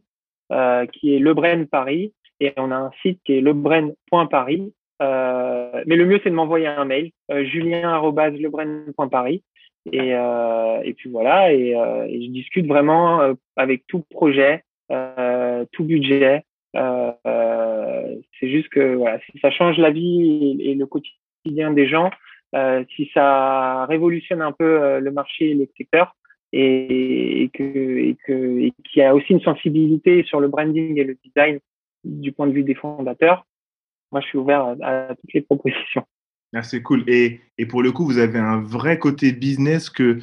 [0.52, 4.72] euh, qui est Le Brand Paris et on a un site qui est lebrain.paris.
[5.02, 9.42] Euh, mais le mieux, c'est de m'envoyer un mail, euh, julien.lebrain.paris.
[9.92, 14.62] Et, euh, et puis voilà, et, euh, et, je discute vraiment euh, avec tout projet,
[14.92, 16.44] euh, tout budget.
[16.74, 22.10] c'est juste que voilà, si ça change la vie et, et le quotidien des gens,
[22.96, 26.16] si ça révolutionne un peu le marché et les secteurs,
[26.52, 31.60] et, que et qu'il y a aussi une sensibilité sur le branding et le design
[32.04, 33.46] du point de vue des fondateurs,
[34.10, 36.04] moi je suis ouvert à, toutes les propositions.
[36.54, 37.04] Ah, c'est cool.
[37.06, 40.18] Et, et, pour le coup, vous avez un vrai côté business que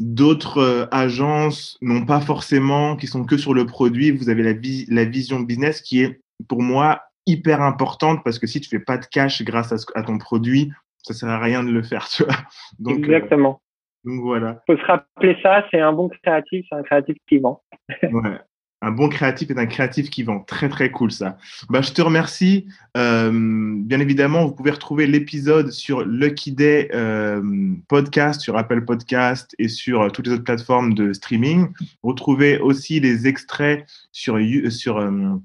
[0.00, 4.10] d'autres euh, agences n'ont pas forcément, qui sont que sur le produit.
[4.10, 8.48] Vous avez la, vi la vision business qui est, pour moi, hyper importante parce que
[8.48, 10.72] si tu fais pas de cash grâce à ton produit,
[11.02, 12.34] ça sert à rien de le faire, tu vois.
[12.78, 13.60] Donc, Exactement.
[14.06, 14.62] Euh, donc voilà.
[14.66, 17.62] Faut se rappeler ça, c'est un bon créatif, c'est un créatif qui vend.
[18.02, 18.38] ouais
[18.82, 20.40] un bon créatif est un créatif qui vend.
[20.40, 21.38] Très, très cool ça.
[21.70, 22.66] Bah, je te remercie.
[22.96, 27.40] Euh, bien évidemment, vous pouvez retrouver l'épisode sur Lucky Day euh,
[27.88, 31.68] Podcast, sur Apple Podcast et sur euh, toutes les autres plateformes de streaming.
[32.02, 34.38] Retrouvez aussi les extraits sur,
[34.70, 35.36] sur euh,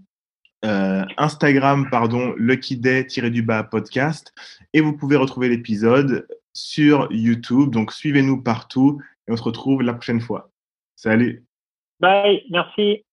[0.66, 4.34] euh, Instagram, pardon, Lucky Day-du-bas podcast.
[4.74, 7.72] Et vous pouvez retrouver l'épisode sur YouTube.
[7.72, 10.52] Donc, suivez-nous partout et on se retrouve la prochaine fois.
[10.96, 11.46] Salut.
[12.00, 13.07] Bye, merci.